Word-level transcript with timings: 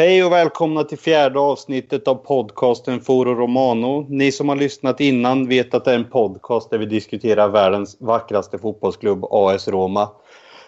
Hej 0.00 0.24
och 0.24 0.32
välkomna 0.32 0.84
till 0.84 0.98
fjärde 0.98 1.40
avsnittet 1.40 2.08
av 2.08 2.14
podcasten 2.14 3.00
Foro 3.00 3.34
Romano. 3.34 4.06
Ni 4.08 4.32
som 4.32 4.48
har 4.48 4.56
lyssnat 4.56 5.00
innan 5.00 5.48
vet 5.48 5.74
att 5.74 5.84
det 5.84 5.90
är 5.90 5.94
en 5.94 6.10
podcast 6.10 6.70
där 6.70 6.78
vi 6.78 6.86
diskuterar 6.86 7.48
världens 7.48 7.96
vackraste 8.00 8.58
fotbollsklubb 8.58 9.24
AS 9.30 9.68
Roma. 9.68 10.08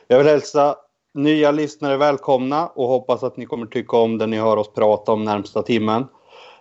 Jag 0.08 0.18
vill 0.18 0.26
hälsa 0.26 0.76
nya 1.14 1.50
lyssnare 1.50 1.96
välkomna 1.96 2.66
och 2.66 2.88
hoppas 2.88 3.22
att 3.22 3.36
ni 3.36 3.46
kommer 3.46 3.66
tycka 3.66 3.96
om 3.96 4.18
det 4.18 4.26
ni 4.26 4.36
hör 4.36 4.56
oss 4.56 4.72
prata 4.72 5.12
om 5.12 5.24
närmsta 5.24 5.62
timmen. 5.62 6.06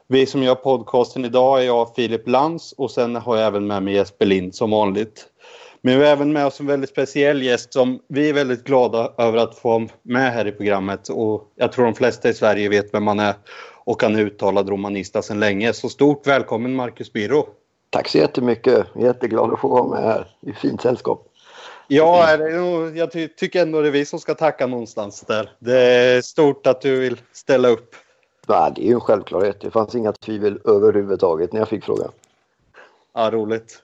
Vi 0.07 0.25
som 0.25 0.43
gör 0.43 0.55
podcasten 0.55 1.25
idag 1.25 1.61
är 1.61 1.65
jag, 1.65 1.95
Filip 1.95 2.27
Lantz 2.27 2.71
och 2.71 2.91
sen 2.91 3.15
har 3.15 3.37
jag 3.37 3.47
även 3.47 3.67
med 3.67 3.83
mig 3.83 3.93
Jesper 3.93 4.25
Lind 4.25 4.55
som 4.55 4.71
vanligt. 4.71 5.30
Men 5.81 5.99
vi 5.99 6.05
har 6.05 6.11
även 6.11 6.33
med 6.33 6.45
oss 6.45 6.59
en 6.59 6.65
väldigt 6.65 6.89
speciell 6.89 7.43
gäst 7.43 7.73
som 7.73 7.99
vi 8.07 8.29
är 8.29 8.33
väldigt 8.33 8.63
glada 8.63 9.13
över 9.17 9.37
att 9.37 9.57
få 9.57 9.87
med 10.01 10.33
här 10.33 10.47
i 10.47 10.51
programmet. 10.51 11.09
Och 11.09 11.51
jag 11.55 11.71
tror 11.71 11.85
de 11.85 11.95
flesta 11.95 12.29
i 12.29 12.33
Sverige 12.33 12.69
vet 12.69 12.93
vem 12.93 13.03
man 13.03 13.19
är 13.19 13.33
och 13.83 14.03
han 14.03 14.15
är 14.15 14.19
uttalad 14.19 14.69
romanista 14.69 15.21
sedan 15.21 15.39
länge. 15.39 15.73
Så 15.73 15.89
stort 15.89 16.27
välkommen 16.27 16.75
Marcus 16.75 17.13
Biro. 17.13 17.47
Tack 17.89 18.07
så 18.07 18.17
jättemycket. 18.17 18.87
Jätteglad 18.95 19.53
att 19.53 19.59
få 19.59 19.67
vara 19.67 19.87
med 19.87 20.03
här 20.03 20.27
i 20.41 20.53
fint 20.53 20.81
sällskap. 20.81 21.27
Ja, 21.87 22.37
jag 22.95 23.11
tycker 23.11 23.61
ändå 23.61 23.81
det 23.81 23.87
är 23.87 23.91
vi 23.91 24.05
som 24.05 24.19
ska 24.19 24.35
tacka 24.35 24.67
någonstans 24.67 25.21
där. 25.21 25.51
Det 25.59 25.79
är 25.79 26.21
stort 26.21 26.67
att 26.67 26.81
du 26.81 26.99
vill 26.99 27.21
ställa 27.31 27.67
upp. 27.67 27.95
Ja, 28.47 28.71
det 28.75 28.81
är 28.81 28.87
ju 28.87 28.93
en 28.93 29.01
självklarhet. 29.01 29.61
Det 29.61 29.71
fanns 29.71 29.95
inga 29.95 30.11
tvivel 30.11 30.59
överhuvudtaget 30.65 31.53
när 31.53 31.59
jag 31.59 31.69
fick 31.69 31.83
frågan. 31.83 32.11
Ja, 33.13 33.31
roligt. 33.31 33.83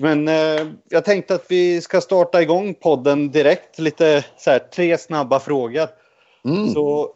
Men 0.00 0.28
eh, 0.28 0.66
jag 0.88 1.04
tänkte 1.04 1.34
att 1.34 1.44
vi 1.48 1.80
ska 1.80 2.00
starta 2.00 2.42
igång 2.42 2.74
podden 2.74 3.30
direkt. 3.30 3.78
Lite 3.78 4.24
så 4.36 4.50
här, 4.50 4.58
tre 4.58 4.98
snabba 4.98 5.40
frågor. 5.40 5.88
Mm. 6.44 6.68
Så 6.68 7.12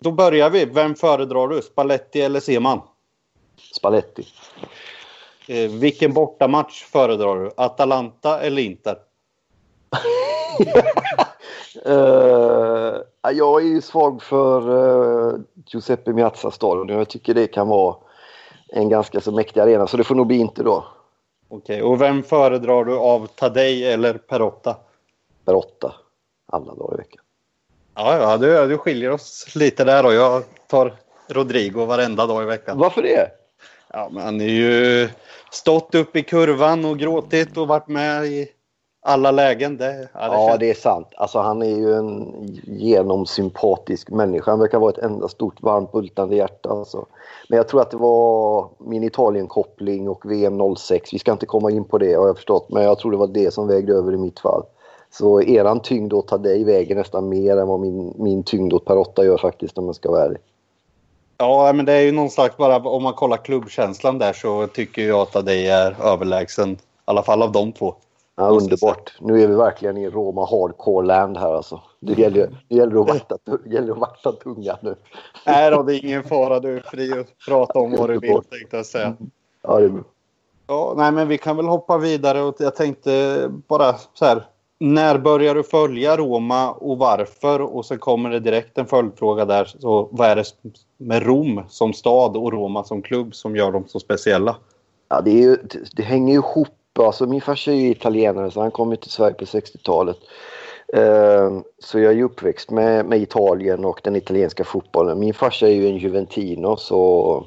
då 0.00 0.12
börjar 0.12 0.50
vi. 0.50 0.64
Vem 0.64 0.94
föredrar 0.94 1.48
du? 1.48 1.62
Spalletti 1.62 2.20
eller 2.20 2.40
Seman? 2.40 2.80
Spalletti. 3.76 4.26
Eh, 5.48 5.70
vilken 5.70 6.12
bortamatch 6.12 6.84
föredrar 6.84 7.36
du? 7.36 7.50
Atalanta 7.56 8.40
eller 8.40 8.62
Inter? 8.62 8.96
uh, 11.86 13.32
jag 13.32 13.62
är 13.62 13.66
ju 13.66 13.80
svag 13.80 14.22
för 14.22 14.70
uh, 14.70 15.40
Giuseppe 15.66 16.12
Meazza-stadion. 16.12 16.88
Jag 16.88 17.08
tycker 17.08 17.34
det 17.34 17.46
kan 17.46 17.68
vara 17.68 17.96
en 18.68 18.88
ganska 18.88 19.20
så 19.20 19.32
mäktig 19.32 19.60
arena. 19.60 19.86
Så 19.86 19.96
det 19.96 20.04
får 20.04 20.14
nog 20.14 20.26
bli 20.26 20.36
Inter 20.36 20.64
då. 20.64 20.84
Okej, 21.56 21.82
och 21.82 22.00
vem 22.00 22.22
föredrar 22.22 22.84
du 22.84 22.96
av 22.96 23.26
Tadej 23.26 23.92
eller 23.92 24.14
Perotta? 24.14 24.76
Perotta. 25.44 25.94
Alla 26.46 26.74
dagar 26.74 26.94
i 26.94 26.96
veckan. 26.96 27.24
Ja, 27.94 28.18
ja 28.18 28.36
du, 28.36 28.68
du 28.68 28.78
skiljer 28.78 29.10
oss 29.10 29.54
lite 29.54 29.84
där 29.84 30.06
och 30.06 30.14
jag 30.14 30.42
tar 30.66 30.94
Rodrigo 31.28 31.84
varenda 31.84 32.26
dag 32.26 32.42
i 32.42 32.46
veckan. 32.46 32.78
Varför 32.78 33.02
det? 33.02 33.30
Ja, 33.88 34.08
men 34.12 34.22
han 34.22 34.40
är 34.40 34.48
ju 34.48 35.08
stått 35.50 35.94
upp 35.94 36.16
i 36.16 36.22
kurvan 36.22 36.84
och 36.84 36.98
gråtit 36.98 37.56
och 37.56 37.68
varit 37.68 37.88
med 37.88 38.26
i 38.26 38.48
alla 39.06 39.30
lägen. 39.30 39.76
Det, 39.76 40.08
ja, 40.12 40.28
det, 40.28 40.34
ja, 40.34 40.56
det 40.56 40.70
är 40.70 40.74
sant. 40.74 41.08
Alltså, 41.16 41.38
han 41.38 41.62
är 41.62 41.76
ju 41.76 41.94
en 41.94 42.34
genomsympatisk 42.64 44.10
människa. 44.10 44.50
Han 44.50 44.60
verkar 44.60 44.78
vara 44.78 44.90
ett 44.90 44.98
enda 44.98 45.28
stort 45.28 45.62
varmt 45.62 45.92
bultande 45.92 46.36
hjärta. 46.36 46.70
Alltså. 46.70 47.06
Men 47.48 47.56
jag 47.56 47.68
tror 47.68 47.80
att 47.80 47.90
det 47.90 47.96
var 47.96 48.68
min 48.78 49.04
Italien-koppling 49.04 50.08
och 50.08 50.30
VM 50.30 50.76
06. 50.76 51.14
Vi 51.14 51.18
ska 51.18 51.32
inte 51.32 51.46
komma 51.46 51.70
in 51.70 51.84
på 51.84 51.98
det 51.98 52.14
har 52.14 52.26
jag 52.26 52.36
förstått. 52.36 52.66
Men 52.68 52.82
jag 52.82 52.98
tror 52.98 53.10
det 53.10 53.16
var 53.16 53.26
det 53.26 53.54
som 53.54 53.68
vägde 53.68 53.92
över 53.92 54.12
i 54.12 54.16
mitt 54.16 54.40
fall. 54.40 54.62
Så 55.10 55.42
eran 55.42 55.80
tyngd 55.80 56.12
åt 56.12 56.28
Tadej 56.28 56.64
väger 56.64 56.94
nästan 56.94 57.28
mer 57.28 57.56
än 57.56 57.68
vad 57.68 57.80
min, 57.80 58.14
min 58.16 58.42
tyngd 58.42 58.72
åt 58.72 58.84
Perotta 58.84 59.24
gör 59.24 59.38
faktiskt 59.38 59.78
om 59.78 59.86
jag 59.86 59.94
ska 59.94 60.10
vara 60.10 60.24
ärlig. 60.24 60.38
Ja, 61.38 61.72
men 61.74 61.84
det 61.84 61.92
är 61.92 62.00
ju 62.00 62.12
någon 62.12 62.30
slags 62.30 62.56
bara 62.56 62.76
om 62.76 63.02
man 63.02 63.12
kollar 63.12 63.36
klubbkänslan 63.36 64.18
där 64.18 64.32
så 64.32 64.66
tycker 64.66 65.08
jag 65.08 65.20
att 65.20 65.32
Tadej 65.32 65.68
är 65.68 65.96
överlägsen. 66.02 66.70
I 66.72 66.76
alla 67.04 67.22
fall 67.22 67.42
av 67.42 67.52
de 67.52 67.72
två. 67.72 67.94
Ja, 68.36 68.48
underbart. 68.48 69.14
Nu 69.20 69.42
är 69.42 69.48
vi 69.48 69.54
verkligen 69.54 69.96
i 69.96 70.10
Roma 70.10 70.40
hardcore 70.40 71.06
land 71.06 71.36
här 71.36 71.54
alltså. 71.54 71.80
Det 72.00 72.12
gäller, 72.12 72.64
det 72.68 72.74
gäller, 72.74 73.00
att, 73.00 73.08
vakta, 73.08 73.38
gäller 73.66 73.92
att 73.92 73.98
vakta 73.98 74.32
tungan 74.32 74.76
nu. 74.80 74.94
Nej 75.46 75.70
då, 75.70 75.82
det 75.82 75.94
är 75.94 76.04
ingen 76.04 76.24
fara. 76.24 76.60
Du 76.60 76.76
är 76.76 76.80
fri 76.80 77.12
att 77.12 77.46
prata 77.48 77.78
om 77.78 77.96
vad 77.98 78.10
du 78.10 78.18
vill 78.18 78.40
tänkte 78.50 78.76
jag 78.76 78.86
säga. 78.86 79.16
Ja, 79.62 79.78
det 79.78 79.84
är 79.84 79.88
bra. 79.88 80.02
Ja, 80.66 80.94
nej, 80.96 81.12
men 81.12 81.28
vi 81.28 81.38
kan 81.38 81.56
väl 81.56 81.66
hoppa 81.66 81.98
vidare 81.98 82.42
och 82.42 82.54
jag 82.58 82.76
tänkte 82.76 83.50
bara 83.68 83.94
så 84.14 84.24
här. 84.24 84.46
När 84.78 85.18
börjar 85.18 85.54
du 85.54 85.62
följa 85.62 86.16
Roma 86.16 86.72
och 86.72 86.98
varför? 86.98 87.60
Och 87.60 87.86
sen 87.86 87.98
kommer 87.98 88.30
det 88.30 88.40
direkt 88.40 88.78
en 88.78 88.86
följdfråga 88.86 89.44
där. 89.44 89.64
Så 89.64 90.08
vad 90.12 90.28
är 90.28 90.36
det 90.36 90.44
med 90.96 91.22
Rom 91.22 91.62
som 91.68 91.92
stad 91.92 92.36
och 92.36 92.52
Roma 92.52 92.84
som 92.84 93.02
klubb 93.02 93.34
som 93.34 93.56
gör 93.56 93.72
dem 93.72 93.84
så 93.86 94.00
speciella? 94.00 94.56
Ja, 95.08 95.20
det, 95.20 95.30
är 95.30 95.42
ju, 95.42 95.56
det 95.96 96.02
hänger 96.02 96.34
ihop 96.34 96.68
Alltså 96.98 97.26
min 97.26 97.40
farsa 97.40 97.70
är 97.70 97.76
ju 97.76 97.90
italienare 97.90 98.50
så 98.50 98.60
han 98.60 98.70
kom 98.70 98.96
till 98.96 99.10
Sverige 99.10 99.34
på 99.34 99.44
60-talet. 99.44 100.16
Ehm, 100.92 101.64
så 101.78 101.98
jag 101.98 102.12
är 102.12 102.16
ju 102.16 102.24
uppväxt 102.24 102.70
med, 102.70 103.06
med 103.06 103.22
Italien 103.22 103.84
och 103.84 104.00
den 104.04 104.16
italienska 104.16 104.64
fotbollen. 104.64 105.18
Min 105.18 105.34
farsa 105.34 105.68
är 105.68 105.72
ju 105.72 105.88
en 105.88 105.96
Juventino 105.96 106.76
så... 106.76 107.46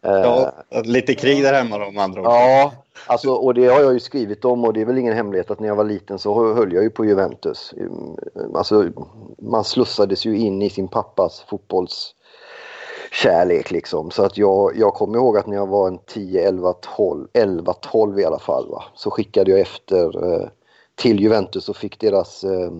Ja, 0.00 0.52
lite 0.84 1.14
krig 1.14 1.42
där 1.42 1.52
hemma 1.54 1.78
då 1.78 1.90
med 1.90 2.04
andra 2.04 2.20
ord. 2.20 2.26
Ja, 2.26 2.72
alltså, 3.06 3.30
och 3.30 3.54
det 3.54 3.66
har 3.66 3.80
jag 3.80 3.92
ju 3.92 4.00
skrivit 4.00 4.44
om 4.44 4.64
och 4.64 4.72
det 4.72 4.80
är 4.80 4.84
väl 4.84 4.98
ingen 4.98 5.16
hemlighet 5.16 5.50
att 5.50 5.60
när 5.60 5.68
jag 5.68 5.76
var 5.76 5.84
liten 5.84 6.18
så 6.18 6.54
höll 6.54 6.72
jag 6.72 6.82
ju 6.82 6.90
på 6.90 7.04
Juventus. 7.04 7.74
Alltså, 8.54 8.90
man 9.38 9.64
slussades 9.64 10.26
ju 10.26 10.38
in 10.38 10.62
i 10.62 10.70
sin 10.70 10.88
pappas 10.88 11.44
fotbolls 11.48 12.14
kärlek 13.16 13.70
liksom. 13.70 14.10
Så 14.10 14.22
att 14.22 14.38
jag, 14.38 14.76
jag 14.76 14.94
kommer 14.94 15.18
ihåg 15.18 15.36
att 15.38 15.46
när 15.46 15.56
jag 15.56 15.66
var 15.66 15.88
en 15.88 15.98
10, 15.98 16.48
11, 16.48 16.72
12, 16.96 17.28
11, 17.32 17.72
12 17.72 18.20
i 18.20 18.24
alla 18.24 18.38
fall 18.38 18.68
va, 18.70 18.84
så 18.94 19.10
skickade 19.10 19.50
jag 19.50 19.60
efter 19.60 20.32
eh, 20.34 20.48
till 20.94 21.20
Juventus 21.20 21.68
och 21.68 21.76
fick 21.76 22.00
deras 22.00 22.44
eh, 22.44 22.70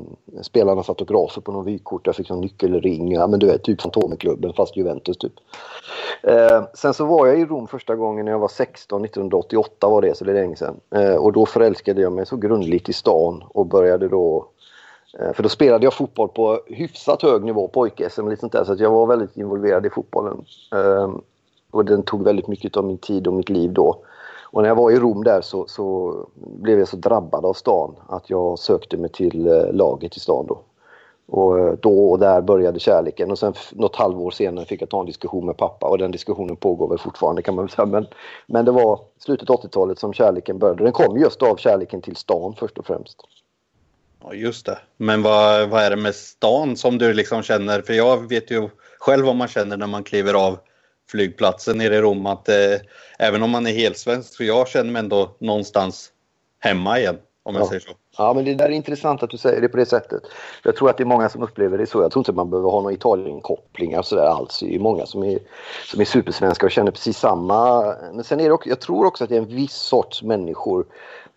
spelarnas 0.42 0.88
autografer 0.88 1.40
på 1.40 1.52
någon 1.52 1.64
vykort. 1.64 2.06
Jag 2.06 2.16
fick 2.16 2.30
någon 2.30 2.40
nyckelring, 2.40 3.12
ja 3.12 3.26
men 3.26 3.40
du 3.40 3.46
vet 3.46 3.62
typ 3.62 3.82
Fantomenklubben 3.82 4.52
fast 4.52 4.76
Juventus 4.76 5.18
typ. 5.18 5.32
Eh, 6.22 6.62
sen 6.74 6.94
så 6.94 7.04
var 7.04 7.26
jag 7.26 7.40
i 7.40 7.44
Rom 7.44 7.66
första 7.66 7.94
gången 7.94 8.24
när 8.24 8.32
jag 8.32 8.38
var 8.38 8.48
16, 8.48 9.04
1988 9.04 9.88
var 9.88 10.02
det 10.02 10.16
så 10.16 10.24
det 10.24 10.30
är 10.30 10.34
länge 10.34 10.56
sedan. 10.56 10.80
Eh, 10.94 11.14
och 11.14 11.32
då 11.32 11.46
förälskade 11.46 12.00
jag 12.00 12.12
mig 12.12 12.26
så 12.26 12.36
grundligt 12.36 12.88
i 12.88 12.92
stan 12.92 13.44
och 13.48 13.66
började 13.66 14.08
då 14.08 14.48
Eh, 15.20 15.32
för 15.32 15.42
då 15.42 15.48
spelade 15.48 15.86
jag 15.86 15.94
fotboll 15.94 16.28
på 16.28 16.60
hyfsat 16.66 17.22
hög 17.22 17.44
nivå, 17.44 17.68
pojk-SM 17.68 18.32
och 18.32 18.38
sånt 18.38 18.52
där, 18.52 18.64
så 18.64 18.72
att 18.72 18.80
jag 18.80 18.90
var 18.90 19.06
väldigt 19.06 19.36
involverad 19.36 19.86
i 19.86 19.90
fotbollen. 19.90 20.44
Ehm, 20.74 21.20
och 21.70 21.84
den 21.84 22.02
tog 22.02 22.24
väldigt 22.24 22.48
mycket 22.48 22.76
av 22.76 22.84
min 22.84 22.98
tid 22.98 23.26
och 23.26 23.34
mitt 23.34 23.48
liv 23.48 23.72
då. 23.72 24.02
Och 24.50 24.62
när 24.62 24.68
jag 24.68 24.76
var 24.76 24.90
i 24.90 24.98
Rom 24.98 25.24
där 25.24 25.40
så, 25.40 25.66
så 25.68 26.14
blev 26.34 26.78
jag 26.78 26.88
så 26.88 26.96
drabbad 26.96 27.44
av 27.44 27.52
stan 27.52 27.94
att 28.08 28.30
jag 28.30 28.58
sökte 28.58 28.96
mig 28.96 29.10
till 29.10 29.46
eh, 29.46 29.72
laget 29.72 30.16
i 30.16 30.20
stan 30.20 30.46
då. 30.46 30.58
Och 31.28 31.58
eh, 31.58 31.72
då 31.72 32.10
och 32.10 32.18
där 32.18 32.40
började 32.40 32.80
kärleken 32.80 33.30
och 33.30 33.38
sen 33.38 33.54
något 33.72 33.96
halvår 33.96 34.30
senare 34.30 34.64
fick 34.64 34.82
jag 34.82 34.88
ta 34.88 35.00
en 35.00 35.06
diskussion 35.06 35.46
med 35.46 35.56
pappa 35.56 35.86
och 35.86 35.98
den 35.98 36.10
diskussionen 36.10 36.56
pågår 36.56 36.88
väl 36.88 36.98
fortfarande 36.98 37.42
kan 37.42 37.54
man 37.54 37.64
väl 37.64 37.70
säga. 37.70 37.86
Men, 37.86 38.06
men 38.46 38.64
det 38.64 38.70
var 38.70 39.00
slutet 39.18 39.48
80-talet 39.48 39.98
som 39.98 40.12
kärleken 40.12 40.58
började. 40.58 40.84
Den 40.84 40.92
kom 40.92 41.18
just 41.18 41.42
av 41.42 41.56
kärleken 41.56 42.00
till 42.00 42.16
stan 42.16 42.54
först 42.58 42.78
och 42.78 42.86
främst. 42.86 43.22
Ja, 44.22 44.34
just 44.34 44.66
det. 44.66 44.78
Men 44.96 45.22
vad, 45.22 45.68
vad 45.68 45.82
är 45.82 45.90
det 45.90 45.96
med 45.96 46.14
stan 46.14 46.76
som 46.76 46.98
du 46.98 47.12
liksom 47.12 47.42
känner? 47.42 47.82
För 47.82 47.92
jag 47.92 48.28
vet 48.28 48.50
ju 48.50 48.68
själv 48.98 49.26
vad 49.26 49.36
man 49.36 49.48
känner 49.48 49.76
när 49.76 49.86
man 49.86 50.04
kliver 50.04 50.34
av 50.34 50.58
flygplatsen 51.10 51.78
nere 51.78 51.96
i 51.96 52.00
Rom. 52.00 52.26
Att 52.26 52.48
eh, 52.48 52.54
även 53.18 53.42
om 53.42 53.50
man 53.50 53.66
är 53.66 53.72
helt 53.72 53.98
svensk 53.98 54.36
så 54.36 54.44
jag 54.44 54.68
känner 54.68 54.92
mig 54.92 55.00
ändå 55.00 55.36
någonstans 55.40 56.12
hemma 56.58 56.98
igen. 56.98 57.18
Om 57.42 57.54
jag 57.54 57.64
ja. 57.64 57.68
säger 57.68 57.80
så. 57.80 57.92
Ja, 58.18 58.34
men 58.34 58.44
det 58.44 58.54
där 58.54 58.64
är 58.64 58.70
intressant 58.70 59.22
att 59.22 59.30
du 59.30 59.36
säger 59.36 59.60
det 59.60 59.68
på 59.68 59.76
det 59.76 59.86
sättet. 59.86 60.22
Jag 60.62 60.76
tror 60.76 60.90
att 60.90 60.96
det 60.96 61.02
är 61.02 61.06
många 61.06 61.28
som 61.28 61.42
upplever 61.42 61.78
det 61.78 61.86
så. 61.86 62.02
Jag 62.02 62.12
tror 62.12 62.20
inte 62.20 62.32
man 62.32 62.50
behöver 62.50 62.70
ha 62.70 62.80
några 62.80 62.94
Italien-kopplingar 62.94 64.02
sådär 64.02 64.26
alls. 64.26 64.60
Det 64.60 64.74
är 64.74 64.78
många 64.78 65.06
som 65.06 65.22
är, 65.22 65.38
som 65.90 66.00
är 66.00 66.04
supersvenska 66.04 66.66
och 66.66 66.72
känner 66.72 66.90
precis 66.90 67.18
samma. 67.18 67.82
Men 68.12 68.24
sen 68.24 68.40
är 68.40 68.44
det 68.44 68.52
också, 68.52 68.68
jag 68.68 68.80
tror 68.80 69.06
också 69.06 69.24
att 69.24 69.30
det 69.30 69.36
är 69.36 69.40
en 69.40 69.56
viss 69.56 69.74
sorts 69.74 70.22
människor 70.22 70.86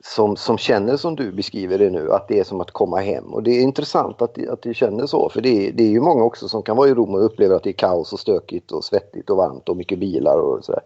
som, 0.04 0.36
som 0.36 0.58
känner 0.58 0.98
som 0.98 1.16
du 1.16 1.32
beskriver 1.32 1.78
det 1.78 1.90
nu, 1.90 2.12
att 2.12 2.28
det 2.28 2.40
är 2.40 2.44
som 2.44 2.62
att 2.62 2.72
komma 2.72 2.98
hem. 2.98 3.34
Och 3.34 3.44
det 3.44 3.52
är 3.52 3.62
intressant 3.62 4.22
att, 4.22 4.48
att 4.48 4.62
du 4.62 4.74
känner 4.74 5.06
så, 5.06 5.30
för 5.30 5.42
det 5.42 5.68
är, 5.68 5.72
det 5.72 5.84
är 5.84 5.90
ju 5.90 6.02
många 6.02 6.24
också 6.24 6.48
som 6.48 6.64
kan 6.64 6.78
vara 6.78 6.90
i 6.90 6.94
Rom 6.94 7.16
och 7.16 7.26
uppleva 7.26 7.56
att 7.56 7.64
det 7.64 7.70
är 7.70 7.74
kaos 7.74 8.14
och 8.14 8.20
stökigt 8.20 8.72
och 8.72 8.84
svettigt 8.84 9.30
och 9.30 9.38
varmt 9.38 9.70
och 9.70 9.78
mycket 9.78 10.00
bilar 10.00 10.38
och 10.38 10.66
sådär. 10.66 10.82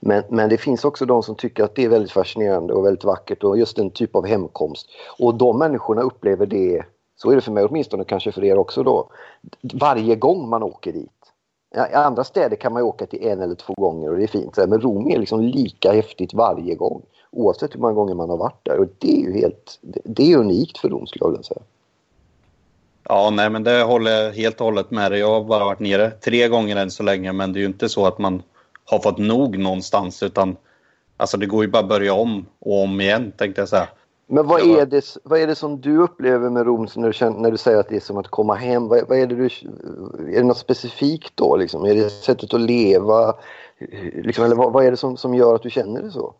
Men, 0.00 0.22
men 0.28 0.48
det 0.48 0.58
finns 0.58 0.84
också 0.84 1.06
de 1.06 1.22
som 1.22 1.34
tycker 1.34 1.64
att 1.64 1.74
det 1.74 1.84
är 1.84 1.88
väldigt 1.88 2.12
fascinerande 2.12 2.74
och 2.74 2.84
väldigt 2.84 3.04
vackert 3.04 3.44
och 3.44 3.58
just 3.58 3.78
en 3.78 3.90
typ 3.90 4.16
av 4.16 4.26
hemkomst. 4.26 4.88
Och 5.18 5.34
de 5.34 5.58
människorna 5.58 6.02
upplever 6.02 6.46
det, 6.46 6.84
så 7.16 7.30
är 7.30 7.34
det 7.34 7.40
för 7.40 7.52
mig 7.52 7.64
åtminstone, 7.64 8.04
kanske 8.04 8.32
för 8.32 8.44
er 8.44 8.58
också 8.58 8.82
då, 8.82 9.10
varje 9.74 10.16
gång 10.16 10.48
man 10.48 10.62
åker 10.62 10.92
dit. 10.92 11.23
I 11.74 11.94
andra 11.94 12.24
städer 12.24 12.56
kan 12.56 12.72
man 12.72 12.82
åka 12.82 13.06
till 13.06 13.26
en 13.26 13.40
eller 13.40 13.54
två 13.54 13.74
gånger 13.74 14.10
och 14.10 14.16
det 14.16 14.22
är 14.22 14.26
fint. 14.26 14.56
Men 14.56 14.80
Rom 14.80 15.10
är 15.10 15.18
liksom 15.18 15.42
lika 15.42 15.92
häftigt 15.92 16.34
varje 16.34 16.74
gång 16.74 17.02
oavsett 17.30 17.74
hur 17.74 17.80
många 17.80 17.92
gånger 17.92 18.14
man 18.14 18.30
har 18.30 18.36
varit 18.36 18.60
där. 18.62 18.78
Och 18.78 18.86
det 18.98 19.16
är 19.16 19.20
ju 19.20 19.32
helt, 19.32 19.78
det 20.04 20.32
är 20.32 20.36
unikt 20.36 20.78
för 20.78 20.88
Rom 20.88 21.06
skulle 21.06 21.24
jag 21.24 21.30
vilja 21.30 21.42
säga. 21.42 21.60
Ja, 23.08 23.30
nej, 23.30 23.50
men 23.50 23.64
det 23.64 23.82
håller 23.82 24.10
jag 24.10 24.32
helt 24.32 24.60
och 24.60 24.64
hållet 24.64 24.90
med 24.90 25.12
dig. 25.12 25.20
Jag 25.20 25.30
har 25.30 25.44
bara 25.44 25.64
varit 25.64 25.80
nere 25.80 26.10
tre 26.10 26.48
gånger 26.48 26.76
än 26.76 26.90
så 26.90 27.02
länge, 27.02 27.32
men 27.32 27.52
det 27.52 27.58
är 27.58 27.60
ju 27.60 27.66
inte 27.66 27.88
så 27.88 28.06
att 28.06 28.18
man 28.18 28.42
har 28.84 28.98
fått 28.98 29.18
nog 29.18 29.58
någonstans, 29.58 30.22
utan 30.22 30.56
alltså 31.16 31.36
det 31.36 31.46
går 31.46 31.64
ju 31.64 31.70
bara 31.70 31.82
att 31.82 31.88
börja 31.88 32.14
om 32.14 32.46
och 32.58 32.82
om 32.82 33.00
igen, 33.00 33.32
tänkte 33.36 33.60
jag 33.60 33.68
säga. 33.68 33.88
Men 34.26 34.46
vad 34.46 34.60
är, 34.60 34.86
det, 34.86 35.16
vad 35.22 35.40
är 35.40 35.46
det 35.46 35.54
som 35.54 35.80
du 35.80 35.98
upplever 35.98 36.50
med 36.50 36.66
Rom 36.66 36.88
när 36.96 37.06
du, 37.06 37.12
känner, 37.12 37.38
när 37.38 37.50
du 37.50 37.56
säger 37.56 37.78
att 37.78 37.88
det 37.88 37.96
är 37.96 38.00
som 38.00 38.16
att 38.16 38.28
komma 38.28 38.54
hem? 38.54 38.88
Vad, 38.88 39.08
vad 39.08 39.18
är, 39.18 39.26
det 39.26 39.34
du, 39.34 39.44
är 39.44 40.40
det 40.40 40.42
något 40.42 40.58
specifikt 40.58 41.32
då? 41.34 41.56
Liksom? 41.56 41.84
Är 41.84 41.94
det 41.94 42.10
sättet 42.10 42.54
att 42.54 42.60
leva? 42.60 43.34
Liksom, 44.14 44.44
eller 44.44 44.56
vad, 44.56 44.72
vad, 44.72 44.86
är 44.86 44.90
det 44.90 44.96
som, 44.96 45.16
som 45.16 45.34
gör 45.34 45.54
att 45.54 45.62
du 45.62 45.70
känner 45.70 46.02
det 46.02 46.10
så? 46.10 46.34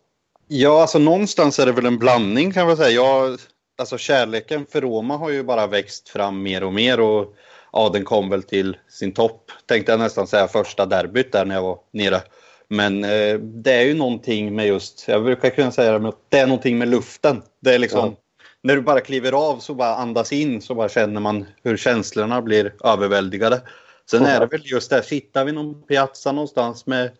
Ja, 0.47 0.81
alltså 0.81 0.99
någonstans 0.99 1.59
är 1.59 1.65
det 1.65 1.71
väl 1.71 1.85
en 1.85 1.99
blandning 1.99 2.51
kan 2.51 2.67
man 2.67 2.77
säga. 2.77 2.89
Jag, 2.89 3.39
alltså 3.77 3.97
kärleken 3.97 4.65
för 4.69 4.81
Roma 4.81 5.17
har 5.17 5.29
ju 5.29 5.43
bara 5.43 5.67
växt 5.67 6.09
fram 6.09 6.43
mer 6.43 6.63
och 6.63 6.73
mer 6.73 6.99
och 6.99 7.33
ja, 7.71 7.89
den 7.93 8.03
kom 8.03 8.29
väl 8.29 8.43
till 8.43 8.77
sin 8.89 9.11
topp, 9.11 9.51
tänkte 9.65 9.91
jag 9.91 9.99
nästan 9.99 10.27
säga, 10.27 10.47
första 10.47 10.85
derbyt 10.85 11.31
där 11.31 11.45
när 11.45 11.55
jag 11.55 11.61
var 11.61 11.77
nere. 11.91 12.21
Men 12.67 13.03
eh, 13.03 13.39
det 13.39 13.73
är 13.73 13.81
ju 13.81 13.93
någonting 13.93 14.55
med 14.55 14.67
just, 14.67 15.07
jag 15.07 15.23
brukar 15.23 15.49
kunna 15.49 15.71
säga 15.71 15.99
det, 15.99 16.11
det 16.29 16.39
är 16.39 16.47
någonting 16.47 16.77
med 16.77 16.87
luften. 16.87 17.41
Det 17.61 17.73
är 17.73 17.79
liksom, 17.79 18.05
ja. 18.05 18.15
när 18.61 18.75
du 18.75 18.81
bara 18.81 19.01
kliver 19.01 19.31
av 19.31 19.59
så 19.59 19.73
bara 19.73 19.95
andas 19.95 20.31
in 20.33 20.61
så 20.61 20.75
bara 20.75 20.89
känner 20.89 21.21
man 21.21 21.45
hur 21.63 21.77
känslorna 21.77 22.41
blir 22.41 22.73
överväldigade. 22.83 23.61
Sen 24.09 24.25
är 24.25 24.39
det 24.39 24.45
väl 24.45 24.61
just 24.63 24.89
det, 24.89 25.03
sitta 25.03 25.43
vid 25.43 25.53
någon 25.53 25.81
piazza 25.81 26.31
någonstans 26.31 26.85
med 26.85 27.11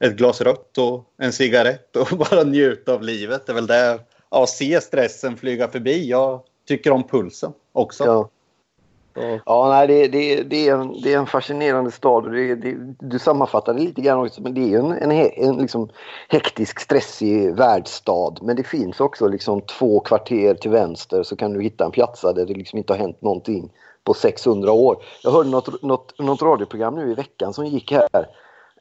ett 0.00 0.16
glas 0.16 0.40
rött 0.40 0.78
och 0.78 1.04
en 1.18 1.32
cigarett 1.32 1.96
och 1.96 2.18
bara 2.30 2.44
njuta 2.44 2.92
av 2.92 3.02
livet. 3.02 3.46
Det 3.46 3.52
är 3.52 3.54
väl 3.54 3.66
det, 3.66 4.00
ja, 4.30 4.46
se 4.46 4.80
stressen 4.80 5.36
flyga 5.36 5.68
förbi. 5.68 6.08
Jag 6.08 6.42
tycker 6.68 6.90
om 6.90 7.08
pulsen 7.08 7.52
också. 7.72 8.04
Ja. 8.04 8.30
Ja, 9.46 9.68
nej, 9.68 9.86
det, 9.86 10.08
det, 10.08 10.42
det, 10.42 10.68
är 10.68 10.74
en, 10.74 11.00
det 11.02 11.14
är 11.14 11.18
en 11.18 11.26
fascinerande 11.26 11.90
stad. 11.90 12.32
Det, 12.32 12.54
det, 12.54 12.76
du 13.00 13.18
sammanfattar 13.18 13.74
det 13.74 13.80
lite 13.80 14.00
grann 14.00 14.18
också, 14.18 14.42
men 14.42 14.54
det 14.54 14.74
är 14.74 14.78
en, 14.78 14.92
en, 14.92 15.10
en 15.36 15.56
liksom 15.56 15.88
hektisk, 16.28 16.80
stressig 16.80 17.56
världsstad. 17.56 18.34
Men 18.42 18.56
det 18.56 18.62
finns 18.62 19.00
också 19.00 19.28
liksom 19.28 19.60
två 19.60 20.00
kvarter 20.00 20.54
till 20.54 20.70
vänster 20.70 21.22
så 21.22 21.36
kan 21.36 21.52
du 21.52 21.62
hitta 21.62 21.84
en 21.84 21.90
piazza 21.90 22.32
där 22.32 22.46
det 22.46 22.54
liksom 22.54 22.78
inte 22.78 22.92
har 22.92 22.98
hänt 22.98 23.22
någonting 23.22 23.72
på 24.04 24.14
600 24.14 24.72
år. 24.72 24.96
Jag 25.22 25.30
hörde 25.30 25.50
något, 25.50 25.82
något, 25.82 26.18
något 26.18 26.42
radioprogram 26.42 26.94
nu 26.94 27.10
i 27.10 27.14
veckan 27.14 27.54
som 27.54 27.66
gick 27.66 27.92
här. 27.92 28.28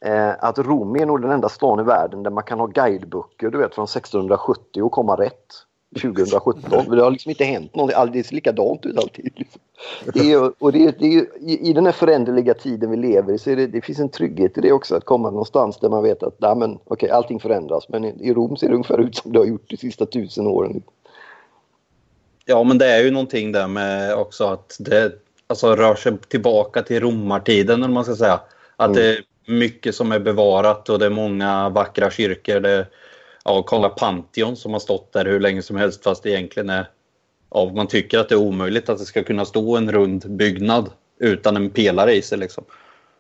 Eh, 0.02 0.34
att 0.40 0.60
Rom 0.60 0.96
är 0.96 1.06
nog 1.06 1.22
den 1.22 1.32
enda 1.32 1.50
stan 1.50 1.80
i 1.80 1.84
världen 1.84 2.24
där 2.24 2.32
man 2.32 2.44
kan 2.44 2.60
ha 2.60 2.68
guideböcker 2.68 3.50
du 3.50 3.58
vet, 3.58 3.76
från 3.76 3.86
1670 3.86 4.84
och 4.84 4.92
komma 4.92 5.16
rätt. 5.16 5.67
2017. 5.96 6.96
Det 6.96 7.02
har 7.02 7.12
liksom 7.12 7.30
inte 7.30 7.44
hänt 7.44 7.76
någonting. 7.76 8.12
Det 8.14 8.24
ser 8.24 8.36
likadant 8.36 8.86
ut 8.86 8.98
alltid. 8.98 9.32
Liksom. 9.36 9.62
Det 10.14 10.32
är, 10.32 10.64
och 10.64 10.72
det 10.72 10.86
är, 10.86 10.94
det 11.00 11.16
är, 11.16 11.26
i, 11.70 11.74
den 11.74 11.86
här 11.86 11.92
föränderliga 11.92 12.54
tiden 12.54 12.92
vi 12.92 12.98
lever 12.98 13.34
i 13.34 13.38
så 13.38 13.50
det, 13.50 13.68
det 13.68 13.82
finns 13.82 14.00
en 14.00 14.10
trygghet 14.10 14.58
i 14.58 14.62
det 14.62 14.72
också. 14.72 14.96
Att 14.96 15.06
komma 15.06 15.30
någonstans 15.30 15.80
där 15.80 15.90
man 15.90 16.04
vet 16.04 16.24
att 16.24 16.36
nej, 16.42 16.56
men, 16.56 16.80
okay, 16.86 17.10
allting 17.10 17.40
förändras. 17.40 17.90
Men 17.90 18.06
i, 18.06 18.16
i 18.20 18.34
Rom 18.34 18.58
ser 18.58 18.68
det 18.68 18.74
ungefär 18.74 19.00
ut 19.00 19.16
som 19.16 19.34
det 19.34 19.40
har 19.40 19.46
gjort 19.46 19.70
de 19.70 19.78
sista 19.78 20.06
tusen 20.06 20.48
åren. 20.48 20.84
Ja, 22.46 22.64
men 22.64 22.78
det 22.78 22.86
är 22.86 23.04
ju 23.04 23.12
någonting 23.12 23.52
där 23.52 23.68
med 23.68 24.16
också 24.16 24.46
att 24.46 24.78
det 24.80 25.12
alltså, 25.48 25.76
rör 25.76 25.96
sig 25.96 26.18
tillbaka 26.18 26.82
till 26.82 27.00
romartiden, 27.00 27.84
eller 27.84 27.94
man 27.94 28.04
ska 28.04 28.16
säga. 28.16 28.40
Att 28.76 28.90
mm. 28.90 29.02
det 29.02 29.18
är 29.18 29.24
mycket 29.46 29.96
som 29.96 30.12
är 30.12 30.20
bevarat 30.20 30.90
och 30.90 31.00
det 31.00 31.06
är 31.06 31.10
många 31.10 31.70
vackra 31.70 32.12
kyrkor. 32.12 32.60
Det, 32.60 32.88
ja, 33.48 33.64
kolla 33.64 33.90
Pantheon 33.90 34.56
som 34.56 34.74
har 34.74 34.80
stått 34.80 35.14
där 35.14 35.26
hur 35.26 35.40
länge 35.40 35.62
som 35.62 35.76
helst 35.76 36.04
fast 36.04 36.24
det 36.24 36.30
egentligen 36.30 36.70
är 36.70 36.90
ja, 37.50 37.72
man 37.76 37.88
tycker 37.88 38.20
att 38.20 38.30
det 38.30 38.36
är 38.36 38.40
omöjligt 38.40 38.90
att 38.90 38.98
det 38.98 39.06
ska 39.06 39.24
kunna 39.24 39.46
stå 39.46 39.78
en 39.78 39.92
rund 39.92 40.32
byggnad 40.36 40.92
utan 41.20 41.56
en 41.56 41.70
pelare 41.70 42.14
i 42.14 42.22
sig. 42.22 42.38
Liksom. 42.38 42.64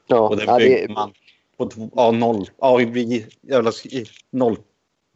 Ja, 0.08 0.20
och 0.20 0.38
den 0.38 0.58
bygger 0.58 0.88
det... 0.88 0.94
man 0.94 1.14
på 1.58 1.70
ja, 1.96 2.12
noll, 2.12 2.50
ja, 2.58 2.76
vid, 2.76 3.26
noll, 4.32 4.58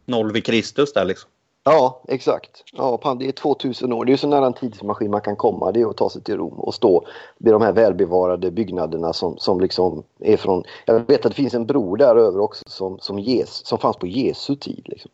noll 0.05 0.31
vid 0.31 0.45
Kristus 0.45 0.93
där 0.93 1.05
liksom. 1.05 1.30
Ja, 1.63 2.01
exakt. 2.07 2.63
Ja, 2.73 3.15
det 3.19 3.27
är 3.27 3.31
2000 3.31 3.93
år. 3.93 4.05
Det 4.05 4.13
är 4.13 4.17
så 4.17 4.27
nära 4.27 4.45
en 4.45 4.53
tidsmaskin 4.53 5.11
man 5.11 5.21
kan 5.21 5.35
komma. 5.35 5.71
Det 5.71 5.81
är 5.81 5.89
att 5.89 5.97
ta 5.97 6.09
sig 6.09 6.23
till 6.23 6.37
Rom 6.37 6.53
och 6.53 6.73
stå 6.73 7.05
vid 7.37 7.53
de 7.53 7.61
här 7.61 7.71
välbevarade 7.71 8.51
byggnaderna 8.51 9.13
som, 9.13 9.37
som 9.37 9.59
liksom 9.59 10.03
är 10.19 10.37
från... 10.37 10.63
Jag 10.85 10.99
vet 10.99 11.25
att 11.25 11.31
det 11.31 11.35
finns 11.35 11.53
en 11.53 11.65
bro 11.65 11.95
där 11.95 12.15
över 12.15 12.39
också 12.39 12.63
som, 12.67 12.99
som, 12.99 13.19
ges, 13.19 13.67
som 13.67 13.77
fanns 13.77 13.97
på 13.97 14.07
Jesu 14.07 14.55
tid. 14.55 14.85
Liksom. 14.85 15.11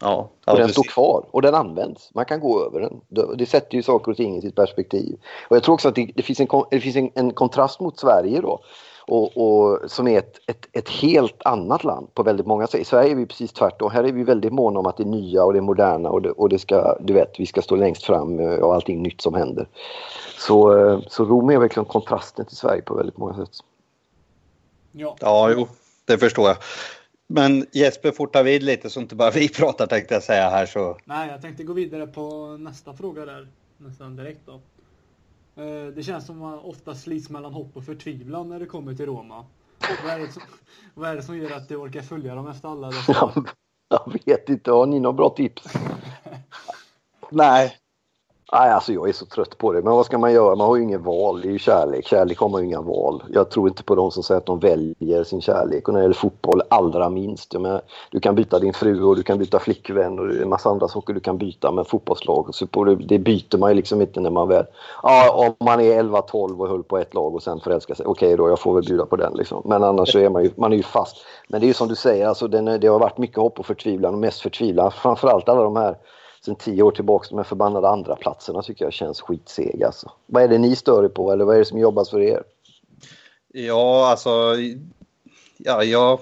Ja, 0.00 0.28
och 0.46 0.56
den 0.58 0.68
står 0.68 0.82
kvar 0.82 1.24
och 1.30 1.42
den 1.42 1.54
används. 1.54 2.10
Man 2.14 2.24
kan 2.24 2.40
gå 2.40 2.64
över 2.64 2.80
den. 2.80 3.00
Det 3.36 3.46
sätter 3.46 3.74
ju 3.74 3.82
saker 3.82 4.10
och 4.10 4.16
ting 4.16 4.36
i 4.36 4.40
sitt 4.40 4.54
perspektiv. 4.54 5.18
Och 5.48 5.56
jag 5.56 5.62
tror 5.62 5.74
också 5.74 5.88
att 5.88 5.94
det, 5.94 6.10
det 6.14 6.22
finns, 6.22 6.40
en, 6.40 6.48
det 6.70 6.80
finns 6.80 6.96
en, 6.96 7.10
en 7.14 7.32
kontrast 7.32 7.80
mot 7.80 7.98
Sverige 7.98 8.40
då 8.40 8.60
och, 9.08 9.36
och, 9.36 9.90
som 9.90 10.08
är 10.08 10.18
ett, 10.18 10.40
ett, 10.46 10.68
ett, 10.72 10.88
helt 10.88 11.42
annat 11.44 11.84
land 11.84 12.14
på 12.14 12.22
väldigt 12.22 12.46
många 12.46 12.66
sätt. 12.66 12.80
I 12.80 12.84
Sverige 12.84 13.10
är 13.10 13.14
vi 13.14 13.26
precis 13.26 13.52
tvärtom. 13.52 13.90
Här 13.90 14.04
är 14.04 14.12
vi 14.12 14.24
väldigt 14.24 14.52
måna 14.52 14.80
om 14.80 14.86
att 14.86 14.96
det 14.96 15.02
är 15.02 15.08
nya 15.08 15.44
och 15.44 15.52
det 15.52 15.58
är 15.58 15.62
moderna 15.62 16.10
och 16.10 16.22
det, 16.22 16.30
och 16.30 16.48
det 16.48 16.58
ska, 16.58 16.98
du 17.00 17.12
vet, 17.12 17.40
vi 17.40 17.46
ska 17.46 17.62
stå 17.62 17.76
längst 17.76 18.04
fram 18.04 18.38
och 18.40 18.74
allting 18.74 19.02
nytt 19.02 19.20
som 19.20 19.34
händer. 19.34 19.68
Så, 20.38 20.76
eh, 20.76 21.00
så 21.08 21.24
Rom 21.24 21.50
är 21.50 21.58
verkligen 21.58 21.84
kontrasten 21.84 22.46
till 22.46 22.56
Sverige 22.56 22.82
på 22.82 22.94
väldigt 22.94 23.16
många 23.16 23.34
sätt. 23.34 23.50
Ja, 24.92 25.16
ja 25.20 25.50
jo, 25.50 25.68
det 26.04 26.18
förstår 26.18 26.48
jag. 26.48 26.56
Men 27.26 27.66
Jesper, 27.72 28.12
forta 28.12 28.42
vid 28.42 28.62
lite 28.62 28.90
så 28.90 29.00
inte 29.00 29.14
bara 29.14 29.30
vi 29.30 29.48
pratar 29.58 29.86
tänkte 29.86 30.14
jag 30.14 30.22
säga 30.22 30.50
här 30.50 30.66
så. 30.66 30.96
Nej, 31.04 31.28
jag 31.28 31.42
tänkte 31.42 31.64
gå 31.64 31.72
vidare 31.72 32.06
på 32.06 32.56
nästa 32.60 32.94
fråga 32.94 33.24
där 33.24 33.48
nästan 33.76 34.16
direkt 34.16 34.40
då. 34.46 34.60
Eh, 35.58 35.86
det 35.94 36.02
känns 36.02 36.26
som 36.26 36.42
att 36.42 36.50
man 36.50 36.58
ofta 36.58 36.94
slits 36.94 37.30
mellan 37.30 37.52
hopp 37.52 37.76
och 37.76 37.84
förtvivlan 37.84 38.48
när 38.48 38.60
det 38.60 38.66
kommer 38.66 38.94
till 38.94 39.06
Roma. 39.06 39.46
Vad 40.04 40.12
är 40.12 40.18
det 40.18 40.32
som, 40.32 40.42
vad 40.94 41.10
är 41.10 41.16
det 41.16 41.22
som 41.22 41.38
gör 41.38 41.56
att 41.56 41.68
du 41.68 41.76
orkar 41.76 42.02
följa 42.02 42.34
dem 42.34 42.48
efter 42.48 42.68
alla 42.68 42.86
dessa? 42.86 43.32
Jag 43.88 44.12
vet 44.24 44.48
inte, 44.48 44.70
har 44.70 44.86
ni 44.86 45.00
några 45.00 45.12
bra 45.12 45.28
tips? 45.36 45.62
Nej, 47.30 47.76
Nej, 48.52 48.70
alltså 48.70 48.92
jag 48.92 49.08
är 49.08 49.12
så 49.12 49.26
trött 49.26 49.58
på 49.58 49.72
det. 49.72 49.82
Men 49.82 49.92
vad 49.92 50.06
ska 50.06 50.18
man 50.18 50.32
göra? 50.32 50.56
Man 50.56 50.66
har 50.66 50.76
ju 50.76 50.82
ingen 50.82 51.02
val. 51.02 51.40
Det 51.40 51.48
är 51.48 51.52
ju 51.52 51.58
kärlek. 51.58 52.06
Kärlek 52.06 52.38
har 52.38 52.48
man 52.48 52.60
ju 52.60 52.66
inga 52.66 52.80
val. 52.80 53.22
Jag 53.28 53.50
tror 53.50 53.68
inte 53.68 53.82
på 53.82 53.94
de 53.94 54.10
som 54.10 54.22
säger 54.22 54.38
att 54.38 54.46
de 54.46 54.58
väljer 54.58 55.24
sin 55.24 55.40
kärlek. 55.40 55.88
Och 55.88 55.94
när 55.94 56.00
det 56.00 56.04
gäller 56.04 56.14
fotboll, 56.14 56.62
allra 56.68 57.08
minst. 57.08 57.54
Jag 57.54 57.80
du 58.10 58.20
kan 58.20 58.34
byta 58.34 58.58
din 58.58 58.72
fru 58.72 59.04
och 59.04 59.16
du 59.16 59.22
kan 59.22 59.38
byta 59.38 59.58
flickvän 59.58 60.18
och 60.18 60.42
en 60.42 60.48
massa 60.48 60.70
andra 60.70 60.88
saker 60.88 61.14
du 61.14 61.20
kan 61.20 61.38
byta 61.38 61.72
med 61.72 61.86
fotbollslag. 61.86 62.54
Så 62.54 62.66
på 62.66 62.84
det, 62.84 62.94
det 62.94 63.18
byter 63.18 63.58
man 63.58 63.70
ju 63.70 63.76
liksom 63.76 64.00
inte 64.00 64.20
när 64.20 64.30
man 64.30 64.48
väl... 64.48 64.64
Ja, 65.02 65.32
om 65.32 65.66
man 65.66 65.80
är 65.80 66.02
11-12 66.02 66.60
och 66.60 66.68
höll 66.68 66.82
på 66.82 66.98
ett 66.98 67.14
lag 67.14 67.34
och 67.34 67.42
sen 67.42 67.60
förälskar 67.60 67.94
sig. 67.94 68.06
Okej 68.06 68.36
då, 68.36 68.48
jag 68.48 68.60
får 68.60 68.74
väl 68.74 68.84
bjuda 68.84 69.06
på 69.06 69.16
den 69.16 69.32
liksom. 69.34 69.62
Men 69.64 69.84
annars 69.84 70.12
så 70.12 70.18
är 70.18 70.30
man 70.30 70.44
ju, 70.44 70.50
man 70.56 70.72
är 70.72 70.76
ju 70.76 70.82
fast. 70.82 71.16
Men 71.48 71.60
det 71.60 71.66
är 71.66 71.68
ju 71.68 71.74
som 71.74 71.88
du 71.88 71.96
säger, 71.96 72.26
alltså 72.26 72.48
det 72.48 72.88
har 72.88 72.98
varit 72.98 73.18
mycket 73.18 73.38
hopp 73.38 73.58
och 73.58 73.66
förtvivlan 73.66 74.14
och 74.14 74.20
mest 74.20 74.40
förtvivlan. 74.40 74.90
Framförallt 74.90 75.48
alla 75.48 75.62
de 75.62 75.76
här 75.76 75.96
sen 76.44 76.56
tio 76.56 76.82
år 76.82 76.90
tillbaka, 76.90 77.26
de 77.30 77.36
här 77.36 77.44
förbannade 77.44 77.88
andra 77.88 78.16
platserna 78.16 78.62
tycker 78.62 78.84
jag 78.84 78.92
känns 78.92 79.20
skitseg 79.20 79.84
alltså. 79.84 80.12
Vad 80.26 80.42
är 80.42 80.48
det 80.48 80.58
ni 80.58 80.76
stör 80.76 81.04
er 81.04 81.08
på 81.08 81.32
eller 81.32 81.44
vad 81.44 81.54
är 81.54 81.58
det 81.58 81.64
som 81.64 81.78
jobbas 81.78 82.10
för 82.10 82.20
er? 82.20 82.42
Ja, 83.52 84.10
alltså... 84.10 84.56
Ja, 85.56 85.84
jag, 85.84 86.20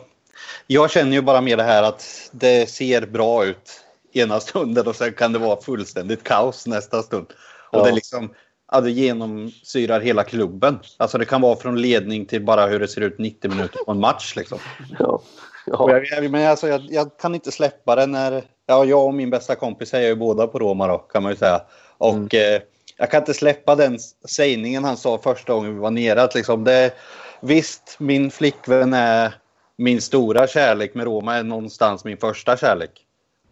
jag 0.67 0.91
känner 0.91 1.13
ju 1.13 1.23
bara 1.23 1.41
med 1.41 1.59
det 1.59 1.65
här 1.65 1.83
att 1.83 2.31
det 2.33 2.71
ser 2.71 3.07
bra 3.07 3.45
ut 3.45 3.85
ena 4.13 4.41
stunden 4.41 4.87
och 4.87 4.97
sen 4.97 5.13
kan 5.13 5.33
det 5.33 5.39
vara 5.39 5.61
fullständigt 5.61 6.23
kaos 6.23 6.67
nästa 6.67 7.03
stund. 7.03 7.27
Och 7.71 7.79
ja. 7.79 7.85
det 7.85 7.93
liksom 7.93 8.31
ja, 8.73 8.81
det 8.81 8.91
genomsyrar 8.91 10.01
hela 10.01 10.25
klubben. 10.25 10.79
Alltså 10.97 11.19
det 11.19 11.25
kan 11.25 11.41
vara 11.41 11.57
från 11.57 11.81
ledning 11.81 12.27
till 12.27 12.45
bara 12.45 12.67
hur 12.67 12.81
det 12.81 12.89
ser 12.89 13.01
ut 13.01 13.19
90 13.19 13.51
minuter 13.51 13.79
på 13.85 13.91
en 13.91 14.01
match. 14.01 14.37
Liksom. 14.37 14.59
Ja. 14.99 15.23
Ja. 15.67 16.01
Jag, 16.11 16.31
men 16.31 16.51
alltså, 16.51 16.69
jag, 16.69 16.87
jag, 16.91 17.19
kan 17.19 17.35
inte 17.35 17.53
släppa 17.53 17.97
det 17.97 18.07
när... 18.07 18.45
Ja, 18.67 18.85
jag 18.85 19.07
och 19.07 19.15
min 19.15 19.31
bästa 19.31 19.55
kompis 19.55 19.95
är 19.95 20.01
ju 20.01 20.15
båda 20.15 20.47
på 20.47 20.59
Roma 20.59 20.87
då, 20.87 20.99
kan 20.99 21.23
man 21.23 21.33
ju 21.33 21.37
säga. 21.37 21.61
Och 21.99 22.15
mm. 22.15 22.29
eh, 22.33 22.63
jag 22.97 23.11
kan 23.11 23.21
inte 23.21 23.35
släppa 23.35 23.75
den 23.75 23.99
sägningen 24.29 24.85
han 24.85 24.97
sa 24.97 25.19
första 25.19 25.53
gången 25.53 25.75
vi 25.75 25.81
var 25.81 25.91
nere. 25.91 26.23
Att 26.23 26.35
liksom 26.35 26.65
det, 26.65 26.95
visst, 27.41 27.97
min 27.99 28.31
flickvän 28.31 28.93
är 28.95 29.35
min 29.77 30.01
stora 30.01 30.47
kärlek, 30.47 30.95
med 30.95 31.05
Roma 31.05 31.35
är 31.35 31.43
någonstans 31.43 32.05
min 32.05 32.17
första 32.17 32.57
kärlek. 32.57 32.91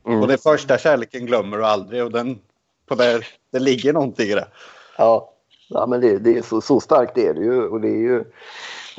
Mm. 0.07 0.21
Och 0.21 0.29
den 0.29 0.39
första 0.39 0.79
kärleken 0.79 1.27
glömmer 1.27 1.57
du 1.57 1.67
aldrig 1.67 2.05
och 2.05 2.13
den, 2.13 2.39
på 2.89 2.95
det, 2.95 3.21
det 3.53 3.59
ligger 3.59 3.93
någonting 3.93 4.27
i 4.27 4.35
det. 4.35 4.49
Ja, 4.99 5.33
ja 5.69 5.87
men 5.87 6.01
det, 6.01 6.19
det 6.19 6.39
är 6.39 6.43
så, 6.43 6.61
så 6.61 6.81
starkt 6.81 7.19
är 7.19 7.35
det 7.35 7.41
ju 7.41 7.69
och 7.69 7.81
det 7.81 7.89
är 7.89 8.03
ju... 8.03 8.25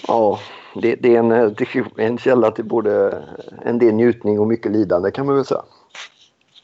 Ja, 0.07 0.39
det, 0.81 0.95
det, 0.95 1.15
är 1.15 1.19
en, 1.19 1.31
är 1.31 1.99
en 1.99 2.17
källa 2.17 2.51
till 2.51 2.65
både 2.65 3.23
en 3.65 3.79
del 3.79 3.93
njutning 3.93 4.39
och 4.39 4.47
mycket 4.47 4.71
lidande 4.71 5.11
kan 5.11 5.25
man 5.25 5.35
väl 5.35 5.45
säga. 5.45 5.63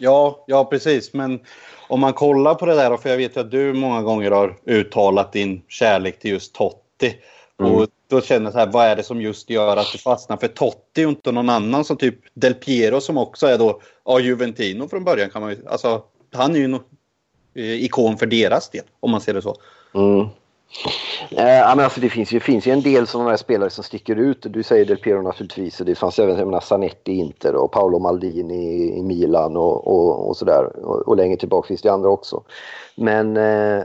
Ja, 0.01 0.43
ja 0.48 0.65
precis. 0.65 1.13
Men 1.13 1.39
om 1.88 2.00
man 2.00 2.13
kollar 2.13 2.55
på 2.55 2.65
det 2.65 2.75
där, 2.75 2.98
för 2.98 3.10
jag 3.10 3.17
vet 3.17 3.38
att 3.38 3.51
du 3.51 3.74
många 3.74 4.01
gånger 4.01 4.31
har 4.31 4.58
uttalat 4.65 5.34
din 5.34 5.62
kärlek 5.67 6.20
till 6.20 6.31
just 6.31 6.55
Totti. 6.55 7.15
Mm. 7.60 7.72
Och 7.72 7.88
då 8.10 8.22
känner 8.22 8.46
jag 8.46 8.53
så 8.53 8.60
här, 8.60 8.72
vad 8.72 8.86
är 8.86 8.96
det 8.96 9.03
som 9.03 9.22
just 9.22 9.50
gör 9.50 9.77
att 9.77 9.91
du 9.91 9.98
fastnar 9.98 10.38
för 10.38 10.48
Totti 10.48 11.05
och 11.05 11.10
inte 11.10 11.31
någon 11.31 11.50
annan 11.50 11.84
som 11.84 11.98
typ 11.98 12.15
Del 12.34 12.53
Piero 12.53 13.01
som 13.01 13.17
också 13.17 13.48
är 13.48 13.58
då, 13.58 13.81
ja 14.05 14.20
Juventino 14.20 14.88
från 14.88 15.03
början 15.03 15.29
kan 15.29 15.41
man 15.41 15.51
ju, 15.51 15.67
alltså 15.67 16.03
han 16.34 16.55
är 16.55 16.60
ju 16.60 16.65
en 16.65 16.79
ikon 17.53 18.17
för 18.17 18.25
deras 18.25 18.70
del 18.70 18.84
om 19.00 19.12
man 19.12 19.22
ser 19.22 19.34
det 19.34 19.41
så. 19.41 19.55
Mm. 19.93 20.27
Eh, 21.31 21.75
men 21.75 21.79
alltså 21.79 22.01
det 22.01 22.09
finns 22.09 22.31
ju, 22.31 22.39
finns 22.39 22.67
ju 22.67 22.71
en 22.71 22.81
del 22.81 23.07
sådana 23.07 23.29
här 23.29 23.37
spelare 23.37 23.69
som 23.69 23.83
sticker 23.83 24.15
ut. 24.15 24.45
Du 24.49 24.63
säger 24.63 24.85
Del 24.85 24.97
Piero 24.97 25.21
naturligtvis. 25.21 25.79
och 25.79 25.85
Det 25.85 25.95
fanns 25.95 26.19
även 26.19 26.37
jag 26.37 26.47
menar, 26.47 26.59
Zanetti 26.59 27.11
i 27.11 27.15
Inter 27.15 27.55
och 27.55 27.71
Paolo 27.71 27.99
Maldini 27.99 28.97
i 28.99 29.03
Milan 29.03 29.57
och, 29.57 29.87
och, 29.87 30.29
och 30.29 30.37
sådär. 30.37 30.85
Och, 30.85 31.07
och 31.07 31.17
längre 31.17 31.37
tillbaka 31.37 31.67
finns 31.67 31.81
det 31.81 31.91
andra 31.91 32.09
också. 32.09 32.43
Men 32.95 33.37
eh, 33.37 33.83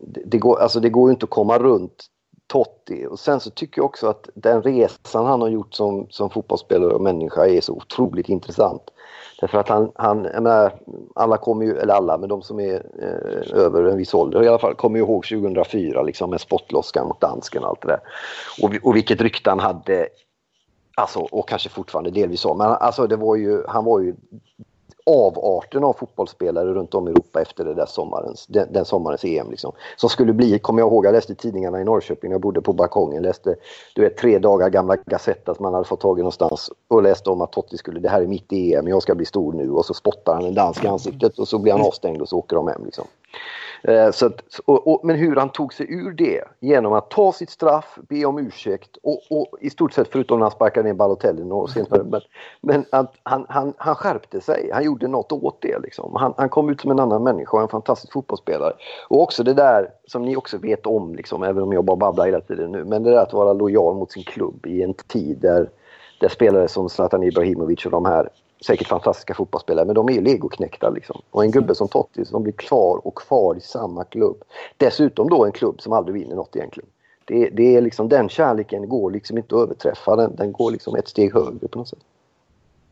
det, 0.00 0.22
det, 0.24 0.38
går, 0.38 0.58
alltså 0.58 0.80
det 0.80 0.88
går 0.88 1.08
ju 1.08 1.12
inte 1.12 1.24
att 1.24 1.30
komma 1.30 1.58
runt 1.58 2.06
Totti. 2.46 3.06
Och 3.10 3.18
sen 3.18 3.40
så 3.40 3.50
tycker 3.50 3.78
jag 3.78 3.86
också 3.86 4.06
att 4.06 4.28
den 4.34 4.62
resan 4.62 5.26
han 5.26 5.40
har 5.40 5.48
gjort 5.48 5.74
som, 5.74 6.06
som 6.10 6.30
fotbollsspelare 6.30 6.94
och 6.94 7.00
människa 7.00 7.46
är 7.46 7.60
så 7.60 7.72
otroligt 7.72 8.28
intressant. 8.28 8.82
Därför 9.40 9.58
att 9.58 9.68
han, 9.68 9.92
han 9.94 10.24
jag 10.24 10.42
menar, 10.42 10.72
alla 11.14 11.36
kommer 11.36 11.64
ju, 11.64 11.76
eller 11.76 11.94
alla, 11.94 12.18
men 12.18 12.28
de 12.28 12.42
som 12.42 12.60
är 12.60 12.74
eh, 12.74 13.58
över 13.58 13.84
en 13.84 13.96
viss 13.96 14.14
ålder 14.14 14.42
i 14.42 14.48
alla 14.48 14.58
fall, 14.58 14.74
kommer 14.74 14.98
ju 14.98 15.04
ihåg 15.04 15.24
2004 15.24 16.02
liksom 16.02 16.30
med 16.30 16.40
spottloskan 16.40 17.08
mot 17.08 17.20
dansken 17.20 17.62
och 17.62 17.68
allt 17.68 17.82
det 17.82 17.88
där. 17.88 18.00
Och, 18.62 18.74
och 18.82 18.96
vilket 18.96 19.20
rykte 19.20 19.50
han 19.50 19.60
hade, 19.60 20.08
alltså, 20.96 21.20
och 21.20 21.48
kanske 21.48 21.68
fortfarande 21.68 22.10
delvis 22.10 22.40
så, 22.40 22.54
men 22.54 22.66
alltså 22.66 23.06
det 23.06 23.16
var 23.16 23.36
ju, 23.36 23.62
han 23.68 23.84
var 23.84 24.00
ju 24.00 24.14
avarten 25.06 25.84
av 25.84 25.92
fotbollsspelare 25.92 26.74
runt 26.74 26.94
om 26.94 27.08
i 27.08 27.10
Europa 27.10 27.40
efter 27.40 27.64
det 27.64 27.74
där 27.74 27.86
sommarens, 27.86 28.46
den, 28.46 28.72
den 28.72 28.84
sommarens 28.84 29.24
EM. 29.24 29.50
Liksom. 29.50 29.72
Som 29.96 30.10
skulle 30.10 30.32
bli, 30.32 30.58
kommer 30.58 30.80
jag 30.80 30.92
ihåg, 30.92 31.06
jag 31.06 31.12
läste 31.12 31.34
tidningarna 31.34 31.80
i 31.80 31.84
Norrköping 31.84 32.32
jag 32.32 32.40
bodde 32.40 32.60
på 32.60 32.72
balkongen. 32.72 33.22
Läste 33.22 33.56
du 33.94 34.02
vet, 34.02 34.16
tre 34.16 34.38
dagar 34.38 34.70
gamla 34.70 34.96
Gazetta 34.96 35.54
som 35.54 35.62
man 35.62 35.74
hade 35.74 35.84
fått 35.84 36.00
tag 36.00 36.18
i 36.18 36.22
någonstans 36.22 36.70
och 36.88 37.02
läste 37.02 37.30
om 37.30 37.40
att 37.40 37.52
Totti 37.52 37.76
skulle, 37.76 38.00
det 38.00 38.08
här 38.08 38.22
är 38.22 38.26
mitt 38.26 38.52
EM, 38.52 38.88
jag 38.88 39.02
ska 39.02 39.14
bli 39.14 39.26
stor 39.26 39.52
nu 39.52 39.70
och 39.70 39.84
så 39.84 39.94
spottar 39.94 40.34
han 40.34 40.44
en 40.44 40.54
dansk 40.54 40.84
i 40.84 40.88
ansiktet 40.88 41.38
och 41.38 41.48
så 41.48 41.58
blir 41.58 41.72
han 41.72 41.82
avstängd 41.82 42.22
och 42.22 42.28
så 42.28 42.38
åker 42.38 42.56
de 42.56 42.68
hem. 42.68 42.84
Liksom. 42.84 43.04
Eh, 43.82 44.10
så 44.10 44.26
att, 44.26 44.42
och, 44.64 44.88
och, 44.88 45.00
men 45.04 45.16
hur 45.16 45.36
han 45.36 45.48
tog 45.48 45.74
sig 45.74 45.86
ur 45.88 46.12
det 46.12 46.44
genom 46.60 46.92
att 46.92 47.10
ta 47.10 47.32
sitt 47.32 47.50
straff, 47.50 47.98
be 48.08 48.24
om 48.24 48.38
ursäkt 48.38 48.96
och, 49.02 49.20
och 49.30 49.46
i 49.60 49.70
stort 49.70 49.92
sett 49.92 50.08
förutom 50.08 50.38
när 50.38 50.44
han 50.44 50.50
sparkade 50.50 50.88
ner 50.88 50.94
Balotelli 50.94 51.42
och 51.50 51.70
senare. 51.70 52.04
Men, 52.10 52.20
men 52.60 52.84
att 52.92 53.14
han, 53.22 53.46
han, 53.48 53.72
han 53.76 53.94
skärpte 53.94 54.40
sig, 54.40 54.70
han 54.72 54.84
gjorde 54.84 55.08
något 55.08 55.32
åt 55.32 55.60
det. 55.60 55.78
Liksom. 55.78 56.16
Han, 56.16 56.34
han 56.36 56.48
kom 56.48 56.70
ut 56.70 56.80
som 56.80 56.90
en 56.90 57.00
annan 57.00 57.22
människa 57.22 57.56
och 57.56 57.62
en 57.62 57.68
fantastisk 57.68 58.12
fotbollsspelare. 58.12 58.72
Och 59.08 59.22
också 59.22 59.42
det 59.42 59.54
där 59.54 59.90
som 60.06 60.22
ni 60.22 60.36
också 60.36 60.58
vet 60.58 60.86
om, 60.86 61.14
liksom, 61.14 61.42
även 61.42 61.62
om 61.62 61.72
jag 61.72 61.84
bara 61.84 61.96
babblar 61.96 62.26
hela 62.26 62.40
tiden 62.40 62.72
nu, 62.72 62.84
men 62.84 63.02
det 63.02 63.10
där 63.10 63.22
att 63.22 63.32
vara 63.32 63.52
lojal 63.52 63.94
mot 63.94 64.12
sin 64.12 64.24
klubb 64.24 64.66
i 64.66 64.82
en 64.82 64.94
tid 64.94 65.38
där, 65.38 65.70
där 66.20 66.28
spelare 66.28 66.68
som 66.68 66.88
Zlatan 66.88 67.22
Ibrahimovic 67.22 67.86
och 67.86 67.90
de 67.90 68.04
här 68.04 68.28
säkert 68.66 68.88
fantastiska 68.88 69.34
fotbollsspelare, 69.34 69.84
men 69.84 69.94
de 69.94 70.08
är 70.08 70.12
ju 70.12 70.20
legoknäckta. 70.20 70.90
Liksom. 70.90 71.22
Och 71.30 71.44
en 71.44 71.50
gubbe 71.50 71.74
som 71.74 71.88
Totti 71.88 72.24
som 72.24 72.42
blir 72.42 72.52
kvar 72.52 73.06
och 73.06 73.18
kvar 73.18 73.56
i 73.56 73.60
samma 73.60 74.04
klubb. 74.04 74.42
Dessutom 74.76 75.28
då 75.28 75.44
en 75.44 75.52
klubb 75.52 75.80
som 75.80 75.92
aldrig 75.92 76.14
vinner 76.14 76.36
något 76.36 76.56
egentligen. 76.56 76.88
Det, 77.24 77.50
det 77.50 77.76
är 77.76 77.80
liksom, 77.80 78.08
den 78.08 78.28
kärleken 78.28 78.88
går 78.88 79.10
liksom 79.10 79.38
inte 79.38 79.56
att 79.56 79.62
överträffa. 79.62 80.16
Den, 80.16 80.36
den 80.36 80.52
går 80.52 80.70
liksom 80.70 80.96
ett 80.96 81.08
steg 81.08 81.34
högre 81.34 81.68
på 81.68 81.78
något 81.78 81.88
sätt. 81.88 81.98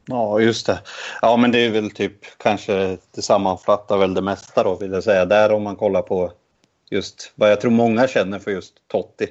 Ja, 0.07 0.41
just 0.41 0.67
det. 0.67 0.81
Ja, 1.23 1.37
men 1.37 1.53
det 1.53 1.59
är 1.59 1.71
väl 1.71 1.91
typ 1.91 2.17
kanske 2.37 2.99
det 3.15 3.23
sammanfattar 3.23 3.99
väl 3.99 4.15
det 4.15 4.23
mesta 4.23 4.63
då 4.63 4.75
vill 4.75 4.93
jag 4.93 5.05
säga. 5.05 5.25
Där 5.25 5.53
om 5.53 5.63
man 5.63 5.77
kollar 5.77 6.03
på 6.03 6.33
just 6.91 7.33
vad 7.35 7.51
jag 7.51 7.61
tror 7.61 7.71
många 7.71 8.09
känner 8.09 8.39
för 8.39 8.51
just 8.51 8.75
Totti 8.89 9.29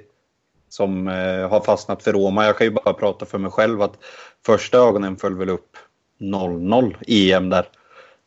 som 0.70 1.08
eh, 1.08 1.50
har 1.50 1.60
fastnat 1.60 2.04
för 2.04 2.14
Roma. 2.14 2.46
Jag 2.46 2.58
kan 2.58 2.68
ju 2.68 2.72
bara 2.72 2.94
prata 2.94 3.26
för 3.26 3.38
mig 3.38 3.52
själv 3.52 3.82
att 3.82 3.98
första 4.46 4.78
ögonen 4.78 5.18
föll 5.18 5.38
väl 5.38 5.50
upp 5.50 5.78
0-0 6.20 6.96
EM 7.08 7.50
där. 7.50 7.68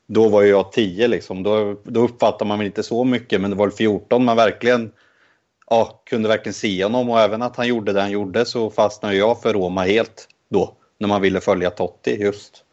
Då 0.06 0.28
var 0.28 0.42
jag 0.42 0.72
10 0.72 1.08
liksom. 1.08 1.42
Då, 1.42 1.76
då 1.82 2.00
uppfattar 2.00 2.46
man 2.46 2.58
väl 2.58 2.66
inte 2.66 2.82
så 2.82 3.04
mycket, 3.04 3.40
men 3.40 3.50
det 3.50 3.56
var 3.56 3.70
14 3.70 4.24
man 4.24 4.36
verkligen 4.36 4.92
ja, 5.70 6.00
kunde 6.04 6.28
verkligen 6.28 6.54
se 6.54 6.84
honom 6.84 7.10
och 7.10 7.20
även 7.20 7.42
att 7.42 7.56
han 7.56 7.66
gjorde 7.66 7.92
det 7.92 8.00
han 8.00 8.10
gjorde 8.10 8.44
så 8.44 8.70
fastnade 8.70 9.14
jag 9.14 9.42
för 9.42 9.52
Roma 9.52 9.82
helt 9.82 10.28
då 10.48 10.72
när 10.98 11.08
man 11.08 11.22
ville 11.22 11.40
följa 11.40 11.70
Totti 11.70 12.22
just. 12.22 12.64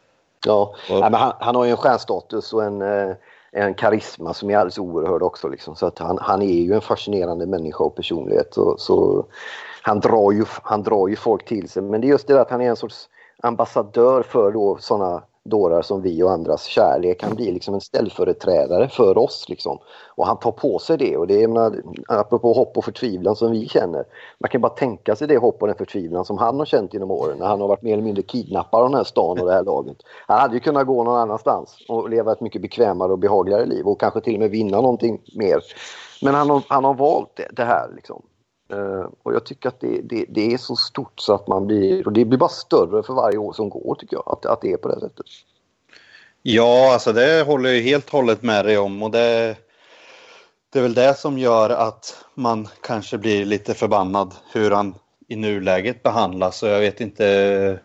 Ja, 0.46 0.74
och, 0.90 1.00
Nej, 1.00 1.10
men 1.10 1.20
han, 1.20 1.32
han, 1.40 1.54
har 1.54 1.64
ju 1.64 1.70
en 1.70 1.76
stjärnstatus 1.76 2.52
och 2.52 2.64
en, 2.64 2.82
eh, 2.82 3.16
en 3.52 3.74
karisma 3.74 4.34
som 4.34 4.50
är 4.50 4.56
alldeles 4.56 4.78
oerhörd 4.78 5.22
också. 5.22 5.48
Liksom. 5.48 5.76
Så 5.76 5.86
att 5.86 5.98
han, 5.98 6.18
han 6.20 6.42
är 6.42 6.62
ju 6.62 6.74
en 6.74 6.80
fascinerande 6.80 7.46
människa 7.46 7.84
och 7.84 7.96
personlighet. 7.96 8.54
Så, 8.54 8.76
så 8.78 9.26
han, 9.82 10.00
drar 10.00 10.32
ju, 10.32 10.44
han 10.62 10.82
drar 10.82 11.08
ju 11.08 11.16
folk 11.16 11.44
till 11.44 11.68
sig. 11.68 11.82
Men 11.82 12.00
det 12.00 12.06
är 12.06 12.08
just 12.08 12.26
det 12.26 12.40
att 12.40 12.50
han 12.50 12.60
är 12.60 12.68
en 12.68 12.76
sorts 12.76 13.08
ambassadör 13.44 14.22
för 14.22 14.52
då 14.52 14.76
sådana 14.80 15.22
dårar 15.44 15.82
som 15.82 16.02
vi 16.02 16.22
och 16.22 16.30
andras 16.30 16.64
kärlek. 16.64 17.22
Han 17.22 17.34
blir 17.34 17.52
liksom 17.52 17.74
en 17.74 17.80
ställföreträdare 17.80 18.88
för 18.88 19.18
oss. 19.18 19.46
Liksom. 19.48 19.78
Och 20.06 20.26
han 20.26 20.38
tar 20.38 20.52
på 20.52 20.78
sig 20.78 20.98
det. 20.98 21.16
Och 21.16 21.26
det 21.26 21.42
är, 21.42 21.48
menar, 21.48 21.82
apropå 22.08 22.52
hopp 22.52 22.78
och 22.78 22.84
förtvivlan 22.84 23.36
som 23.36 23.52
vi 23.52 23.68
känner. 23.68 24.04
Man 24.38 24.50
kan 24.50 24.60
bara 24.60 24.72
tänka 24.72 25.16
sig 25.16 25.28
det 25.28 25.36
hopp 25.36 25.62
och 25.62 25.66
den 25.68 25.76
förtvivlan 25.76 26.24
som 26.24 26.38
han 26.38 26.58
har 26.58 26.66
känt 26.66 26.94
genom 26.94 27.10
åren. 27.10 27.38
När 27.38 27.46
han 27.46 27.60
har 27.60 27.68
varit 27.68 27.82
mer 27.82 27.92
eller 27.92 28.02
mindre 28.02 28.22
kidnappad 28.22 28.80
av 28.80 28.88
den 28.88 28.96
här 28.96 29.04
stan 29.04 29.40
och 29.40 29.46
det 29.46 29.52
här 29.52 29.64
laget. 29.64 29.96
Han 30.26 30.40
hade 30.40 30.54
ju 30.54 30.60
kunnat 30.60 30.86
gå 30.86 31.04
någon 31.04 31.18
annanstans 31.18 31.76
och 31.88 32.10
leva 32.10 32.32
ett 32.32 32.40
mycket 32.40 32.62
bekvämare 32.62 33.12
och 33.12 33.18
behagligare 33.18 33.66
liv. 33.66 33.86
Och 33.86 34.00
kanske 34.00 34.20
till 34.20 34.34
och 34.34 34.40
med 34.40 34.50
vinna 34.50 34.80
någonting 34.80 35.20
mer. 35.34 35.60
Men 36.22 36.34
han 36.34 36.50
har, 36.50 36.62
han 36.68 36.84
har 36.84 36.94
valt 36.94 37.30
det, 37.36 37.48
det 37.52 37.64
här. 37.64 37.88
Liksom. 37.94 38.22
Uh, 38.72 39.08
och 39.22 39.34
jag 39.34 39.46
tycker 39.46 39.68
att 39.68 39.80
det, 39.80 40.00
det, 40.02 40.24
det, 40.28 40.52
är 40.52 40.58
så 40.58 40.76
stort 40.76 41.20
så 41.20 41.34
att 41.34 41.48
man 41.48 41.66
blir, 41.66 42.06
och 42.06 42.12
det 42.12 42.24
blir 42.24 42.38
bara 42.38 42.48
större 42.48 43.02
för 43.02 43.14
varje 43.14 43.38
år 43.38 43.52
som 43.52 43.68
går 43.68 43.94
tycker 43.94 44.16
jag, 44.16 44.24
att, 44.26 44.46
att 44.46 44.60
det 44.60 44.72
är 44.72 44.76
på 44.76 44.88
det 44.88 45.00
sättet. 45.00 45.26
Ja, 46.42 46.92
alltså 46.92 47.12
det 47.12 47.46
håller 47.46 47.70
jag 47.70 47.82
helt 47.82 48.06
och 48.06 48.12
hållet 48.12 48.42
med 48.42 48.64
dig 48.64 48.78
om 48.78 49.02
och 49.02 49.10
det, 49.10 49.56
det 50.72 50.78
är 50.78 50.82
väl 50.82 50.94
det 50.94 51.18
som 51.18 51.38
gör 51.38 51.70
att 51.70 52.24
man 52.34 52.68
kanske 52.80 53.18
blir 53.18 53.44
lite 53.44 53.74
förbannad 53.74 54.34
hur 54.52 54.70
han 54.70 54.94
i 55.28 55.36
nuläget 55.36 56.02
behandlas 56.02 56.62
och 56.62 56.68
jag 56.68 56.80
vet 56.80 57.00
inte 57.00 57.78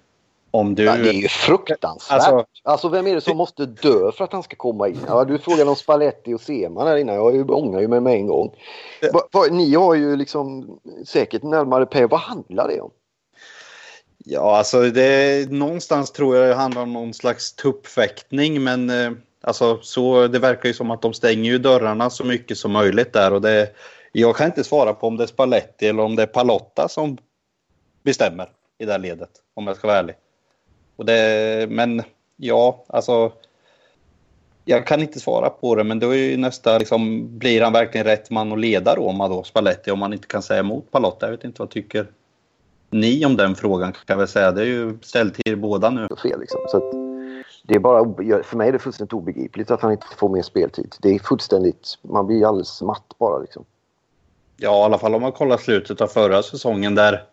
om 0.52 0.76
du... 0.76 0.84
Ja, 0.84 0.98
det 0.98 1.10
är 1.10 1.14
ju 1.14 1.28
fruktansvärt. 1.28 2.16
Alltså, 2.16 2.46
alltså, 2.64 2.90
vem 2.90 3.08
är 3.08 3.16
det 3.16 3.22
som 3.22 3.38
måste 3.38 3.66
dö 3.66 4.12
för 4.12 4.24
att 4.24 4.34
han 4.34 4.44
ska 4.44 4.56
komma 4.56 4.88
in? 4.88 5.00
Ja, 5.08 5.26
du 5.26 5.38
frågade 5.38 5.70
om 5.70 5.76
Spalletti 5.76 6.34
och 6.34 6.42
Seman 6.42 6.88
här 6.88 6.98
innan. 6.98 7.16
Jag 7.16 7.52
ångrar 7.52 7.82
ju 7.82 7.88
mig 7.88 8.00
med 8.00 8.14
en 8.14 8.28
gång. 8.28 8.56
Va, 9.14 9.22
va, 9.32 9.42
ni 9.52 9.76
har 9.76 9.96
ju 9.96 10.16
liksom 10.16 10.68
säkert 11.06 11.44
närmare 11.44 11.86
P. 11.86 12.06
Vad 12.06 12.20
handlar 12.20 12.68
det 12.68 12.82
om? 12.82 12.92
Ja, 14.18 14.58
alltså 14.58 14.82
det, 14.82 15.52
någonstans 15.52 16.12
tror 16.12 16.36
jag 16.36 16.50
det 16.50 16.56
handlar 16.56 16.82
om 16.82 16.94
någon 16.94 17.14
slags 17.14 17.54
tuppfäktning. 17.56 18.64
Men 18.64 18.90
eh, 18.90 19.12
alltså, 19.42 19.80
så, 19.82 20.28
det 20.28 20.40
verkar 20.40 20.70
ju 20.70 20.74
som 20.74 20.92
att 20.92 21.02
de 21.02 21.14
stänger 21.14 21.52
ju 21.52 21.58
dörrarna 21.58 22.10
så 22.10 22.24
mycket 22.24 22.58
som 22.58 22.72
möjligt 22.72 23.14
där. 23.14 23.34
Och 23.34 23.42
det, 23.42 23.70
jag 24.12 24.36
kan 24.36 24.46
inte 24.46 24.64
svara 24.64 24.94
på 24.94 25.08
om 25.08 25.18
det 25.18 25.24
är 25.24 25.28
Spalletti 25.28 25.88
eller 25.88 26.04
om 26.04 26.16
det 26.16 26.24
är 26.24 26.28
Palotta 26.28 26.88
som 26.88 27.18
bestämmer 28.04 28.50
i 28.80 28.86
det 28.86 28.92
här 28.92 29.00
ledet. 29.00 29.30
Om 29.54 29.68
jag 29.68 29.76
ska 29.76 29.88
vara 29.88 29.98
ärlig. 29.98 30.16
Och 31.00 31.06
det, 31.06 31.68
men 31.70 32.04
ja, 32.38 32.84
alltså. 32.88 33.32
Jag 34.66 34.88
kan 34.88 35.02
inte 35.02 35.20
svara 35.20 35.50
på 35.50 35.76
det, 35.76 35.84
men 35.84 36.00
då 36.00 36.10
är 36.10 36.18
ju 36.18 36.38
nästa, 36.38 36.78
liksom, 36.78 37.28
blir 37.38 37.62
han 37.62 37.74
verkligen 37.74 38.06
rätt 38.08 38.30
man 38.30 38.52
att 38.52 38.60
leda 38.60 38.96
Roma 38.96 39.28
då, 39.28 39.44
Spalletti, 39.44 39.92
om 39.92 40.00
man 40.00 40.14
inte 40.14 40.28
kan 40.28 40.42
säga 40.42 40.60
emot 40.60 40.92
Palotta? 40.92 41.26
Jag 41.26 41.32
vet 41.32 41.44
inte 41.44 41.62
vad 41.62 41.70
tycker 41.70 42.08
ni 42.90 43.26
om 43.26 43.38
den 43.38 43.56
frågan 43.56 43.92
kan 43.92 44.02
jag 44.08 44.18
väl 44.18 44.28
säga. 44.28 44.52
Det 44.52 44.62
är 44.62 44.66
ju 44.66 44.98
ställt 45.02 45.34
till 45.34 45.58
båda 45.58 45.90
nu. 45.90 46.08
Fel 46.24 46.40
liksom. 46.40 46.62
Så 46.66 46.82
det 47.64 47.76
är 47.76 47.80
bara, 47.80 48.04
för 48.44 48.58
mig 48.58 48.68
är 48.68 48.72
det 48.72 48.80
fullständigt 48.80 49.14
obegripligt 49.14 49.72
att 49.72 49.82
han 49.82 49.92
inte 49.92 50.08
får 50.18 50.30
mer 50.30 50.42
speltid. 50.42 50.96
Det 51.02 51.10
är 51.10 51.20
fullständigt, 51.20 51.98
man 52.02 52.28
blir 52.28 52.48
alldeles 52.48 52.82
matt 52.82 53.16
bara 53.18 53.40
liksom. 53.40 53.66
Ja, 54.58 54.82
i 54.82 54.86
alla 54.86 54.98
fall 54.98 55.16
om 55.16 55.22
man 55.22 55.32
kollar 55.32 55.58
slutet 55.58 56.02
av 56.02 56.08
förra 56.08 56.44
säsongen 56.44 56.96
där 56.96 57.24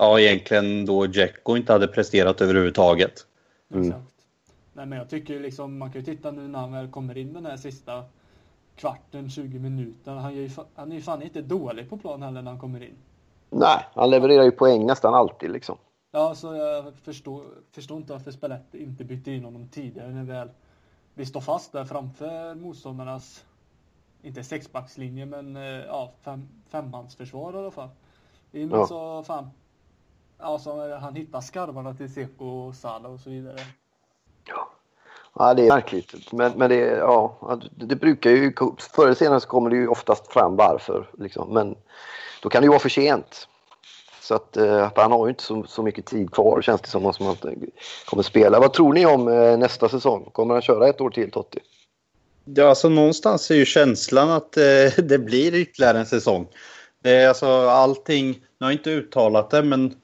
ja, 0.00 0.20
egentligen 0.20 0.86
då 0.86 1.06
Jacko 1.06 1.56
inte 1.56 1.72
hade 1.72 1.86
presterat 1.86 2.40
överhuvudtaget. 2.40 3.26
Mm. 3.70 3.86
Exakt. 3.86 4.14
Nej, 4.72 4.86
men 4.86 4.98
jag 4.98 5.10
tycker 5.10 5.40
liksom, 5.40 5.78
man 5.78 5.92
kan 5.92 6.00
ju 6.00 6.04
titta 6.04 6.30
nu 6.30 6.48
när 6.48 6.58
han 6.58 6.72
väl 6.72 6.90
kommer 6.90 7.18
in 7.18 7.32
den 7.32 7.46
här 7.46 7.56
sista 7.56 8.04
kvarten, 8.76 9.30
20 9.30 9.58
minuterna. 9.58 10.20
Han 10.20 10.32
är 10.32 10.36
ju, 10.36 10.50
han 10.74 10.92
är 10.92 10.96
ju 10.96 11.02
fan 11.02 11.22
inte 11.22 11.42
dålig 11.42 11.90
på 11.90 11.98
plan 11.98 12.22
heller 12.22 12.42
när 12.42 12.50
han 12.50 12.60
kommer 12.60 12.82
in. 12.82 12.96
Nej, 13.50 13.86
han 13.94 14.10
levererar 14.10 14.44
ju 14.44 14.50
poäng 14.50 14.86
nästan 14.86 15.14
alltid 15.14 15.50
liksom. 15.50 15.76
Ja, 16.10 16.34
så 16.34 16.54
jag 16.54 16.94
förstår, 16.94 17.44
förstår 17.72 17.96
inte 17.96 18.12
varför 18.12 18.30
Spalletti 18.30 18.82
inte 18.82 19.04
bytte 19.04 19.30
in 19.30 19.44
honom 19.44 19.68
tidigare 19.68 20.10
när 20.10 20.24
väl 20.24 20.48
vi 21.14 21.26
står 21.26 21.40
fast 21.40 21.72
där 21.72 21.84
framför 21.84 22.54
motståndarnas, 22.54 23.44
inte 24.22 24.44
sexbackslinje, 24.44 25.26
men 25.26 25.56
eh, 25.56 25.62
ja, 25.62 26.12
fem, 26.22 26.48
femmansförsvar 26.68 27.54
i 27.54 27.56
alla 27.56 27.70
fall. 27.70 27.88
In 28.52 28.70
ja. 28.70 28.86
så 28.86 29.22
fan 29.22 29.50
Alltså 30.42 30.96
han 31.00 31.14
hittar 31.14 31.40
skarvarna 31.40 31.94
till 31.94 32.14
Seko 32.14 32.44
och 32.44 32.74
Sala 32.74 33.08
och 33.08 33.20
så 33.20 33.30
vidare. 33.30 33.58
Ja. 34.44 34.70
Ja, 35.34 35.54
det 35.54 35.66
är 35.66 35.68
märkligt. 35.68 36.32
Men, 36.32 36.52
men 36.56 36.70
det, 36.70 36.76
ja, 36.76 37.58
det 37.70 37.96
brukar 37.96 38.30
ju... 38.30 38.52
Förr 38.94 39.04
eller 39.04 39.14
senare 39.14 39.40
så 39.40 39.48
kommer 39.48 39.70
det 39.70 39.76
ju 39.76 39.88
oftast 39.88 40.32
fram 40.32 40.56
varför. 40.56 41.10
Liksom. 41.18 41.54
Men 41.54 41.76
då 42.42 42.48
kan 42.48 42.62
det 42.62 42.64
ju 42.64 42.70
vara 42.70 42.80
för 42.80 42.88
sent. 42.88 43.48
Så 44.20 44.34
att, 44.34 44.56
eh, 44.56 44.90
han 44.96 45.12
har 45.12 45.26
ju 45.26 45.30
inte 45.30 45.42
så, 45.42 45.64
så 45.68 45.82
mycket 45.82 46.06
tid 46.06 46.30
kvar 46.30 46.62
känns 46.62 46.80
det 46.80 46.88
som 46.88 47.12
som 47.12 47.26
han 47.26 47.36
kommer 48.06 48.22
spela. 48.22 48.60
Vad 48.60 48.72
tror 48.72 48.92
ni 48.92 49.06
om 49.06 49.28
eh, 49.28 49.58
nästa 49.58 49.88
säsong? 49.88 50.30
Kommer 50.32 50.54
han 50.54 50.62
köra 50.62 50.88
ett 50.88 51.00
år 51.00 51.10
till 51.10 51.30
Totti? 51.30 51.58
Ja, 52.44 52.68
alltså 52.68 52.88
någonstans 52.88 53.50
är 53.50 53.54
ju 53.54 53.64
känslan 53.64 54.30
att 54.30 54.56
eh, 54.56 54.62
det 55.04 55.18
blir 55.18 55.54
ytterligare 55.54 55.98
en 55.98 56.06
säsong. 56.06 56.48
Det 57.02 57.10
är 57.10 57.28
alltså 57.28 57.46
allting, 57.68 58.28
nu 58.28 58.66
har 58.66 58.70
jag 58.70 58.78
inte 58.78 58.90
uttalat 58.90 59.50
det, 59.50 59.62
men 59.62 59.94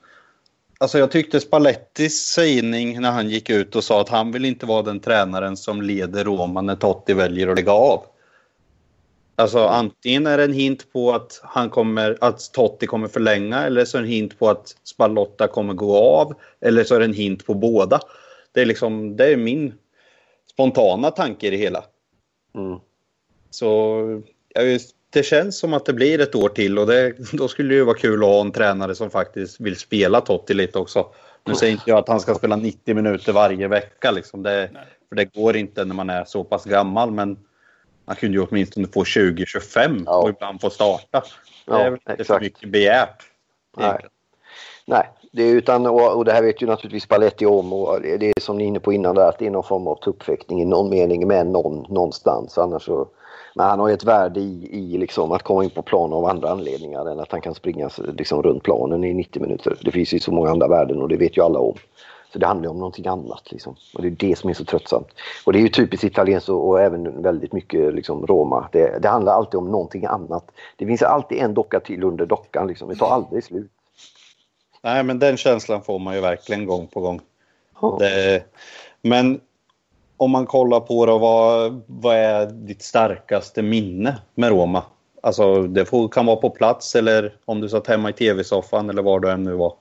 alltså 0.78 0.98
jag 0.98 1.10
tyckte 1.10 1.40
Spallettis 1.40 2.22
sägning 2.22 3.00
när 3.00 3.10
han 3.10 3.28
gick 3.28 3.50
ut 3.50 3.76
och 3.76 3.84
sa 3.84 4.00
att 4.00 4.08
han 4.08 4.32
vill 4.32 4.44
inte 4.44 4.66
vara 4.66 4.82
den 4.82 5.00
tränaren 5.00 5.56
som 5.56 5.82
leder 5.82 6.24
Roma 6.24 6.60
när 6.60 6.76
Totti 6.76 7.14
väljer 7.14 7.48
att 7.48 7.56
lägga 7.56 7.72
av. 7.72 8.04
Alltså 9.38 9.66
antingen 9.66 10.26
är 10.26 10.38
det 10.38 10.44
en 10.44 10.52
hint 10.52 10.92
på 10.92 11.12
att, 11.12 11.40
han 11.42 11.70
kommer, 11.70 12.18
att 12.20 12.52
Totti 12.52 12.86
kommer 12.86 13.08
förlänga 13.08 13.62
eller 13.62 13.84
så 13.84 13.98
är 13.98 14.02
det 14.02 14.08
en 14.08 14.12
hint 14.12 14.38
på 14.38 14.48
att 14.48 14.76
Spallotta 14.84 15.48
kommer 15.48 15.74
gå 15.74 15.96
av. 15.96 16.34
Eller 16.60 16.84
så 16.84 16.94
är 16.94 16.98
det 16.98 17.04
en 17.04 17.14
hint 17.14 17.46
på 17.46 17.54
båda. 17.54 18.00
Det 18.52 18.60
är, 18.60 18.66
liksom, 18.66 19.16
det 19.16 19.32
är 19.32 19.36
min 19.36 19.74
spontana 20.50 21.10
tanke 21.10 21.46
i 21.46 21.50
det 21.50 21.56
hela. 21.56 21.84
Mm. 22.54 22.78
Så 23.50 24.22
ja, 24.54 24.60
det 25.16 25.22
känns 25.22 25.58
som 25.58 25.74
att 25.74 25.84
det 25.84 25.92
blir 25.92 26.20
ett 26.20 26.34
år 26.34 26.48
till 26.48 26.78
och 26.78 26.86
det, 26.86 27.14
då 27.32 27.48
skulle 27.48 27.68
det 27.68 27.74
ju 27.74 27.84
vara 27.84 27.96
kul 27.96 28.22
att 28.22 28.28
ha 28.28 28.40
en 28.40 28.52
tränare 28.52 28.94
som 28.94 29.10
faktiskt 29.10 29.60
vill 29.60 29.76
spela 29.76 30.20
Totti 30.20 30.54
lite 30.54 30.78
också. 30.78 31.06
Nu 31.44 31.54
säger 31.54 31.72
inte 31.72 31.90
jag 31.90 31.98
att 31.98 32.08
han 32.08 32.20
ska 32.20 32.34
spela 32.34 32.56
90 32.56 32.94
minuter 32.94 33.32
varje 33.32 33.68
vecka. 33.68 34.10
Liksom. 34.10 34.42
Det, 34.42 34.70
för 35.08 35.16
det 35.16 35.24
går 35.24 35.56
inte 35.56 35.84
när 35.84 35.94
man 35.94 36.10
är 36.10 36.24
så 36.24 36.44
pass 36.44 36.64
gammal. 36.64 37.10
Men 37.10 37.38
man 38.04 38.16
kunde 38.16 38.38
ju 38.38 38.44
åtminstone 38.44 38.88
få 38.88 39.04
20-25 39.04 40.02
ja. 40.06 40.16
och 40.16 40.28
ibland 40.28 40.60
få 40.60 40.70
starta. 40.70 41.22
Det 41.66 41.72
är 41.72 41.90
väl 41.90 42.00
inte 42.10 42.24
för 42.24 42.40
mycket 42.40 42.70
begärt. 42.70 43.22
Nej. 43.76 43.98
Nej, 44.86 45.10
det 45.32 45.48
utan, 45.48 45.86
och, 45.86 46.16
och 46.16 46.24
det 46.24 46.32
här 46.32 46.42
vet 46.42 46.62
ju 46.62 46.66
naturligtvis 46.66 47.02
Spalletti 47.02 47.46
om 47.46 47.72
och 47.72 48.00
det 48.00 48.26
är 48.26 48.40
som 48.40 48.58
ni 48.58 48.64
är 48.64 48.68
inne 48.68 48.80
på 48.80 48.92
innan 48.92 49.14
där 49.14 49.28
att 49.28 49.38
det 49.38 49.46
är 49.46 49.50
någon 49.50 49.64
form 49.64 49.86
av 49.86 49.96
tuppfäktning 49.96 50.62
i 50.62 50.64
någon 50.64 50.90
mening 50.90 51.26
med 51.26 51.46
någon 51.46 51.94
någonstans. 51.94 52.58
Annars 52.58 52.82
så, 52.82 53.08
men 53.56 53.66
han 53.66 53.80
har 53.80 53.88
ju 53.88 53.94
ett 53.94 54.04
värde 54.04 54.40
i, 54.40 54.68
i 54.72 54.98
liksom 54.98 55.32
att 55.32 55.42
komma 55.42 55.64
in 55.64 55.70
på 55.70 55.82
plan 55.82 56.12
av 56.12 56.24
andra 56.24 56.50
anledningar 56.50 57.10
än 57.10 57.20
att 57.20 57.32
han 57.32 57.40
kan 57.40 57.54
springa 57.54 57.90
liksom 58.18 58.42
runt 58.42 58.62
planen 58.62 59.04
i 59.04 59.14
90 59.14 59.42
minuter. 59.42 59.76
Det 59.80 59.90
finns 59.90 60.14
ju 60.14 60.18
så 60.18 60.32
många 60.32 60.50
andra 60.50 60.68
värden 60.68 61.02
och 61.02 61.08
det 61.08 61.16
vet 61.16 61.36
ju 61.36 61.42
alla 61.42 61.58
om. 61.58 61.74
Så 62.32 62.38
det 62.38 62.46
handlar 62.46 62.70
om 62.70 62.78
någonting 62.78 63.06
annat. 63.06 63.52
Liksom. 63.52 63.76
Och 63.94 64.02
det 64.02 64.08
är 64.08 64.10
det 64.10 64.38
som 64.38 64.50
är 64.50 64.54
så 64.54 64.64
tröttsamt. 64.64 65.08
Och 65.44 65.52
det 65.52 65.58
är 65.58 65.60
ju 65.60 65.68
typiskt 65.68 66.04
italienskt 66.04 66.48
och, 66.48 66.68
och 66.68 66.80
även 66.80 67.22
väldigt 67.22 67.52
mycket 67.52 67.94
liksom, 67.94 68.26
Roma. 68.26 68.68
Det, 68.72 68.98
det, 69.02 69.08
handlar 69.08 69.32
alltid 69.32 69.58
om 69.58 69.70
någonting 69.70 70.04
annat. 70.04 70.50
Det 70.76 70.86
finns 70.86 71.02
alltid 71.02 71.38
en 71.38 71.54
docka 71.54 71.80
till 71.80 72.04
under 72.04 72.26
dockan. 72.26 72.66
Liksom. 72.66 72.88
Det 72.88 72.96
tar 72.96 73.10
aldrig 73.10 73.44
slut. 73.44 73.70
Nej, 74.82 75.02
men 75.02 75.18
den 75.18 75.36
känslan 75.36 75.82
får 75.82 75.98
man 75.98 76.14
ju 76.14 76.20
verkligen 76.20 76.66
gång 76.66 76.86
på 76.86 77.00
gång. 77.00 77.20
Ja. 77.80 77.96
Det, 78.00 78.44
men 79.02 79.40
om 80.16 80.30
man 80.30 80.46
kollar 80.46 80.80
på 80.80 81.06
det, 81.06 81.18
vad, 81.18 81.82
vad 81.86 82.16
är 82.16 82.46
ditt 82.46 82.82
starkaste 82.82 83.62
minne 83.62 84.18
med 84.34 84.50
Roma? 84.50 84.82
Alltså 85.22 85.62
det 85.62 85.84
får, 85.84 86.08
kan 86.08 86.26
vara 86.26 86.36
på 86.36 86.50
plats 86.50 86.94
eller 86.94 87.36
om 87.44 87.60
du 87.60 87.68
satt 87.68 87.86
hemma 87.86 88.10
i 88.10 88.12
tv-soffan 88.12 88.90
eller 88.90 89.02
var 89.02 89.20
du 89.20 89.30
än 89.30 89.42
nu 89.42 89.52
var. 89.52 89.74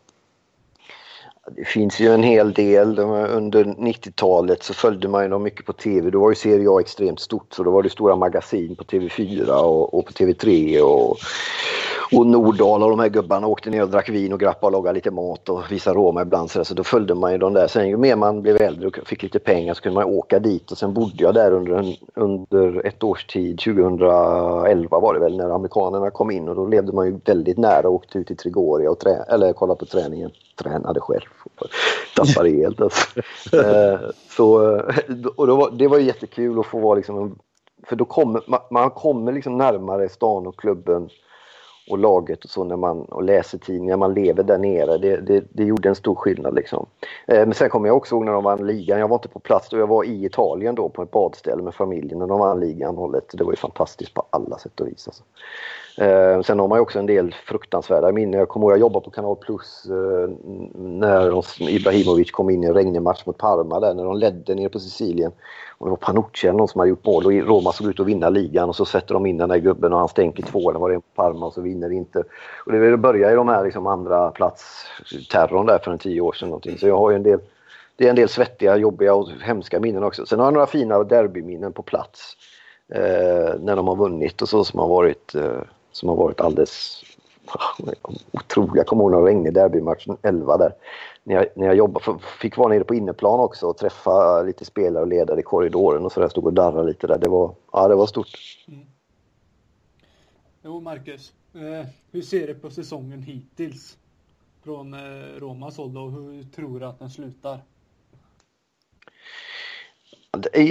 Det 1.55 1.65
finns 1.65 1.99
ju 1.99 2.13
en 2.13 2.23
hel 2.23 2.53
del. 2.53 2.99
Under 2.99 3.63
90-talet 3.63 4.63
så 4.63 4.73
följde 4.73 5.07
man 5.07 5.23
ju 5.23 5.29
dem 5.29 5.43
mycket 5.43 5.65
på 5.65 5.73
tv. 5.73 6.09
Då 6.09 6.19
var 6.19 6.29
ju 6.29 6.35
Serie 6.35 6.69
A 6.69 6.79
extremt 6.79 7.19
stort 7.19 7.53
så 7.53 7.63
då 7.63 7.71
var 7.71 7.83
det 7.83 7.89
stora 7.89 8.15
magasin 8.15 8.75
på 8.75 8.83
TV4 8.83 9.49
och, 9.49 9.93
och 9.93 10.05
på 10.05 10.11
TV3 10.11 10.79
och 10.79 11.17
och 12.17 12.27
Nordahl 12.27 12.83
och 12.83 12.89
de 12.89 12.99
här 12.99 13.09
gubbarna 13.09 13.47
åkte 13.47 13.69
ner 13.69 13.83
och 13.83 13.89
drack 13.89 14.09
vin 14.09 14.33
och 14.33 14.39
grappade 14.39 14.65
och 14.65 14.71
lagade 14.71 14.95
lite 14.95 15.11
mat 15.11 15.49
och 15.49 15.71
visade 15.71 15.99
Roma 15.99 16.21
ibland. 16.21 16.51
Så, 16.51 16.73
då 16.73 16.83
följde 16.83 17.15
man 17.15 17.31
ju 17.31 17.37
de 17.37 17.53
där. 17.53 17.67
Sen 17.67 17.89
ju 17.89 17.97
mer 17.97 18.15
man 18.15 18.41
blev 18.41 18.61
äldre 18.61 18.87
och 18.87 18.97
fick 19.05 19.23
lite 19.23 19.39
pengar 19.39 19.73
så 19.73 19.81
kunde 19.81 19.99
man 19.99 20.13
åka 20.13 20.39
dit 20.39 20.71
och 20.71 20.77
sen 20.77 20.93
bodde 20.93 21.23
jag 21.23 21.33
där 21.33 21.51
under, 21.51 21.73
en, 21.73 21.95
under 22.15 22.85
ett 22.85 23.03
års 23.03 23.25
tid. 23.25 23.59
2011 23.59 24.99
var 24.99 25.13
det 25.13 25.19
väl 25.19 25.37
när 25.37 25.49
amerikanerna 25.49 26.11
kom 26.11 26.31
in 26.31 26.49
och 26.49 26.55
då 26.55 26.67
levde 26.67 26.93
man 26.93 27.05
ju 27.05 27.19
väldigt 27.25 27.57
nära 27.57 27.87
och 27.87 27.93
åkte 27.93 28.19
ut 28.19 28.27
till 28.27 28.37
Trigoria 28.37 28.91
och 28.91 28.99
trä, 28.99 29.25
eller 29.29 29.53
kollade 29.53 29.79
på 29.79 29.85
träningen. 29.85 30.31
Tränade 30.63 30.99
själv. 30.99 31.25
Tappade 32.15 32.49
helt 32.49 32.81
alltså. 32.81 33.19
Eh, 33.53 33.99
så, 34.29 34.79
och 35.35 35.47
då 35.47 35.55
var, 35.55 35.71
det 35.71 35.87
var 35.87 35.99
jättekul 35.99 36.59
att 36.59 36.65
få 36.65 36.79
vara 36.79 36.95
liksom 36.95 37.35
för 37.87 37.95
då 37.95 38.05
kommer 38.05 38.41
man, 38.47 38.59
man 38.71 38.89
kommer 38.89 39.31
liksom 39.31 39.57
närmare 39.57 40.09
stan 40.09 40.47
och 40.47 40.59
klubben 40.59 41.09
och 41.89 41.97
laget 41.97 42.43
och 42.43 42.49
så 42.49 42.63
när 42.63 42.75
man 42.75 43.01
och 43.01 43.23
läser 43.23 43.57
tidningar, 43.57 43.97
man 43.97 44.13
lever 44.13 44.43
där 44.43 44.57
nere. 44.57 44.97
Det, 44.97 45.17
det, 45.17 45.43
det 45.49 45.63
gjorde 45.63 45.89
en 45.89 45.95
stor 45.95 46.15
skillnad 46.15 46.55
liksom. 46.55 46.85
Eh, 47.27 47.39
men 47.39 47.53
sen 47.53 47.69
kommer 47.69 47.87
jag 47.87 47.97
också 47.97 48.15
ihåg 48.15 48.25
när 48.25 48.31
de 48.31 48.43
vann 48.43 48.67
ligan. 48.67 48.99
Jag 48.99 49.07
var 49.07 49.15
inte 49.15 49.27
på 49.27 49.39
plats 49.39 49.69
då, 49.69 49.77
jag 49.77 49.87
var 49.87 50.03
i 50.03 50.25
Italien 50.25 50.75
då 50.75 50.89
på 50.89 51.03
ett 51.03 51.11
badställe 51.11 51.63
med 51.63 51.73
familjen 51.73 52.19
när 52.19 52.27
de 52.27 52.39
vann 52.39 52.59
ligan 52.59 52.97
hållet. 52.97 53.25
Det 53.33 53.43
var 53.43 53.51
ju 53.51 53.57
fantastiskt 53.57 54.13
på 54.13 54.25
alla 54.29 54.57
sätt 54.57 54.79
och 54.79 54.87
vis. 54.87 55.07
Alltså. 55.07 55.23
Eh, 55.97 56.41
sen 56.41 56.59
har 56.59 56.67
man 56.67 56.77
ju 56.77 56.81
också 56.81 56.99
en 56.99 57.05
del 57.05 57.35
fruktansvärda 57.45 58.11
minnen. 58.11 58.39
Jag 58.39 58.49
kommer 58.49 58.65
ihåg 58.65 58.71
jag 58.71 58.79
jobbade 58.79 59.05
på 59.05 59.11
Kanal 59.11 59.35
Plus 59.35 59.85
eh, 59.89 60.29
när 60.73 61.43
Ibrahimovic 61.69 62.31
kom 62.31 62.49
in 62.49 62.63
i 62.63 62.67
en 62.67 62.73
regnig 62.73 63.01
match 63.01 63.23
mot 63.25 63.37
Parma 63.37 63.79
där 63.79 63.93
när 63.93 64.03
de 64.03 64.17
ledde 64.17 64.55
nere 64.55 64.69
på 64.69 64.79
Sicilien. 64.79 65.31
Och 65.85 65.89
det 65.89 65.97
var 65.99 66.13
Panucci 66.13 66.47
eller 66.47 66.57
någon 66.57 66.67
som 66.67 66.79
hade 66.79 66.89
gjort 66.89 67.05
mål 67.05 67.25
och 67.25 67.31
Roma 67.31 67.71
såg 67.71 67.87
ut 67.87 67.99
att 67.99 68.07
vinna 68.07 68.29
ligan 68.29 68.69
och 68.69 68.75
så 68.75 68.85
sätter 68.85 69.13
de 69.13 69.25
in 69.25 69.37
den 69.37 69.49
där 69.49 69.57
gubben 69.57 69.93
och 69.93 69.99
han 69.99 70.09
stänker 70.09 70.43
två. 70.43 70.69
eller 70.69 70.79
var 70.79 70.89
det 70.89 71.01
Parma 71.15 71.45
och 71.45 71.53
så 71.53 71.61
vinner 71.61 71.91
inte. 71.91 72.23
Och 72.65 72.71
det 72.71 72.97
börjar 72.97 73.29
ju 73.29 73.35
de 73.35 73.47
här 73.47 73.63
liksom 73.63 73.87
andra 73.87 74.31
plats 74.31 74.85
terrorn 75.31 75.65
där 75.65 75.79
för 75.83 75.91
en 75.91 75.97
tio 75.97 76.21
år 76.21 76.33
sedan. 76.33 76.49
Någonting. 76.49 76.77
Så 76.77 76.87
jag 76.87 76.97
har 76.97 77.09
ju 77.09 77.15
en 77.15 77.23
del 77.23 77.39
det 77.95 78.05
är 78.05 78.09
en 78.09 78.15
del 78.15 78.29
svettiga, 78.29 78.77
jobbiga 78.77 79.13
och 79.13 79.29
hemska 79.41 79.79
minnen 79.79 80.03
också. 80.03 80.25
Sen 80.25 80.39
har 80.39 80.45
jag 80.45 80.53
några 80.53 80.67
fina 80.67 81.03
derbyminnen 81.03 81.73
på 81.73 81.81
plats. 81.81 82.37
Eh, 82.93 83.59
när 83.59 83.75
de 83.75 83.87
har 83.87 83.95
vunnit 83.95 84.41
och 84.41 84.49
så 84.49 84.63
som 84.63 84.79
har 84.79 84.87
varit, 84.87 85.35
eh, 85.35 85.61
som 85.91 86.09
har 86.09 86.15
varit 86.15 86.41
alldeles 86.41 87.03
otroliga. 88.31 88.77
Jag 88.77 88.87
kommer 88.87 89.03
ihåg 89.03 89.11
några 89.11 89.27
regnig 89.27 89.53
derbymatchen 89.53 90.17
11 90.21 90.57
där 90.57 90.73
när 91.25 91.35
jag, 91.35 91.45
när 91.55 91.65
jag 91.65 91.75
jobbade, 91.75 92.19
fick 92.41 92.57
vara 92.57 92.69
nere 92.69 92.83
på 92.83 92.95
inneplan 92.95 93.39
också 93.39 93.67
och 93.67 93.77
träffa 93.77 94.41
lite 94.41 94.65
spelare 94.65 95.03
och 95.03 95.07
ledare 95.07 95.39
i 95.39 95.43
korridoren 95.43 96.05
och 96.05 96.11
så 96.11 96.19
där, 96.19 96.29
stod 96.29 96.45
och 96.45 96.53
darrade 96.53 96.87
lite 96.87 97.07
där. 97.07 97.17
Det 97.17 97.29
var, 97.29 97.55
ja, 97.71 97.87
det 97.87 97.95
var 97.95 98.07
stort. 98.07 98.27
Mm. 98.67 98.85
Jo, 100.63 100.79
Marcus. 100.79 101.33
Eh, 101.53 101.87
hur 102.11 102.21
ser 102.21 102.47
du 102.47 102.55
på 102.55 102.69
säsongen 102.69 103.21
hittills? 103.21 103.97
Från 104.63 104.93
eh, 104.93 105.39
Romas 105.39 105.77
håll 105.77 105.97
och 105.97 106.11
hur 106.11 106.43
tror 106.43 106.79
du 106.79 106.85
att 106.85 106.99
den 106.99 107.09
slutar? 107.09 107.59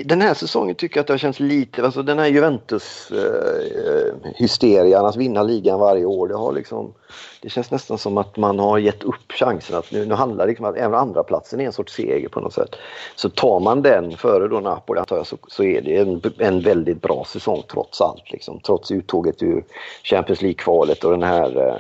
Den 0.04 0.20
här 0.20 0.34
säsongen 0.34 0.74
tycker 0.74 0.96
jag 0.96 1.02
att 1.02 1.06
det 1.06 1.12
har 1.12 1.18
känts 1.18 1.40
lite, 1.40 1.84
alltså 1.84 2.02
den 2.02 2.18
här 2.18 2.26
Juventus-hysterian, 2.26 4.92
eh, 4.92 5.00
eh 5.00 5.04
att 5.04 5.16
vinna 5.16 5.42
ligan 5.42 5.80
varje 5.80 6.04
år, 6.04 6.28
det 6.28 6.36
har 6.36 6.52
liksom, 6.52 6.94
det 7.42 7.48
känns 7.48 7.70
nästan 7.70 7.98
som 7.98 8.18
att 8.18 8.36
man 8.36 8.58
har 8.58 8.78
gett 8.78 9.02
upp 9.02 9.32
chansen 9.32 9.76
att 9.76 9.92
nu, 9.92 10.06
nu 10.06 10.14
handlar 10.14 10.46
det 10.46 10.50
liksom 10.50 10.66
att 10.66 10.76
även 10.76 10.94
andra 10.94 11.22
platsen 11.22 11.60
är 11.60 11.64
en 11.64 11.72
sorts 11.72 11.94
seger 11.94 12.28
på 12.28 12.40
något 12.40 12.52
sätt. 12.52 12.76
Så 13.16 13.28
tar 13.28 13.60
man 13.60 13.82
den 13.82 14.16
före 14.16 14.48
då 14.48 14.60
Napoli 14.60 15.00
antar 15.00 15.16
jag 15.16 15.26
så, 15.26 15.36
så 15.48 15.64
är 15.64 15.82
det 15.82 15.96
en, 15.96 16.22
en 16.38 16.60
väldigt 16.60 17.02
bra 17.02 17.24
säsong 17.28 17.62
trots 17.70 18.00
allt 18.00 18.32
liksom, 18.32 18.60
trots 18.60 18.90
uttåget 18.90 19.42
ur 19.42 19.64
Champions 20.02 20.42
League-kvalet 20.42 21.04
och 21.04 21.10
den 21.10 21.22
här 21.22 21.68
eh, 21.68 21.76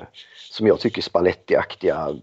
som 0.54 0.66
jag 0.66 0.80
tycker 0.80 1.02
Spalletti-aktiga 1.02 2.16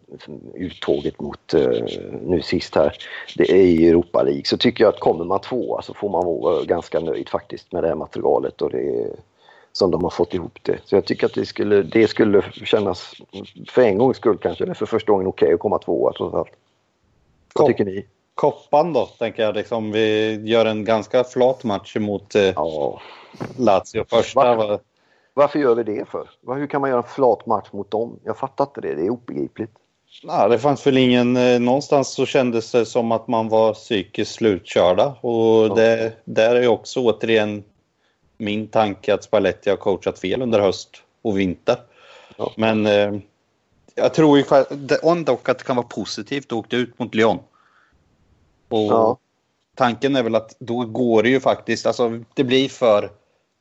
uttåget 0.53 1.21
mot 1.21 1.53
uh, 1.53 1.85
nu 2.21 2.41
sist 2.41 2.75
här, 2.75 2.97
det 3.35 3.51
är 3.51 3.55
i 3.55 3.87
Europa 3.87 4.23
League. 4.23 4.45
Så 4.45 4.57
tycker 4.57 4.83
jag 4.83 4.93
att 4.93 4.99
kommer 4.99 5.25
man 5.25 5.41
tvåa 5.41 5.81
så 5.81 5.93
får 5.93 6.09
man 6.09 6.25
vara 6.25 6.63
ganska 6.63 6.99
nöjd 6.99 7.29
faktiskt 7.29 7.71
med 7.71 7.83
det 7.83 7.87
här 7.87 7.95
materialet 7.95 8.61
och 8.61 8.69
det 8.69 9.09
som 9.71 9.91
de 9.91 10.03
har 10.03 10.09
fått 10.09 10.33
ihop 10.33 10.59
det. 10.61 10.77
Så 10.85 10.95
jag 10.95 11.05
tycker 11.05 11.25
att 11.25 11.33
det 11.33 11.45
skulle, 11.45 11.83
det 11.83 12.07
skulle 12.07 12.43
kännas 12.51 13.13
för 13.69 13.81
en 13.81 13.97
gångs 13.97 14.17
skull 14.17 14.37
kanske, 14.37 14.63
eller 14.63 14.73
för 14.73 14.85
första 14.85 15.11
gången 15.11 15.27
okej 15.27 15.45
okay 15.45 15.53
att 15.53 15.59
komma 15.59 15.79
tvåa 15.79 16.13
trots 16.13 16.35
allt. 16.35 16.51
Vad 17.55 17.67
tycker 17.67 17.85
ni? 17.85 18.05
Koppan 18.35 18.93
då, 18.93 19.05
tänker 19.05 19.43
jag. 19.43 19.55
Liksom, 19.55 19.91
vi 19.91 20.41
gör 20.45 20.65
en 20.65 20.85
ganska 20.85 21.23
flat 21.23 21.63
match 21.63 21.95
mot 21.95 22.35
eh, 22.35 22.41
ja. 22.41 23.01
Lazio. 23.57 24.05
Första 24.09 24.55
var 24.55 24.79
varför 25.33 25.59
gör 25.59 25.75
vi 25.75 25.83
det 25.83 26.09
för? 26.09 26.29
Hur 26.55 26.67
kan 26.67 26.81
man 26.81 26.89
göra 26.89 27.01
en 27.01 27.07
flat 27.07 27.45
match 27.45 27.67
mot 27.71 27.91
dem? 27.91 28.19
Jag 28.23 28.37
fattar 28.37 28.63
inte 28.63 28.81
det. 28.81 28.95
Det 28.95 29.05
är 29.05 29.09
obegripligt. 29.09 29.71
Nej, 30.23 30.49
det 30.49 30.59
fanns 30.59 30.87
väl 30.87 30.97
ingen... 30.97 31.37
Eh, 31.37 31.59
någonstans 31.59 32.13
så 32.13 32.25
kändes 32.25 32.71
det 32.71 32.85
som 32.85 33.11
att 33.11 33.27
man 33.27 33.49
var 33.49 33.73
psykiskt 33.73 34.31
slutkörda. 34.31 35.15
Och 35.21 35.67
ja. 35.67 35.73
det, 35.75 36.13
där 36.25 36.55
är 36.55 36.67
också 36.67 36.99
återigen 36.99 37.63
min 38.37 38.67
tanke 38.67 39.13
att 39.13 39.23
Spalletti 39.23 39.69
har 39.69 39.77
coachat 39.77 40.19
fel 40.19 40.41
under 40.41 40.59
höst 40.59 40.89
och 41.21 41.39
vinter. 41.39 41.75
Ja. 42.37 42.51
Men 42.57 42.85
eh, 42.85 43.13
jag 43.95 44.13
tror 44.13 44.37
ju 44.37 44.43
dock 45.23 45.49
att 45.49 45.57
det 45.57 45.63
kan 45.63 45.75
vara 45.75 45.87
positivt 45.87 46.45
att 46.45 46.53
åka 46.53 46.77
ut 46.77 46.99
mot 46.99 47.15
Lyon. 47.15 47.39
Och 48.69 48.91
ja. 48.91 49.17
tanken 49.75 50.15
är 50.15 50.23
väl 50.23 50.35
att 50.35 50.55
då 50.59 50.85
går 50.85 51.23
det 51.23 51.29
ju 51.29 51.39
faktiskt, 51.39 51.85
alltså 51.85 52.19
det 52.33 52.43
blir 52.43 52.69
för 52.69 53.09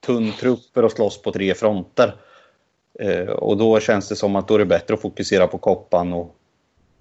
tunn 0.06 0.32
trupp 0.32 0.60
för 0.74 0.82
att 0.82 0.92
slåss 0.92 1.22
på 1.22 1.32
tre 1.32 1.54
fronter. 1.54 2.14
Eh, 2.98 3.28
och 3.28 3.56
då 3.56 3.80
känns 3.80 4.08
det 4.08 4.16
som 4.16 4.36
att 4.36 4.48
då 4.48 4.54
är 4.54 4.58
det 4.58 4.66
bättre 4.66 4.94
att 4.94 5.00
fokusera 5.00 5.46
på 5.46 5.58
koppan 5.58 6.12
och 6.12 6.36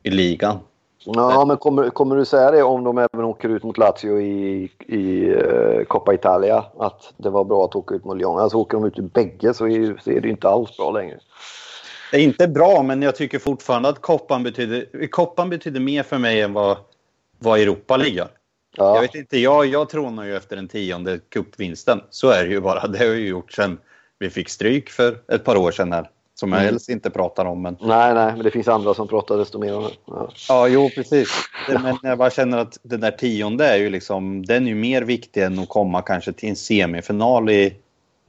i 0.03 0.09
ligan. 0.09 0.59
Ja, 1.05 1.45
men 1.45 1.57
kommer, 1.57 1.89
kommer 1.89 2.15
du 2.15 2.25
säga 2.25 2.51
det 2.51 2.63
om 2.63 2.83
de 2.83 2.97
även 2.97 3.25
åker 3.25 3.49
ut 3.49 3.63
mot 3.63 3.77
Lazio 3.77 4.21
i, 4.21 4.71
i 4.87 5.29
uh, 5.33 5.83
Coppa 5.83 6.13
Italia? 6.13 6.65
Att 6.77 7.13
det 7.17 7.29
var 7.29 7.43
bra 7.43 7.65
att 7.65 7.75
åka 7.75 7.95
ut 7.95 8.05
mot 8.05 8.17
Lyon. 8.17 8.39
Alltså 8.39 8.57
åker 8.57 8.77
de 8.77 8.87
ut 8.87 8.97
i 8.97 9.01
bägge 9.01 9.53
så 9.53 9.67
är, 9.67 10.01
så 10.03 10.11
är 10.11 10.21
det 10.21 10.29
inte 10.29 10.49
alls 10.49 10.77
bra 10.77 10.91
längre. 10.91 11.19
Det 12.11 12.17
är 12.17 12.21
inte 12.21 12.47
bra, 12.47 12.83
men 12.83 13.01
jag 13.01 13.15
tycker 13.15 13.39
fortfarande 13.39 13.89
att 13.89 14.01
koppan 14.01 14.43
betyder, 14.43 15.07
koppan 15.07 15.49
betyder 15.49 15.79
mer 15.79 16.03
för 16.03 16.17
mig 16.17 16.41
än 16.41 16.53
vad, 16.53 16.77
vad 17.39 17.59
Europa 17.59 17.97
ligger. 17.97 18.27
Ja. 18.77 18.95
Jag 18.95 19.01
vet 19.01 19.15
inte, 19.15 19.39
jag, 19.39 19.65
jag 19.65 19.89
trånar 19.89 20.23
ju 20.23 20.35
efter 20.35 20.55
den 20.55 20.67
tionde 20.67 21.19
cupvinsten. 21.29 22.01
Så 22.09 22.29
är 22.29 22.45
det 22.45 22.51
ju 22.51 22.61
bara. 22.61 22.87
Det 22.87 22.97
har 22.97 23.05
jag 23.05 23.17
ju 23.17 23.27
gjort 23.27 23.51
sen 23.51 23.77
vi 24.19 24.29
fick 24.29 24.49
stryk 24.49 24.89
för 24.89 25.17
ett 25.27 25.43
par 25.43 25.55
år 25.55 25.71
sedan 25.71 25.91
här. 25.91 26.09
Som 26.35 26.51
jag 26.51 26.61
mm. 26.61 26.73
helst 26.73 26.89
inte 26.89 27.09
pratar 27.09 27.45
om. 27.45 27.61
Men... 27.61 27.77
Nej, 27.81 28.13
nej, 28.13 28.33
men 28.33 28.43
det 28.43 28.51
finns 28.51 28.67
andra 28.67 28.93
som 28.93 29.07
pratar 29.07 29.37
desto 29.37 29.59
mer 29.59 29.75
om 29.75 29.83
det. 29.83 29.89
Ja, 30.05 30.31
ja 30.49 30.67
jo 30.67 30.89
precis. 30.95 31.29
Men 31.67 31.97
jag 32.03 32.17
bara 32.17 32.29
känner 32.29 32.57
att 32.57 32.77
den 32.81 32.99
där 32.99 33.11
tionde 33.11 33.65
är 33.65 33.77
ju 33.77 33.89
liksom, 33.89 34.45
den 34.45 34.63
är 34.63 34.69
ju 34.69 34.75
mer 34.75 35.01
viktig 35.01 35.43
än 35.43 35.59
att 35.59 35.69
komma 35.69 36.01
kanske 36.01 36.33
till 36.33 36.49
en 36.49 36.55
semifinal 36.55 37.49
i 37.49 37.75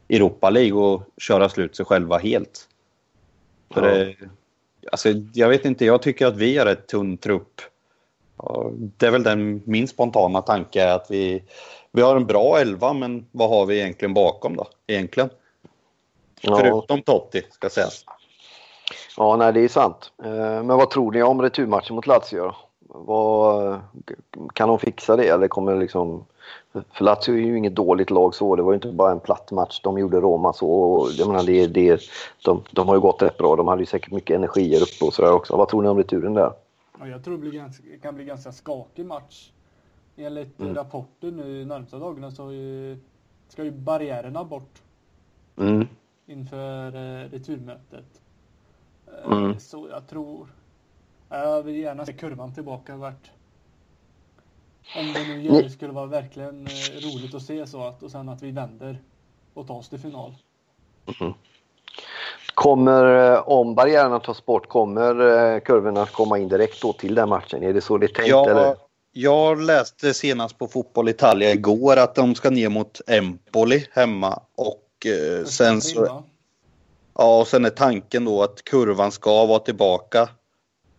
Europa 0.09 0.51
League 0.51 0.73
och 0.73 1.03
köra 1.19 1.49
slut 1.49 1.77
sig 1.77 1.87
själva 1.87 2.19
helt. 2.19 2.69
För 3.75 3.89
ja. 3.89 4.05
det, 4.05 4.15
alltså, 4.93 5.09
jag 5.33 5.49
vet 5.49 5.65
inte, 5.65 5.85
jag 5.85 6.03
tycker 6.03 6.27
att 6.27 6.37
vi 6.37 6.59
har 6.59 6.67
ett 6.67 6.87
tunn 6.87 7.17
trupp. 7.17 7.61
Det 8.97 9.07
är 9.07 9.11
väl 9.11 9.23
den, 9.23 9.63
min 9.65 9.89
spontana 9.89 10.43
tanke 10.43 10.93
att 10.93 11.11
vi, 11.11 11.43
vi 11.93 12.03
har 12.03 12.17
en 12.17 12.27
bra 12.27 12.59
elva, 12.59 12.93
men 12.93 13.27
vad 13.31 13.49
har 13.49 13.67
vi 13.67 13.81
egentligen 13.81 14.15
bakom 14.15 14.57
då? 14.57 14.67
Egentligen? 14.87 15.31
Ja. 16.41 16.57
Förutom 16.57 17.03
Totti, 17.03 17.43
ska 17.51 17.71
sägas. 17.71 18.05
Ja, 19.17 19.37
nej, 19.37 19.53
det 19.53 19.61
är 19.61 19.69
sant. 19.69 20.13
Eh, 20.25 20.63
men 20.63 20.69
vad 20.69 20.91
tror 20.91 21.13
ni 21.13 21.23
om 21.23 21.43
returmatchen 21.43 21.97
mot 21.97 22.07
Lazio? 22.07 22.53
Vad, 22.89 23.81
kan 24.53 24.69
de 24.69 24.79
fixa 24.79 25.17
det 25.17 25.29
eller 25.29 25.49
kommer 25.49 25.73
det 25.73 25.79
liksom... 25.79 26.25
För 26.93 27.05
Lazio 27.05 27.35
är 27.35 27.39
ju 27.39 27.59
inget 27.59 27.75
dåligt 27.75 28.11
lag 28.11 28.35
så. 28.35 28.57
Det 28.57 28.63
var 28.63 28.73
ju 28.73 28.75
inte 28.75 28.89
bara 28.89 29.13
en 29.13 29.21
platt 29.21 29.51
match 29.51 29.81
de 29.83 29.99
gjorde 29.99 30.21
Roma 30.21 30.53
så. 30.53 30.71
Och 30.71 31.09
jag 31.13 31.29
menar, 31.29 31.43
det, 31.43 31.67
det, 31.67 32.01
de, 32.45 32.63
de 32.71 32.89
har 32.89 32.95
ju 32.95 33.01
gått 33.01 33.23
rätt 33.23 33.39
bra. 33.39 33.57
De 33.57 33.69
hade 33.69 33.83
ju 33.83 33.87
säkert 33.87 34.13
mycket 34.13 34.37
energier 34.37 34.83
uppe 34.83 35.05
och 35.05 35.15
sådär 35.15 35.33
också. 35.33 35.57
Vad 35.57 35.69
tror 35.69 35.83
ni 35.83 35.89
om 35.89 35.99
returen 35.99 36.35
där? 36.35 36.53
Ja, 37.01 37.09
jag 37.09 37.25
tror 37.25 37.39
det 37.39 37.51
ganska, 37.51 37.99
kan 38.03 38.15
bli 38.15 38.25
ganska 38.25 38.53
skakig 38.53 39.07
match. 39.07 39.51
Enligt 40.17 40.61
mm. 40.61 40.75
rapporter 40.75 41.31
nu 41.31 41.65
närmsta 41.65 41.99
dagarna 41.99 42.31
så 42.31 42.53
ska 43.49 43.65
ju 43.65 43.71
barriärerna 43.71 44.45
bort. 44.45 44.83
Mm 45.57 45.87
inför 46.31 46.95
eh, 46.95 47.29
returmötet. 47.29 48.23
Eh, 49.07 49.33
mm. 49.33 49.61
Så 49.61 49.89
jag 49.91 50.07
tror... 50.07 50.49
Jag 51.29 51.63
vill 51.63 51.77
gärna 51.77 52.07
se 52.07 52.13
kurvan 52.13 52.55
tillbaka 52.55 52.97
vart... 52.97 53.31
Om 54.97 55.07
det 55.15 55.29
nu 55.29 55.43
gör, 55.43 55.69
skulle 55.69 55.93
vara 55.93 56.07
verkligen 56.07 56.67
eh, 56.67 56.71
roligt 56.95 57.35
att 57.35 57.43
se 57.43 57.67
så 57.67 57.83
att 57.83 58.03
och 58.03 58.11
sen 58.11 58.29
att 58.29 58.43
vi 58.43 58.51
vänder 58.51 58.99
och 59.55 59.67
tar 59.67 59.75
oss 59.75 59.89
till 59.89 59.99
final. 59.99 60.35
Mm. 61.21 61.33
Kommer, 62.55 63.37
om 63.49 63.75
barriärerna 63.75 64.21
tas 64.21 64.47
bort, 64.47 64.69
kommer 64.69 65.61
kurvorna 65.61 66.07
komma 66.07 66.39
in 66.39 66.49
direkt 66.49 66.83
då 66.83 66.93
till 66.93 67.15
den 67.15 67.29
matchen? 67.29 67.63
Är 67.63 67.73
det 67.73 67.81
så 67.81 67.99
det 67.99 68.07
är 68.07 68.09
tänkt? 68.09 68.29
Ja, 68.29 68.51
eller? 68.51 68.77
Jag 69.13 69.61
läste 69.61 70.15
senast 70.15 70.59
på 70.59 70.67
Fotboll 70.67 71.09
Italia 71.09 71.53
igår 71.53 71.97
att 71.97 72.15
de 72.15 72.35
ska 72.35 72.51
ner 72.51 72.69
mot 72.69 73.01
Empoli 73.07 73.87
hemma 73.93 74.43
och 74.55 75.07
eh, 75.07 75.45
sen 75.45 75.81
så... 75.81 76.23
Ja, 77.15 77.41
och 77.41 77.47
sen 77.47 77.65
är 77.65 77.71
tanken 77.71 78.25
då 78.25 78.43
att 78.43 78.65
kurvan 78.65 79.13
ska 79.13 79.47
vara 79.47 79.59
tillbaka 79.59 80.29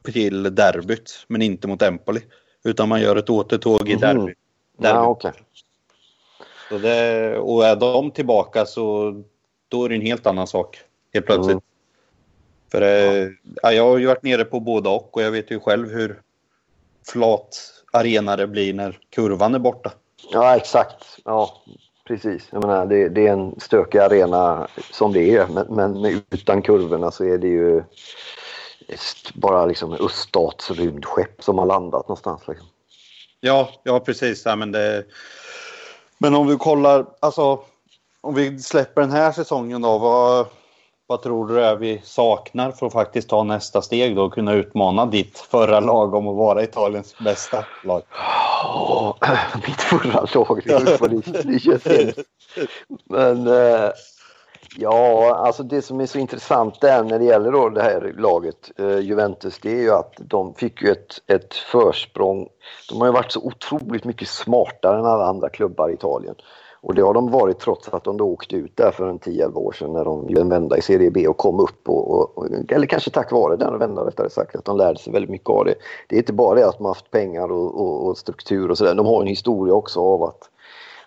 till 0.04 0.56
derbyt, 0.56 1.26
men 1.28 1.42
inte 1.42 1.68
mot 1.68 1.82
Empoli. 1.82 2.22
Utan 2.64 2.90
man 2.90 3.02
gör 3.02 3.16
ett 3.16 3.30
återtåg 3.30 3.90
i 3.90 3.96
derby. 3.96 4.20
Mm. 4.20 4.36
derby. 4.78 4.96
Ja, 4.96 5.08
okay. 5.08 5.32
så 6.70 6.78
det, 6.78 7.38
och 7.38 7.66
är 7.66 7.76
de 7.76 8.12
tillbaka 8.12 8.66
så 8.66 9.14
då 9.68 9.86
är 9.86 9.90
det 9.90 9.96
en 9.96 10.02
helt 10.02 10.26
annan 10.26 10.48
sak 10.48 10.84
helt 11.14 11.26
plötsligt. 11.26 11.52
Mm. 11.52 11.62
För 12.72 12.82
eh, 12.82 13.30
ja. 13.62 13.74
jag 13.74 13.84
har 13.84 13.98
ju 13.98 14.06
varit 14.06 14.24
nere 14.24 14.46
på 14.46 14.60
båda 14.60 14.90
och 14.90 15.16
och 15.16 15.22
jag 15.22 15.32
vet 15.32 15.52
ju 15.52 15.60
själv 15.60 15.90
hur 15.90 16.22
flat 17.08 17.58
arena 17.92 18.36
det 18.36 18.48
blir 18.48 18.74
när 18.74 19.00
kurvan 19.10 19.56
är 19.56 19.60
borta. 19.60 19.92
Ja, 20.32 20.56
exakt. 20.56 21.06
Ja, 21.26 21.64
Precis, 22.12 22.48
jag 22.52 22.62
menar, 22.66 22.86
det, 22.86 23.10
det, 23.10 23.28
är 23.28 23.32
en 23.32 23.60
stökig 23.60 24.00
arena 24.00 24.68
som 24.92 25.14
det 25.14 25.36
är 25.36 25.48
men, 25.48 26.02
men 26.02 26.22
utan 26.30 26.62
kurvorna 26.62 27.12
så 27.12 27.24
är 27.24 27.38
det 27.38 27.48
ju 27.48 27.84
bara 29.34 29.66
liksom 29.66 29.94
öststats 29.94 30.72
rymdskepp 30.72 31.44
som 31.44 31.58
har 31.58 31.66
landat 31.66 32.08
någonstans. 32.08 32.48
Liksom. 32.48 32.68
Ja, 33.40 33.70
ja 33.84 34.00
precis. 34.00 34.46
Ja, 34.46 34.56
men, 34.56 34.72
det... 34.72 35.06
men 36.18 36.36
om 36.36 36.48
vi 36.48 36.56
kollar, 36.56 37.06
alltså 37.20 37.60
om 38.22 38.36
vi 38.36 38.60
släpper 38.60 39.02
den 39.02 39.12
här 39.12 39.32
säsongen 39.32 39.82
då, 39.82 39.98
vad, 39.98 40.48
vad 41.12 41.22
tror 41.22 41.48
du 41.48 41.64
är 41.64 41.76
vi 41.76 42.02
saknar 42.04 42.72
för 42.72 42.86
att 42.86 42.94
faktiskt 42.94 43.30
ta 43.30 43.44
nästa 43.44 43.82
steg 43.82 44.16
då 44.16 44.24
och 44.24 44.34
kunna 44.34 44.54
utmana 44.54 45.06
ditt 45.06 45.38
förra 45.38 45.80
lag 45.80 46.14
om 46.14 46.28
att 46.28 46.36
vara 46.36 46.64
Italiens 46.64 47.16
bästa 47.20 47.66
lag? 47.84 48.02
Oh, 48.64 49.16
mitt 49.68 49.82
förra 49.82 50.14
lag, 50.14 50.30
det. 51.84 52.24
Men 53.10 53.48
eh, 53.48 53.90
ja, 54.78 55.36
alltså 55.36 55.64
det 55.64 55.82
som 55.82 56.02
är 56.02 56.06
så 56.06 56.18
intressant 56.18 56.82
där 56.82 57.04
när 57.04 57.20
det 57.20 57.26
gäller 57.26 57.52
då 57.52 57.70
det 57.70 57.84
här 57.84 58.14
laget, 58.18 58.72
eh, 58.80 59.00
Juventus, 59.00 59.60
det 59.62 59.72
är 59.72 59.82
ju 59.82 59.92
att 59.92 60.14
de 60.18 60.54
fick 60.54 60.82
ju 60.82 60.92
ett, 60.92 61.22
ett 61.28 61.54
försprång. 61.54 62.48
De 62.90 63.02
har 63.02 63.08
ju 63.08 63.14
varit 63.14 63.32
så 63.32 63.42
otroligt 63.42 64.04
mycket 64.04 64.28
smartare 64.28 65.00
än 65.00 65.06
alla 65.06 65.26
andra 65.26 65.50
klubbar 65.50 65.90
i 65.90 65.94
Italien. 65.94 66.36
Och 66.84 66.96
det 66.96 67.02
har 67.02 67.14
de 67.14 67.32
varit 67.32 67.60
trots 67.60 67.90
att 67.90 68.04
de 68.04 68.18
då 68.18 68.26
åkte 68.26 68.56
ut 68.56 68.78
där 68.78 68.92
för 68.92 69.08
en 69.10 69.20
10-11 69.20 69.54
år 69.54 69.72
sedan 69.72 69.94
när 69.94 70.06
de 70.06 70.30
gjorde 70.30 70.42
en 70.42 70.50
vända 70.50 70.78
i 70.78 70.82
Serie 70.82 71.12
B 71.12 71.28
och 71.28 71.38
kom 71.38 71.60
upp. 71.60 71.90
Och, 71.90 72.38
och, 72.38 72.46
eller 72.72 72.86
kanske 72.86 73.10
tack 73.10 73.32
vare 73.32 73.56
den 73.56 73.80
vändan 73.80 74.06
rättare 74.06 74.30
sagt, 74.30 74.56
att 74.56 74.66
de 74.66 74.78
lärde 74.78 75.00
sig 75.00 75.14
väldigt 75.14 75.32
mycket 75.32 75.50
av 75.50 75.66
det. 75.66 75.76
Det 76.10 76.16
är 76.16 76.20
inte 76.20 76.34
bara 76.34 76.56
det 76.56 76.68
att 76.68 76.78
de 76.78 76.84
har 76.84 76.94
haft 76.94 77.12
pengar 77.12 77.52
och, 77.52 77.82
och, 77.82 78.08
och 78.08 78.18
struktur 78.18 78.72
och 78.72 78.78
sådär. 78.78 78.96
De 78.96 79.06
har 79.06 79.22
en 79.22 79.28
historia 79.28 79.74
också 79.74 80.00
av 80.00 80.24
att 80.24 80.50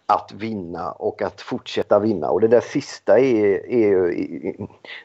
att 0.06 0.32
vinna 0.32 0.92
och 0.92 1.22
att 1.22 1.40
fortsätta 1.40 1.98
vinna. 1.98 2.30
Och 2.30 2.40
det 2.40 2.48
där 2.48 2.60
sista 2.60 3.18
är, 3.18 3.70
är 3.70 4.54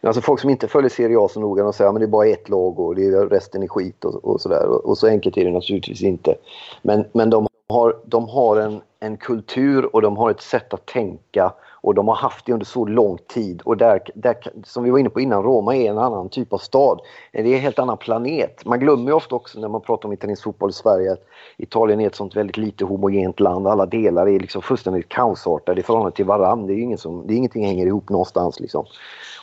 alltså 0.02 0.22
folk 0.22 0.40
som 0.40 0.50
inte 0.50 0.68
följer 0.68 0.90
Serie 0.90 1.20
A 1.20 1.28
så 1.28 1.40
noga, 1.40 1.64
de 1.64 1.74
säger 1.74 1.90
att 1.90 2.00
det 2.00 2.06
är 2.06 2.08
bara 2.08 2.28
ett 2.28 2.50
lag 2.50 2.80
och 2.80 2.96
det 2.96 3.06
är, 3.06 3.28
resten 3.28 3.64
är 3.64 3.68
skit 3.68 4.06
och, 4.06 4.26
och 4.26 4.42
sådär. 4.42 4.66
Och, 4.66 4.86
och, 4.86 4.98
så 4.98 5.08
enkelt 5.08 5.38
är 5.38 5.46
det 5.46 5.52
naturligtvis 5.52 6.04
inte. 6.04 6.36
Men, 6.82 7.06
men 7.14 7.30
de 7.30 7.48
har, 7.70 7.98
de 8.06 8.30
har 8.30 8.58
en, 8.58 8.82
en 9.00 9.18
kultur 9.18 9.96
och 9.96 10.02
de 10.02 10.18
har 10.18 10.32
ett 10.32 10.42
sätt 10.42 10.74
att 10.74 10.86
tänka 10.86 11.54
och 11.82 11.96
de 11.96 12.08
har 12.08 12.16
haft 12.16 12.46
det 12.46 12.54
under 12.54 12.66
så 12.66 12.86
lång 12.86 13.18
tid. 13.18 13.62
Och 13.66 13.78
där, 13.78 14.02
där, 14.14 14.36
som 14.64 14.84
vi 14.84 14.90
var 14.90 15.00
inne 15.00 15.10
på 15.10 15.20
innan, 15.20 15.44
Roma 15.44 15.76
är 15.76 15.90
en 15.90 15.98
annan 15.98 16.30
typ 16.30 16.54
av 16.54 16.58
stad. 16.58 17.02
Det 17.32 17.40
är 17.40 17.46
en 17.46 17.60
helt 17.60 17.80
annan 17.80 17.98
planet. 17.98 18.66
Man 18.66 18.80
glömmer 18.80 19.08
ju 19.08 19.14
ofta 19.14 19.36
också 19.36 19.60
när 19.60 19.68
man 19.68 19.82
pratar 19.82 20.10
om 20.10 20.14
italiensk 20.14 20.44
fotboll 20.44 20.70
i 20.70 20.74
Sverige 20.74 21.12
att 21.12 21.26
Italien 21.58 22.02
är 22.02 22.08
ett 22.08 22.16
sånt 22.16 22.36
väldigt 22.36 22.58
lite 22.58 22.86
homogent 22.86 23.40
land. 23.40 23.68
Alla 23.68 23.86
delar 23.86 24.30
är 24.30 24.40
liksom 24.40 24.62
fullständigt 24.62 25.10
kaosartade 25.10 25.82
i 25.82 25.84
förhållande 25.84 26.16
till 26.16 26.26
varandra. 26.26 26.68
Det 26.68 26.74
är, 26.74 26.84
ingen 26.84 26.98
som, 26.98 27.28
det 27.28 27.34
är 27.34 27.38
ingenting 27.38 27.66
hänger 27.66 27.86
ihop 27.86 28.10
någonstans. 28.10 28.60
Liksom. 28.60 28.86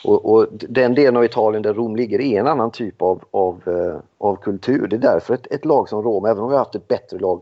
Och, 0.03 0.33
och, 0.33 0.47
den 0.51 0.95
delen 0.95 1.17
av 1.17 1.25
Italien 1.25 1.63
där 1.63 1.73
Rom 1.73 1.95
ligger 1.95 2.21
är 2.21 2.39
en 2.39 2.47
annan 2.47 2.71
typ 2.71 3.01
av, 3.01 3.23
av, 3.31 3.61
eh, 3.65 3.99
av 4.17 4.35
kultur. 4.35 4.87
Det 4.87 4.95
är 4.95 4.99
därför 4.99 5.33
ett, 5.33 5.47
ett 5.51 5.65
lag 5.65 5.89
som 5.89 6.03
Rom, 6.03 6.25
även 6.25 6.43
om 6.43 6.49
vi 6.49 6.55
har 6.55 6.63
haft 6.63 6.75
ett 6.75 6.87
bättre 6.87 7.19
lag, 7.19 7.41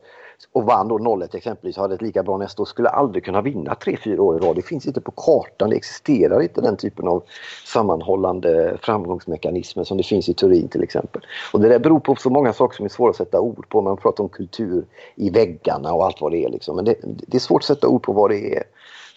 och 0.52 0.64
vann 0.64 0.88
då 0.88 0.98
0-1 0.98 1.36
exempelvis 1.36 1.78
och 1.78 1.82
hade 1.82 1.96
ett 1.96 2.02
lika 2.02 2.24
bra 2.24 2.38
nästa 2.38 2.62
år 2.62 2.66
skulle 2.66 2.90
aldrig 2.90 3.26
kunna 3.26 3.42
vinna 3.42 3.74
3-4 3.74 4.18
år 4.18 4.38
i 4.38 4.40
rad. 4.40 4.56
Det 4.56 4.62
finns 4.62 4.88
inte 4.88 5.02
på 5.02 5.12
kartan, 5.12 5.70
det 5.70 5.76
existerar 5.76 6.42
inte 6.42 6.62
den 6.62 6.78
typen 6.78 7.08
av 7.08 7.24
sammanhållande 7.66 8.78
framgångsmekanismer 8.82 9.84
som 9.84 9.98
det 9.98 10.04
finns 10.04 10.30
i 10.30 10.34
Turin 10.34 10.68
till 10.68 10.84
exempel. 10.84 11.22
Och 11.54 11.60
det 11.60 11.70
där 11.70 11.80
beror 11.80 12.00
på 12.00 12.16
så 12.16 12.30
många 12.30 12.54
saker 12.54 12.76
som 12.76 12.86
är 12.86 12.90
svåra 12.90 13.10
att 13.10 13.16
sätta 13.16 13.40
ord 13.40 13.70
på. 13.70 13.82
Man 13.82 13.98
pratar 13.98 14.24
om 14.24 14.30
kultur 14.30 14.86
i 15.16 15.30
väggarna 15.30 15.94
och 15.94 16.06
allt 16.06 16.22
vad 16.22 16.32
det 16.32 16.46
är 16.46 16.50
liksom. 16.50 16.76
Men 16.76 16.86
det, 16.86 16.96
det 17.04 17.38
är 17.38 17.40
svårt 17.40 17.62
att 17.62 17.68
sätta 17.68 17.88
ord 17.88 18.04
på 18.04 18.14
vad 18.14 18.30
det 18.30 18.56
är. 18.58 18.64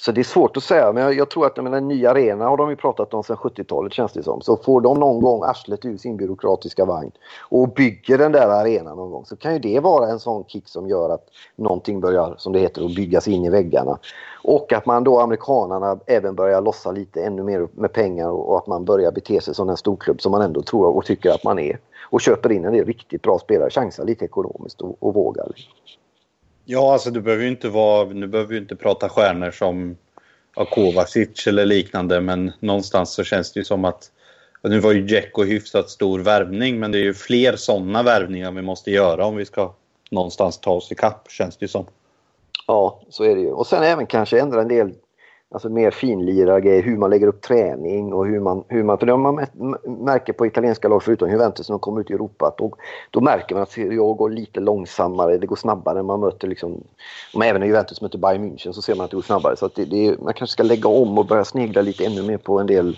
Så 0.00 0.12
det 0.12 0.20
är 0.20 0.24
svårt 0.24 0.56
att 0.56 0.62
säga, 0.62 0.92
men 0.92 1.02
jag, 1.02 1.14
jag 1.14 1.30
tror 1.30 1.46
att 1.46 1.56
menar, 1.56 1.78
en 1.78 1.88
ny 1.88 2.06
arena 2.06 2.48
har 2.48 2.56
de 2.56 2.70
ju 2.70 2.76
pratat 2.76 3.14
om 3.14 3.22
sedan 3.22 3.36
70-talet 3.36 3.92
känns 3.92 4.12
det 4.12 4.22
som. 4.22 4.40
Så 4.40 4.56
får 4.56 4.80
de 4.80 5.00
någon 5.00 5.20
gång 5.20 5.42
arslet 5.42 5.84
ur 5.84 5.96
sin 5.96 6.16
byråkratiska 6.16 6.84
vagn 6.84 7.10
och 7.50 7.68
bygger 7.68 8.18
den 8.18 8.32
där 8.32 8.48
arenan 8.48 8.96
någon 8.96 9.10
gång 9.10 9.24
så 9.24 9.36
kan 9.36 9.52
ju 9.52 9.58
det 9.58 9.80
vara 9.80 10.08
en 10.08 10.18
sån 10.18 10.44
kick 10.44 10.68
som 10.68 10.88
gör 10.88 11.10
att 11.10 11.24
någonting 11.56 12.00
börjar, 12.00 12.34
som 12.38 12.52
det 12.52 12.58
heter, 12.58 12.84
att 12.84 12.94
byggas 12.94 13.28
in 13.28 13.44
i 13.44 13.50
väggarna. 13.50 13.98
Och 14.42 14.72
att 14.72 14.86
man 14.86 15.04
då, 15.04 15.20
amerikanarna, 15.20 15.98
även 16.06 16.34
börjar 16.34 16.60
lossa 16.60 16.92
lite 16.92 17.24
ännu 17.24 17.42
mer 17.42 17.68
med 17.72 17.92
pengar 17.92 18.28
och 18.28 18.58
att 18.58 18.66
man 18.66 18.84
börjar 18.84 19.12
bete 19.12 19.40
sig 19.40 19.54
som 19.54 19.66
den 19.66 19.76
storklubb 19.76 20.20
som 20.20 20.32
man 20.32 20.42
ändå 20.42 20.62
tror 20.62 20.96
och 20.96 21.04
tycker 21.04 21.30
att 21.30 21.44
man 21.44 21.58
är. 21.58 21.78
Och 22.10 22.20
köper 22.20 22.52
in 22.52 22.64
en 22.64 22.72
del 22.72 22.84
riktigt 22.84 23.22
bra 23.22 23.38
spelare, 23.38 23.70
chansar 23.70 24.04
lite 24.04 24.24
ekonomiskt 24.24 24.80
och, 24.80 24.96
och 25.00 25.14
vågar. 25.14 25.48
Ja, 26.70 26.92
alltså 26.92 27.10
du 27.10 27.20
behöver 27.20 27.44
ju 27.44 27.50
inte 27.50 27.68
vara, 27.68 28.08
nu 28.08 28.26
behöver 28.26 28.52
ju 28.52 28.58
inte 28.58 28.76
prata 28.76 29.08
stjärnor 29.08 29.50
som 29.50 29.96
Kovacic 30.70 31.46
eller 31.46 31.66
liknande, 31.66 32.20
men 32.20 32.52
någonstans 32.60 33.12
så 33.12 33.24
känns 33.24 33.52
det 33.52 33.60
ju 33.60 33.64
som 33.64 33.84
att 33.84 34.10
Nu 34.62 34.80
var 34.80 34.92
ju 34.92 35.02
Dzeko 35.02 35.42
hyfsat 35.42 35.90
stor 35.90 36.18
värvning, 36.20 36.80
men 36.80 36.92
det 36.92 36.98
är 36.98 37.02
ju 37.02 37.14
fler 37.14 37.56
sådana 37.56 38.02
värvningar 38.02 38.52
vi 38.52 38.62
måste 38.62 38.90
göra 38.90 39.26
om 39.26 39.36
vi 39.36 39.44
ska 39.44 39.74
någonstans 40.10 40.58
ta 40.58 40.70
oss 40.70 40.92
ikapp, 40.92 41.30
känns 41.30 41.56
det 41.56 41.64
ju 41.64 41.68
som. 41.68 41.86
Ja, 42.66 43.00
så 43.08 43.24
är 43.24 43.34
det 43.34 43.40
ju. 43.40 43.50
Och 43.50 43.66
sen 43.66 43.82
även 43.82 44.06
kanske 44.06 44.40
ändra 44.40 44.60
en 44.60 44.68
del 44.68 44.94
Alltså 45.50 45.68
mer 45.68 45.90
finlirare 45.90 46.60
grejer, 46.60 46.82
hur 46.82 46.96
man 46.96 47.10
lägger 47.10 47.26
upp 47.26 47.42
träning 47.42 48.12
och 48.12 48.26
hur 48.26 48.40
man... 48.40 48.64
Hur 48.68 48.82
man 48.82 48.98
för 48.98 49.06
det 49.06 49.16
man 49.16 49.46
märker 49.84 50.32
på 50.32 50.46
italienska 50.46 50.88
lag 50.88 51.02
förutom 51.02 51.30
Juventus 51.30 51.68
när 51.68 51.74
de 51.74 51.80
kommer 51.80 52.00
ut 52.00 52.10
i 52.10 52.14
Europa 52.14 52.46
att 52.46 52.58
då, 52.58 52.72
då 53.10 53.20
märker 53.20 53.54
man 53.54 53.62
att 53.62 53.70
Serie 53.70 54.00
A 54.02 54.14
går 54.18 54.30
lite 54.30 54.60
långsammare, 54.60 55.38
det 55.38 55.46
går 55.46 55.56
snabbare 55.56 55.94
när 55.94 56.02
man 56.02 56.20
möter 56.20 56.48
liksom... 56.48 56.84
Om 57.34 57.42
även 57.42 57.60
när 57.60 57.66
Juventus 57.66 58.00
möter 58.00 58.18
Bayern 58.18 58.44
München 58.44 58.72
så 58.72 58.82
ser 58.82 58.94
man 58.94 59.04
att 59.04 59.10
det 59.10 59.16
går 59.16 59.22
snabbare. 59.22 59.56
Så 59.56 59.66
att 59.66 59.74
det, 59.74 59.84
det, 59.84 60.20
man 60.22 60.34
kanske 60.34 60.52
ska 60.52 60.62
lägga 60.62 60.88
om 60.88 61.18
och 61.18 61.26
börja 61.26 61.44
snegla 61.44 61.82
lite 61.82 62.04
ännu 62.04 62.22
mer 62.22 62.38
på 62.38 62.58
en 62.58 62.66
del 62.66 62.96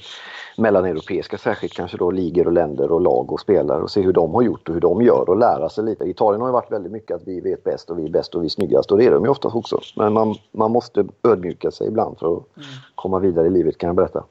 mellaneuropeiska 0.57 1.39
särskilt 1.39 1.73
kanske 1.73 1.97
då 1.97 2.11
ligor 2.11 2.47
och 2.47 2.53
länder 2.53 2.93
och 2.93 3.01
lag 3.01 3.33
och 3.33 3.41
spelare 3.41 3.83
och 3.83 3.91
se 3.91 4.01
hur 4.01 4.13
de 4.13 4.35
har 4.35 4.43
gjort 4.43 4.69
och 4.69 4.75
hur 4.75 4.81
de 4.81 5.03
gör 5.03 5.29
och 5.29 5.37
lära 5.37 5.69
sig 5.69 5.85
lite. 5.85 6.05
Italien 6.05 6.41
har 6.41 6.49
ju 6.49 6.53
varit 6.53 6.73
väldigt 6.73 6.93
mycket 6.93 7.17
att 7.17 7.23
vi 7.25 7.41
vet 7.41 7.65
bäst 7.65 7.91
och 7.91 7.99
vi 7.99 8.05
är 8.05 8.09
bäst 8.09 8.35
och 8.35 8.43
vi 8.43 8.47
är 8.47 8.51
snyggast 8.51 8.93
och 8.93 8.99
det 8.99 9.05
är 9.05 9.11
de 9.11 9.25
ju 9.25 9.31
oftast 9.31 9.57
också. 9.57 9.81
Men 9.97 10.13
man, 10.13 10.35
man 10.53 10.71
måste 10.71 11.05
ödmjuka 11.23 11.71
sig 11.71 11.89
ibland 11.89 12.19
för 12.19 12.27
att 12.27 12.57
mm. 12.57 12.69
komma 12.95 13.19
vidare 13.19 13.47
i 13.47 13.51
livet 13.51 13.79
kan 13.79 13.87
jag 13.87 13.97
berätta. 13.97 14.25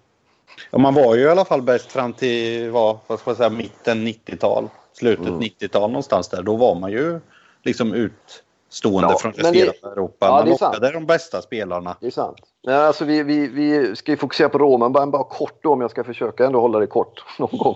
Ja, 0.71 0.77
man 0.77 0.93
var 0.93 1.15
ju 1.15 1.21
i 1.21 1.29
alla 1.29 1.45
fall 1.45 1.61
bäst 1.61 1.91
fram 1.91 2.13
till 2.13 2.71
vad, 2.71 2.97
vad 3.07 3.19
ska 3.19 3.29
man 3.29 3.37
säga, 3.37 3.49
mitten 3.49 4.07
90-tal, 4.07 4.69
slutet 4.93 5.27
mm. 5.27 5.39
90-tal 5.39 5.89
någonstans 5.89 6.29
där. 6.29 6.43
Då 6.43 6.55
var 6.55 6.75
man 6.75 6.91
ju 6.91 7.19
liksom 7.63 7.93
ut 7.93 8.43
stående 8.69 9.09
ja, 9.11 9.17
från 9.17 9.31
resten 9.31 9.69
av 9.83 9.91
Europa. 9.91 10.25
Ja, 10.25 10.31
man 10.31 10.49
lockade 10.49 10.91
de 10.91 11.05
bästa 11.05 11.41
spelarna. 11.41 11.95
Det 11.99 12.07
är 12.07 12.11
sant. 12.11 12.41
Men 12.65 12.75
alltså 12.75 13.05
vi, 13.05 13.23
vi, 13.23 13.47
vi 13.47 13.95
ska 13.95 14.11
ju 14.11 14.17
fokusera 14.17 14.49
på 14.49 14.57
Roma, 14.57 14.89
bara, 14.89 15.07
bara 15.07 15.23
kort 15.23 15.63
då 15.63 15.73
om 15.73 15.81
jag 15.81 15.91
ska 15.91 16.03
försöka 16.03 16.45
ändå 16.45 16.59
hålla 16.61 16.79
det 16.79 16.87
kort 16.87 17.25
någon 17.39 17.57
gång. 17.57 17.75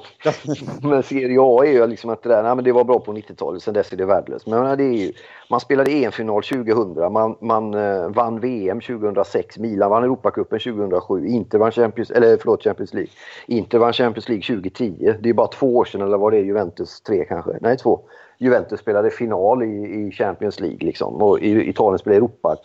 men 0.89 1.04
Serie 1.04 1.38
A 1.41 1.65
är 1.65 1.72
ju 1.72 1.88
liksom 1.88 2.10
att 2.10 2.24
det 2.24 2.30
där, 2.30 2.43
nej, 2.43 2.56
men 2.56 2.63
det 2.63 2.72
var 2.72 2.84
bra 2.84 3.00
på 3.00 3.13
90-talet, 3.13 3.63
sen 3.63 3.74
dess 3.74 3.93
är 3.93 3.98
det 3.98 4.06
värdelöst. 4.06 4.48
Men 4.48 4.78
det 4.78 4.84
är 4.84 4.93
ju, 4.93 5.12
man 5.50 5.60
spelade 5.60 5.91
EM-final 5.91 6.43
2000, 6.43 7.13
man, 7.13 7.36
man 7.41 7.74
uh, 7.74 8.10
vann 8.10 8.39
VM 8.39 8.82
2006, 8.82 9.58
Milan 9.58 9.89
vann 9.89 10.04
Europacupen 10.04 10.60
2007, 10.60 11.28
Inter 11.28 11.58
vann 11.58 11.72
Champions, 11.72 12.12
eller 12.12 12.38
förlåt, 12.38 12.63
Champions 12.63 12.93
League. 12.93 13.12
Inter 13.48 13.78
vann 13.78 13.93
Champions 13.93 14.30
League 14.30 14.43
2010. 14.43 15.13
Det 15.19 15.30
är 15.30 15.34
bara 15.34 15.48
två 15.48 15.76
år 15.76 15.86
sedan, 15.86 16.02
eller 16.02 16.17
var 16.17 16.32
det 16.32 16.39
Juventus 16.39 17.02
tre 17.02 17.26
kanske? 17.26 17.58
Nej, 17.62 17.78
två. 17.78 18.02
Juventus 18.38 18.80
spelade 18.80 19.10
final 19.10 19.63
i, 19.63 19.65
i 19.65 20.12
Champions 20.12 20.60
League 20.60 20.80
liksom. 20.80 21.15
och 21.15 21.41
Italien 21.41 22.00
spelade 22.00 22.17
Europa 22.17 22.58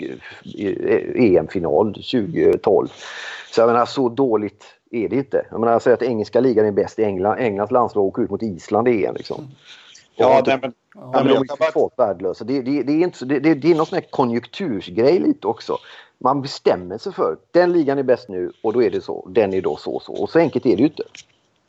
EM-final 1.15 1.95
2012. 1.95 2.89
Så 3.51 3.61
jag 3.61 3.67
menar, 3.67 3.87
så 3.87 4.09
dåligt 4.09 4.65
är 4.91 5.09
det 5.09 5.17
inte. 5.17 5.47
Jag 5.51 5.61
menar, 5.61 5.73
jag 5.73 5.83
säger 5.83 5.97
att 5.97 6.03
engelska 6.03 6.41
ligan 6.41 6.67
är 6.67 6.73
bäst 6.73 6.99
i 6.99 7.05
England. 7.05 7.39
Englands 7.39 7.73
landslag 7.73 8.05
åker 8.05 8.23
ut 8.23 8.31
mot 8.31 8.43
Island 8.43 8.89
i 8.89 9.07
EM 9.07 9.15
liksom. 9.15 9.49
Ja, 10.17 10.43
det, 10.43 10.59
men, 10.63 10.73
ja, 10.95 11.11
men 11.15 11.27
de 11.27 11.37
är 11.37 11.71
totalt 11.71 11.93
värdelösa. 11.97 12.45
Det, 12.45 12.63
det, 12.63 12.83
det, 12.83 12.93
är 12.93 13.05
inte, 13.05 13.25
det, 13.25 13.41
det, 13.41 13.55
det 13.55 13.71
är 13.71 13.75
någon 13.75 13.87
sån 13.87 13.97
här 13.97 14.11
konjunktursgrej 14.11 15.19
lite 15.19 15.47
också. 15.47 15.79
Man 16.19 16.43
bestämmer 16.43 16.99
sig 16.99 17.13
för 17.13 17.37
den 17.51 17.73
ligan 17.73 17.99
är 17.99 18.03
bäst 18.03 18.29
nu 18.29 18.53
och 18.63 18.73
då 18.73 18.83
är 18.83 18.91
det 18.91 19.01
så. 19.01 19.29
Den 19.31 19.55
är 19.55 19.63
då 19.63 19.77
så 19.77 20.01
så. 20.01 20.13
Och 20.13 20.31
så 20.31 20.39
enkelt 20.39 20.67
är 20.67 20.77
det 20.77 20.83
ju 20.83 20.89
inte. 20.89 21.03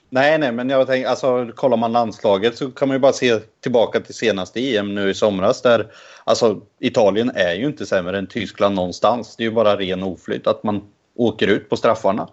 Nej, 0.10 0.38
nej, 0.38 0.52
men 0.52 0.70
jag 0.70 0.88
tänker, 0.88 1.10
alltså 1.10 1.52
kollar 1.56 1.78
man 1.78 1.92
landslaget 1.92 2.58
så 2.58 2.72
kan 2.72 2.88
man 2.88 2.96
ju 2.96 3.00
bara 3.00 3.14
se 3.14 3.40
tillbaka 3.60 4.00
till 4.00 4.16
senaste 4.16 4.76
EM 4.76 4.96
nu 4.96 5.10
i 5.10 5.14
somras 5.14 5.62
där 5.62 5.92
alltså 6.24 6.62
Italien 6.80 7.32
är 7.36 7.54
ju 7.54 7.66
inte 7.66 7.86
sämre 7.86 8.18
än 8.18 8.28
Tyskland 8.28 8.76
någonstans. 8.76 9.36
Det 9.36 9.44
är 9.44 9.46
ju 9.46 9.52
bara 9.52 9.78
ren 9.78 10.04
oflytt 10.04 10.48
att 10.48 10.64
man 10.64 10.82
åker 11.16 11.48
ut 11.48 11.70
på 11.70 11.78
straffarna. 11.78 12.30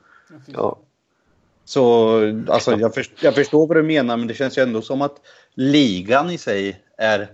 Ja. 0.46 0.78
Så 1.64 2.18
alltså, 2.48 2.76
jag, 2.76 2.94
först, 2.94 3.12
jag 3.20 3.34
förstår 3.34 3.66
vad 3.66 3.76
du 3.76 3.82
menar, 3.82 4.16
men 4.16 4.28
det 4.28 4.34
känns 4.34 4.58
ju 4.58 4.62
ändå 4.62 4.82
som 4.82 5.02
att 5.02 5.16
ligan 5.54 6.30
i 6.30 6.38
sig 6.38 6.80
är 6.98 7.28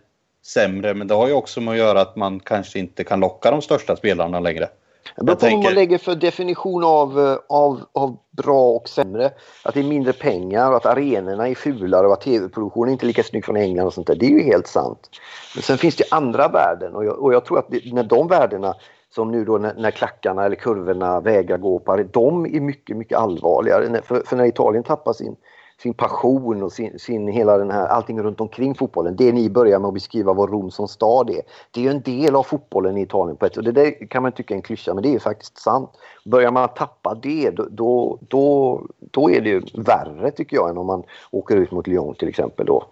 sämre. 0.45 0.95
Men 0.95 1.07
det 1.07 1.15
har 1.15 1.29
ju 1.29 1.35
också 1.35 1.61
med 1.61 1.73
att 1.73 1.79
göra 1.79 2.01
att 2.01 2.17
man 2.17 2.41
kanske 2.41 2.79
inte 2.79 3.05
kan 3.05 3.21
locka 3.21 3.51
de 3.51 3.63
största 3.63 3.97
spelarna 3.97 4.41
längre. 4.41 4.69
Det 5.17 5.25
beror 5.25 5.35
på 5.35 5.41
tänker... 5.41 5.57
vad 5.57 5.65
man 5.65 5.75
lägger 5.75 5.99
för 5.99 6.15
definition 6.15 6.85
av, 6.85 7.21
eh, 7.21 7.37
av, 7.49 7.81
av 7.93 8.17
bra 8.31 8.69
och 8.69 8.89
sämre. 8.89 9.31
Att 9.65 9.75
det 9.75 9.81
är 9.81 9.85
mindre 9.85 10.13
pengar 10.13 10.71
och 10.71 10.77
att 10.77 10.87
arenorna 10.87 11.49
är 11.49 11.55
fulare 11.55 12.07
och 12.07 12.13
att 12.13 12.21
tv-produktionen 12.21 12.93
inte 12.93 13.05
är 13.05 13.07
lika 13.07 13.23
snygg 13.23 13.45
från 13.45 13.57
England 13.57 13.87
och 13.87 13.95
sånt 13.95 14.07
där. 14.07 14.15
Det 14.15 14.27
är 14.27 14.31
ju 14.31 14.43
helt 14.43 14.67
sant. 14.67 15.11
Men 15.55 15.63
sen 15.63 15.79
finns 15.79 15.97
det 15.97 16.05
andra 16.11 16.49
värden 16.49 16.95
och 16.95 17.05
jag, 17.05 17.19
och 17.19 17.35
jag 17.35 17.45
tror 17.45 17.59
att 17.59 17.67
det, 17.69 17.93
när 17.93 18.05
de 18.05 18.29
värdena 18.29 18.75
som 19.15 19.31
nu 19.31 19.45
då 19.45 19.59
när, 19.59 19.75
när 19.75 19.91
klackarna 19.91 20.45
eller 20.45 20.57
kurvorna 20.57 21.21
vägrar 21.21 21.59
gå 21.59 21.79
på, 21.79 21.97
de 21.97 22.47
är 22.47 22.61
mycket, 22.61 22.97
mycket 22.97 23.19
allvarligare. 23.19 24.03
För, 24.03 24.23
för 24.27 24.37
när 24.37 24.45
Italien 24.45 24.85
tappar 24.85 25.13
sin 25.13 25.37
sin 25.83 25.95
passion 25.95 26.63
och 26.63 26.73
sin, 26.73 26.99
sin, 26.99 27.29
hela 27.29 27.59
den 27.59 27.71
här, 27.71 27.87
allting 27.87 28.23
runt 28.23 28.41
omkring 28.41 28.75
fotbollen. 28.75 29.17
Det 29.17 29.33
ni 29.33 29.51
börjar 29.51 29.79
med 29.79 29.89
att 29.89 29.95
beskriva 29.95 30.33
vad 30.33 30.51
Rom 30.51 30.71
som 30.71 30.89
stad 30.89 31.31
är. 31.31 31.43
Det 31.71 31.81
är 31.81 31.85
ju 31.85 31.91
en 31.91 32.03
del 32.03 32.37
av 32.37 32.43
fotbollen 32.43 32.97
i 32.97 33.03
Italien 33.03 33.37
på 33.37 33.47
ett 33.47 33.57
och 33.57 33.65
det 33.65 33.73
där 33.73 34.09
kan 34.09 34.23
man 34.23 34.33
tycka 34.33 34.55
är 34.55 34.57
en 34.57 34.63
klyscha 34.63 34.95
men 34.95 35.03
det 35.03 35.15
är 35.15 35.19
faktiskt 35.19 35.59
sant. 35.59 35.91
Börjar 36.25 36.51
man 36.51 36.69
tappa 36.69 37.15
det 37.15 37.51
då, 37.51 38.19
då, 38.21 38.83
då, 38.99 39.31
är 39.31 39.41
det 39.41 39.49
ju 39.49 39.63
värre 39.75 40.31
tycker 40.31 40.57
jag 40.57 40.71
än 40.71 40.79
om 40.79 40.87
man 40.87 41.03
åker 41.31 41.57
ut 41.57 41.71
mot 41.71 41.87
Lyon 41.87 42.15
till 42.15 42.29
exempel 42.29 42.67
då. 42.67 42.85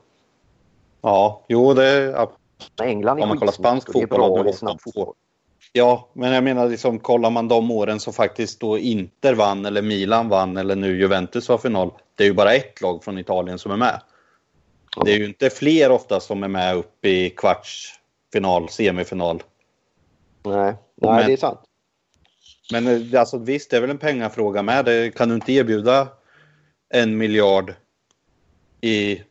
Ja, 1.02 1.44
jo 1.48 1.74
det 1.74 1.86
är... 1.86 2.28
England 2.82 3.18
är 3.18 3.22
Om 3.22 3.28
man 3.28 3.38
kollar 3.38 3.52
spansk 3.52 3.92
fotboll. 3.92 4.20
Det 4.20 4.26
är 4.26 4.42
bra, 4.42 4.48
är 4.48 4.52
snabb 4.52 4.80
fotboll. 4.80 5.14
Ja, 5.72 6.08
men 6.12 6.32
jag 6.32 6.44
menar 6.44 6.68
liksom 6.68 6.98
kollar 6.98 7.30
man 7.30 7.48
de 7.48 7.70
åren 7.70 8.00
som 8.00 8.12
faktiskt 8.12 8.60
då 8.60 8.78
Inter 8.78 9.34
vann 9.34 9.66
eller 9.66 9.82
Milan 9.82 10.28
vann 10.28 10.56
eller 10.56 10.76
nu 10.76 11.00
Juventus 11.00 11.48
var 11.48 11.58
final. 11.58 11.90
Det 12.20 12.24
är 12.24 12.28
ju 12.28 12.34
bara 12.34 12.54
ett 12.54 12.80
lag 12.80 13.04
från 13.04 13.18
Italien 13.18 13.58
som 13.58 13.72
är 13.72 13.76
med. 13.76 14.00
Det 15.04 15.12
är 15.12 15.18
ju 15.18 15.24
inte 15.24 15.50
fler 15.50 15.90
ofta 15.90 16.20
som 16.20 16.42
är 16.42 16.48
med 16.48 16.76
upp 16.76 17.04
i 17.04 17.30
kvartsfinal, 17.30 18.68
semifinal. 18.68 19.42
Nej, 20.42 20.74
Nej 20.94 21.14
men, 21.14 21.26
det 21.26 21.32
är 21.32 21.36
sant. 21.36 21.60
Men 22.72 22.86
eh, 22.86 23.20
alltså, 23.20 23.38
visst, 23.38 23.70
det 23.70 23.76
är 23.76 23.80
väl 23.80 23.90
en 23.90 23.98
pengafråga 23.98 24.62
med. 24.62 24.84
Det, 24.84 25.14
kan 25.14 25.28
du 25.28 25.34
inte 25.34 25.52
erbjuda 25.52 26.08
en 26.88 27.18
miljard 27.18 27.74
i, 28.80 29.22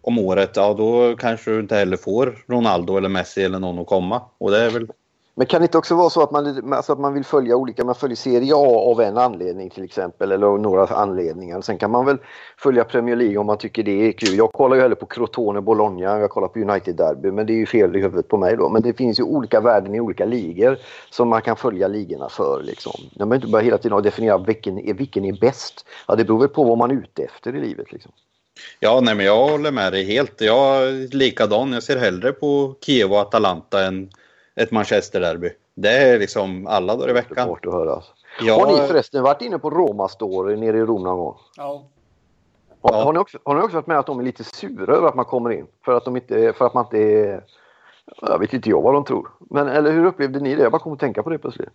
om 0.00 0.18
året, 0.18 0.50
ja 0.54 0.74
då 0.74 1.16
kanske 1.16 1.50
du 1.50 1.60
inte 1.60 1.76
heller 1.76 1.96
får 1.96 2.44
Ronaldo 2.46 2.96
eller 2.96 3.08
Messi 3.08 3.42
eller 3.42 3.58
någon 3.58 3.78
att 3.78 3.86
komma. 3.86 4.22
Och 4.38 4.50
det 4.50 4.58
är 4.58 4.70
väl 4.70 4.88
men 5.34 5.46
kan 5.46 5.60
det 5.60 5.64
inte 5.64 5.78
också 5.78 5.94
vara 5.94 6.10
så 6.10 6.22
att 6.22 6.30
man, 6.30 6.72
alltså 6.74 6.92
att 6.92 6.98
man 7.00 7.14
vill 7.14 7.24
följa 7.24 7.56
olika, 7.56 7.84
man 7.84 7.94
följer 7.94 8.16
Serie 8.16 8.54
A 8.54 8.90
av 8.90 9.00
en 9.00 9.18
anledning 9.18 9.70
till 9.70 9.84
exempel 9.84 10.32
eller 10.32 10.58
några 10.58 10.86
anledningar. 10.86 11.60
Sen 11.60 11.78
kan 11.78 11.90
man 11.90 12.06
väl 12.06 12.18
följa 12.56 12.84
Premier 12.84 13.16
League 13.16 13.38
om 13.38 13.46
man 13.46 13.58
tycker 13.58 13.82
det 13.82 14.08
är 14.08 14.12
kul. 14.12 14.38
Jag 14.38 14.52
kollar 14.52 14.76
ju 14.76 14.82
hellre 14.82 14.96
på 14.96 15.06
Crotone 15.06 15.60
Bologna, 15.60 16.18
jag 16.18 16.30
kollar 16.30 16.48
på 16.48 16.58
United 16.58 16.96
Derby 16.96 17.30
men 17.30 17.46
det 17.46 17.52
är 17.52 17.56
ju 17.56 17.66
fel 17.66 17.96
i 17.96 18.00
huvudet 18.00 18.28
på 18.28 18.36
mig 18.36 18.56
då. 18.56 18.68
Men 18.68 18.82
det 18.82 18.92
finns 18.92 19.20
ju 19.20 19.22
olika 19.22 19.60
värden 19.60 19.94
i 19.94 20.00
olika 20.00 20.24
ligor 20.24 20.78
som 21.10 21.28
man 21.28 21.42
kan 21.42 21.56
följa 21.56 21.88
ligorna 21.88 22.28
för 22.28 22.62
liksom. 22.62 22.92
Man 23.18 23.28
behöver 23.28 23.36
inte 23.36 23.52
bara 23.52 23.62
hela 23.62 23.78
tiden 23.78 24.02
definiera 24.02 24.38
vilken 24.38 24.78
är, 24.78 24.94
vilken 24.94 25.24
är 25.24 25.40
bäst. 25.40 25.86
Ja, 26.08 26.14
det 26.14 26.24
beror 26.24 26.38
väl 26.38 26.48
på 26.48 26.64
vad 26.64 26.78
man 26.78 26.90
är 26.90 26.94
ute 26.94 27.22
efter 27.22 27.56
i 27.56 27.60
livet 27.60 27.92
liksom. 27.92 28.12
Ja, 28.80 29.00
nej, 29.02 29.14
men 29.14 29.26
jag 29.26 29.48
håller 29.48 29.70
med 29.70 29.92
dig 29.92 30.04
helt. 30.04 30.40
Jag 30.40 30.88
är 30.88 31.16
likadan. 31.16 31.72
Jag 31.72 31.82
ser 31.82 31.96
hellre 31.96 32.32
på 32.32 32.74
Kiev 32.80 33.12
och 33.12 33.20
Atalanta 33.20 33.86
än 33.86 34.10
ett 34.62 34.70
Manchester-derby. 34.70 35.50
Det 35.74 35.90
är 35.90 36.18
liksom 36.18 36.66
alla 36.66 36.96
dagar 36.96 37.10
i 37.10 37.12
veckan. 37.12 37.46
Svårt 37.46 37.66
att 37.66 37.72
höra. 37.72 37.92
Alltså. 37.92 38.12
Ja. 38.40 38.54
Har 38.54 38.72
ni 38.72 38.88
förresten 38.88 39.22
varit 39.22 39.42
inne 39.42 39.58
på 39.58 39.70
Roma 39.70 40.08
Store 40.08 40.56
nere 40.56 40.78
i 40.78 40.80
Rom 40.80 41.02
någon 41.02 41.18
gång? 41.18 41.36
Ja. 41.56 41.84
Har, 42.82 43.04
har, 43.04 43.12
ni 43.12 43.18
också, 43.18 43.38
har 43.44 43.54
ni 43.54 43.62
också 43.62 43.76
varit 43.76 43.86
med 43.86 43.98
att 43.98 44.06
de 44.06 44.18
är 44.18 44.22
lite 44.22 44.44
sura 44.44 44.96
över 44.96 45.08
att 45.08 45.14
man 45.14 45.24
kommer 45.24 45.52
in? 45.52 45.66
För 45.84 45.96
att, 45.96 46.04
de 46.04 46.16
inte, 46.16 46.52
för 46.52 46.66
att 46.66 46.74
man 46.74 46.84
inte 46.84 46.98
är... 46.98 47.44
Jag 48.22 48.38
vet 48.38 48.52
inte 48.52 48.68
jag 48.68 48.82
vad 48.82 48.94
de 48.94 49.04
tror. 49.04 49.28
Men 49.50 49.68
eller 49.68 49.92
hur 49.92 50.04
upplevde 50.04 50.40
ni 50.40 50.54
det? 50.54 50.62
Jag 50.62 50.72
bara 50.72 50.82
kom 50.82 50.92
att 50.92 51.00
tänka 51.00 51.22
på 51.22 51.30
det 51.30 51.38
plötsligt. 51.38 51.68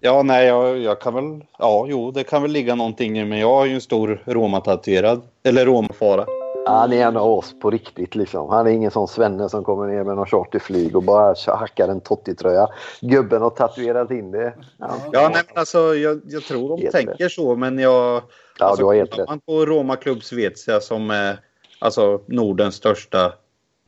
Ja, 0.00 0.22
nej, 0.22 0.46
jag, 0.46 0.78
jag 0.78 1.00
kan 1.00 1.14
väl... 1.14 1.44
Ja, 1.58 1.86
jo, 1.88 2.10
det 2.10 2.24
kan 2.24 2.42
väl 2.42 2.50
ligga 2.50 2.74
någonting 2.74 3.18
i 3.18 3.24
men 3.24 3.38
jag 3.38 3.62
är 3.62 3.66
ju 3.66 3.74
en 3.74 3.80
stor 3.80 4.22
Roma-tatuerad. 4.26 5.22
Eller 5.42 5.66
Roma-fara. 5.66 6.26
Han 6.64 6.92
är 6.92 7.06
en 7.06 7.16
av 7.16 7.30
oss 7.30 7.54
på 7.58 7.70
riktigt 7.70 8.14
liksom. 8.14 8.48
Han 8.48 8.66
är 8.66 8.70
ingen 8.70 8.90
sån 8.90 9.08
svenne 9.08 9.48
som 9.48 9.64
kommer 9.64 9.86
ner 9.86 10.04
med 10.04 10.16
någon 10.16 10.26
charterflyg 10.26 10.96
och 10.96 11.02
bara 11.02 11.34
hackar 11.46 11.88
en 11.88 12.00
Totti-tröja. 12.00 12.68
Gubben 13.00 13.42
har 13.42 13.50
tatuerat 13.50 14.10
in 14.10 14.30
det. 14.30 14.54
Ja, 14.78 14.90
ja 15.12 15.28
nej, 15.32 15.42
men 15.46 15.58
alltså 15.58 15.94
jag, 15.94 16.20
jag 16.24 16.42
tror 16.42 16.68
de 16.68 16.82
helt 16.82 16.92
tänker 16.92 17.24
rätt. 17.24 17.32
så 17.32 17.56
men 17.56 17.78
jag... 17.78 18.22
Ja, 18.58 18.66
alltså, 18.66 18.82
du 18.82 18.86
har 18.86 18.94
helt 18.94 19.18
rätt. 19.18 19.28
man 19.28 19.40
på 19.40 19.66
Roma 19.66 19.96
Club 19.96 20.22
Svezia 20.22 20.80
som 20.80 21.10
är 21.10 21.40
alltså 21.78 22.20
Nordens 22.26 22.74
största 22.74 23.32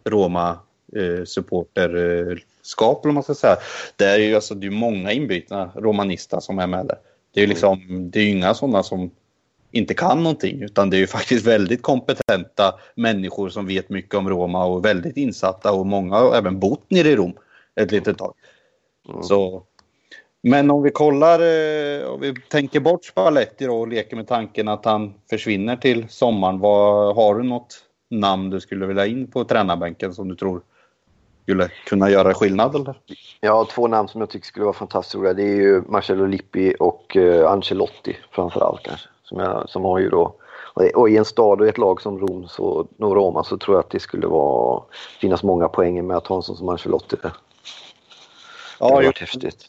Roma 0.04 0.59
eh, 0.96 1.24
supporterskap 1.24 3.04
eller 3.04 3.12
man 3.12 3.22
ska 3.22 3.35
säga. 3.35 3.56
Det 3.96 4.04
är 4.04 4.18
ju 4.18 4.35
alltså, 4.35 4.54
det 4.54 4.66
är 4.66 4.70
många 4.70 5.12
inbytna 5.12 5.70
romanista 5.74 6.40
som 6.40 6.59
är 6.59 6.66
med 6.66 6.87
där. 6.87 6.98
Det 7.35 7.40
är 7.40 7.42
ju 7.42 7.48
liksom, 7.48 7.80
det 8.11 8.20
är 8.20 8.30
inga 8.30 8.54
sådana 8.54 8.83
som 8.83 9.11
inte 9.70 9.94
kan 9.94 10.22
någonting 10.22 10.62
utan 10.62 10.90
det 10.90 10.96
är 10.96 10.98
ju 10.98 11.06
faktiskt 11.18 11.46
väldigt 11.46 11.83
kompetenta 11.83 12.74
människor 12.94 13.48
som 13.48 13.66
vet 13.66 13.88
mycket 13.88 14.14
om 14.14 14.28
Roma 14.28 14.64
och 14.64 14.85
väldigt 14.85 15.16
insatta 15.16 15.72
och 15.72 15.87
många 15.87 16.16
har 16.16 16.35
även 16.35 16.59
bott 16.59 16.90
nere 16.90 17.09
i 17.09 17.16
Rom 17.16 17.33
ett 17.80 17.92
litet 17.92 18.18
tag. 18.18 18.35
Mm. 19.09 19.22
Så 19.22 19.62
Men 20.42 20.70
om 20.70 20.83
vi 20.83 20.90
kollar, 20.90 21.40
eh, 21.40 22.09
om 22.09 22.20
vi 22.20 22.35
tänker 22.48 22.80
bort 22.80 23.04
Spalletti 23.04 23.66
och 23.66 23.88
leker 23.88 24.16
med 24.16 24.28
tanken 24.28 24.68
att 24.68 24.85
han 24.85 25.14
försvinner 25.30 25.76
till 25.76 26.09
sommaren. 26.09 26.59
Vad, 26.59 27.16
har 27.16 27.35
du 27.35 27.42
något 27.42 27.85
namn 28.11 28.50
du 28.50 28.61
skulle 28.61 28.87
vilja 28.87 29.06
in 29.06 29.30
på 29.30 29.44
tränarbänken 29.44 30.14
som 30.14 30.28
du 30.28 30.37
tror 30.37 30.62
skulle 31.42 31.68
kunna 31.87 32.11
göra 32.11 32.35
skillnad? 32.35 32.74
Eller? 32.74 32.94
Har 33.52 33.64
två 33.64 33.88
namn 33.88 34.09
som 34.09 34.20
jag 34.20 34.30
tycker 34.30 34.46
skulle 34.46 34.64
vara 34.64 34.74
fantastiskt 34.74 35.14
roliga. 35.14 35.35
Det 35.35 35.42
är 35.42 35.56
ju 35.56 35.83
Marcello 35.88 36.26
Lippi 36.26 36.74
och 36.80 37.16
uh, 37.16 37.46
Ancelotti 37.46 38.16
framförallt 38.30 38.83
kanske. 38.83 39.09
Som, 39.31 39.38
jag, 39.38 39.69
som 39.69 39.85
har 39.85 39.99
ju 39.99 40.09
då 40.09 40.35
och 40.95 41.11
i 41.11 41.16
en 41.16 41.25
stad 41.25 41.61
och 41.61 41.69
ett 41.69 41.79
lag 41.79 42.03
som 42.03 42.19
Rom 42.19 42.49
så, 42.49 42.87
Roma 42.99 43.45
så 43.45 43.59
tror 43.59 43.77
jag 43.77 43.85
att 43.85 43.90
det 43.90 44.01
skulle 44.01 44.27
vara, 44.27 44.83
finnas 45.21 45.43
många 45.43 45.69
poänger 45.69 46.03
med 46.03 46.16
att 46.16 46.27
ha 46.27 46.37
en 46.37 46.43
sån 46.43 46.57
som 46.57 46.69
Ancelotti 46.69 47.16
där. 47.23 47.33
Ja, 48.79 48.88
det 48.88 48.95
hade 48.95 49.07
varit 49.07 49.19
häftigt. 49.19 49.66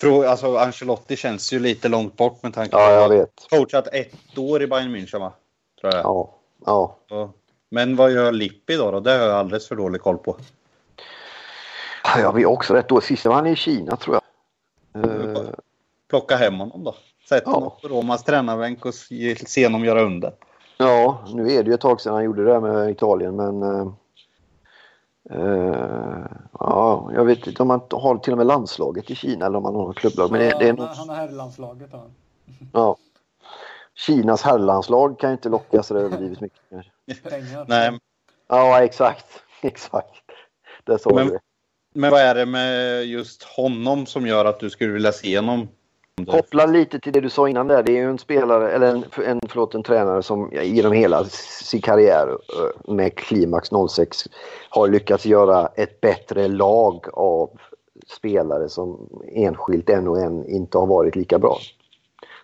För, 0.00 0.24
alltså, 0.24 0.56
Ancelotti 0.56 1.16
känns 1.16 1.52
ju 1.52 1.60
lite 1.60 1.88
långt 1.88 2.16
bort 2.16 2.42
med 2.42 2.54
tanke 2.54 2.70
på 2.70 2.78
ja, 2.78 2.90
jag 2.90 3.08
vet. 3.08 3.46
coachat 3.50 3.86
ett 3.92 4.38
år 4.38 4.62
i 4.62 4.66
Bayern 4.66 4.96
München 4.96 5.18
va? 5.18 5.32
Tror 5.80 5.94
jag. 5.94 6.04
Ja. 6.04 6.96
ja. 7.08 7.32
Men 7.68 7.96
vad 7.96 8.12
gör 8.12 8.32
Lippi 8.32 8.76
då, 8.76 8.90
då? 8.90 9.00
Det 9.00 9.10
har 9.10 9.18
jag 9.18 9.36
alldeles 9.36 9.68
för 9.68 9.76
dålig 9.76 10.00
koll 10.00 10.18
på. 10.18 10.36
Ja, 12.18 12.32
vi 12.32 12.46
också 12.46 12.74
rätt 12.74 12.88
då. 12.88 13.00
Sist 13.00 13.26
var 13.26 13.34
han 13.34 13.46
i 13.46 13.56
Kina 13.56 13.96
tror 13.96 14.14
jag. 14.14 14.22
Plocka 16.08 16.36
hem 16.36 16.58
honom 16.58 16.84
då. 16.84 16.94
Sätt 17.30 17.42
ja. 17.46 17.52
honom 17.52 17.70
på 17.82 17.88
Romas 17.88 18.24
tränarbänk 18.24 18.86
och 18.86 18.94
se 19.46 19.66
honom 19.66 19.84
göra 19.84 20.02
under. 20.02 20.32
Ja, 20.76 21.24
nu 21.34 21.52
är 21.52 21.62
det 21.62 21.68
ju 21.68 21.74
ett 21.74 21.80
tag 21.80 22.00
sedan 22.00 22.14
han 22.14 22.24
gjorde 22.24 22.44
det 22.44 22.52
där 22.52 22.60
med 22.60 22.90
Italien 22.90 23.36
men... 23.36 23.62
Uh, 23.62 23.92
ja, 26.52 27.10
jag 27.14 27.24
vet 27.24 27.46
inte 27.46 27.62
om 27.62 27.68
man 27.68 27.80
har 27.90 28.18
till 28.18 28.32
och 28.32 28.38
med 28.38 28.46
landslaget 28.46 29.10
i 29.10 29.14
Kina 29.14 29.46
eller 29.46 29.56
om 29.56 29.62
man 29.62 29.74
har 29.74 29.86
något 29.86 29.96
klubblag. 29.96 30.30
Men 30.30 30.40
det, 30.40 30.56
det 30.58 30.68
är 30.68 30.72
något... 30.72 30.96
Han 30.96 31.08
har 31.08 31.16
herrlandslaget. 31.16 31.90
Ja. 31.92 32.06
ja. 32.72 32.96
Kinas 33.94 34.42
herrlandslag 34.42 35.18
kan 35.18 35.30
ju 35.30 35.32
inte 35.32 35.48
locka 35.48 35.82
så 35.82 35.96
överdrivet 35.96 36.40
mycket. 36.40 36.60
Pengar. 37.22 37.64
Nej. 37.68 37.98
Ja, 38.48 38.82
exakt. 38.82 39.26
Exakt. 39.62 40.22
Det 40.84 40.98
sa 40.98 41.10
men, 41.14 41.26
du. 41.26 41.38
Men 41.94 42.10
vad 42.10 42.20
är 42.20 42.34
det 42.34 42.46
med 42.46 43.04
just 43.04 43.42
honom 43.42 44.06
som 44.06 44.26
gör 44.26 44.44
att 44.44 44.60
du 44.60 44.70
skulle 44.70 44.92
vilja 44.92 45.12
se 45.12 45.38
honom? 45.38 45.68
Koppla 46.26 46.66
lite 46.66 47.00
till 47.00 47.12
det 47.12 47.20
du 47.20 47.30
sa 47.30 47.48
innan 47.48 47.68
där. 47.68 47.82
Det 47.82 47.92
är 47.92 47.96
ju 47.96 48.10
en 48.10 48.18
spelare, 48.18 48.70
eller 48.70 48.86
en, 48.86 49.04
en, 49.24 49.40
förlåt, 49.48 49.74
en 49.74 49.82
tränare 49.82 50.22
som 50.22 50.50
genom 50.52 50.92
hela 50.92 51.24
sin 51.24 51.80
karriär 51.80 52.28
eh, 52.28 52.94
med 52.94 53.14
Klimax 53.14 53.68
06 53.90 54.28
har 54.70 54.88
lyckats 54.88 55.26
göra 55.26 55.66
ett 55.66 56.00
bättre 56.00 56.48
lag 56.48 57.06
av 57.12 57.50
spelare 58.16 58.68
som 58.68 59.08
enskilt 59.32 59.90
en 59.90 60.08
och 60.08 60.18
en 60.18 60.46
inte 60.46 60.78
har 60.78 60.86
varit 60.86 61.16
lika 61.16 61.38
bra 61.38 61.58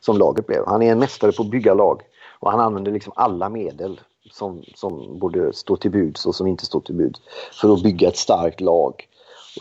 som 0.00 0.18
laget 0.18 0.46
blev. 0.46 0.66
Han 0.66 0.82
är 0.82 0.92
en 0.92 0.98
mästare 0.98 1.32
på 1.32 1.42
att 1.42 1.50
bygga 1.50 1.74
lag 1.74 2.02
och 2.40 2.50
han 2.50 2.60
använder 2.60 2.92
liksom 2.92 3.12
alla 3.16 3.48
medel 3.48 4.00
som, 4.30 4.64
som 4.74 5.18
borde 5.18 5.52
stå 5.52 5.76
till 5.76 5.90
buds 5.90 6.26
och 6.26 6.34
som 6.34 6.46
inte 6.46 6.66
står 6.66 6.80
till 6.80 6.94
buds 6.94 7.20
för 7.60 7.72
att 7.72 7.82
bygga 7.82 8.08
ett 8.08 8.16
starkt 8.16 8.60
lag. 8.60 9.08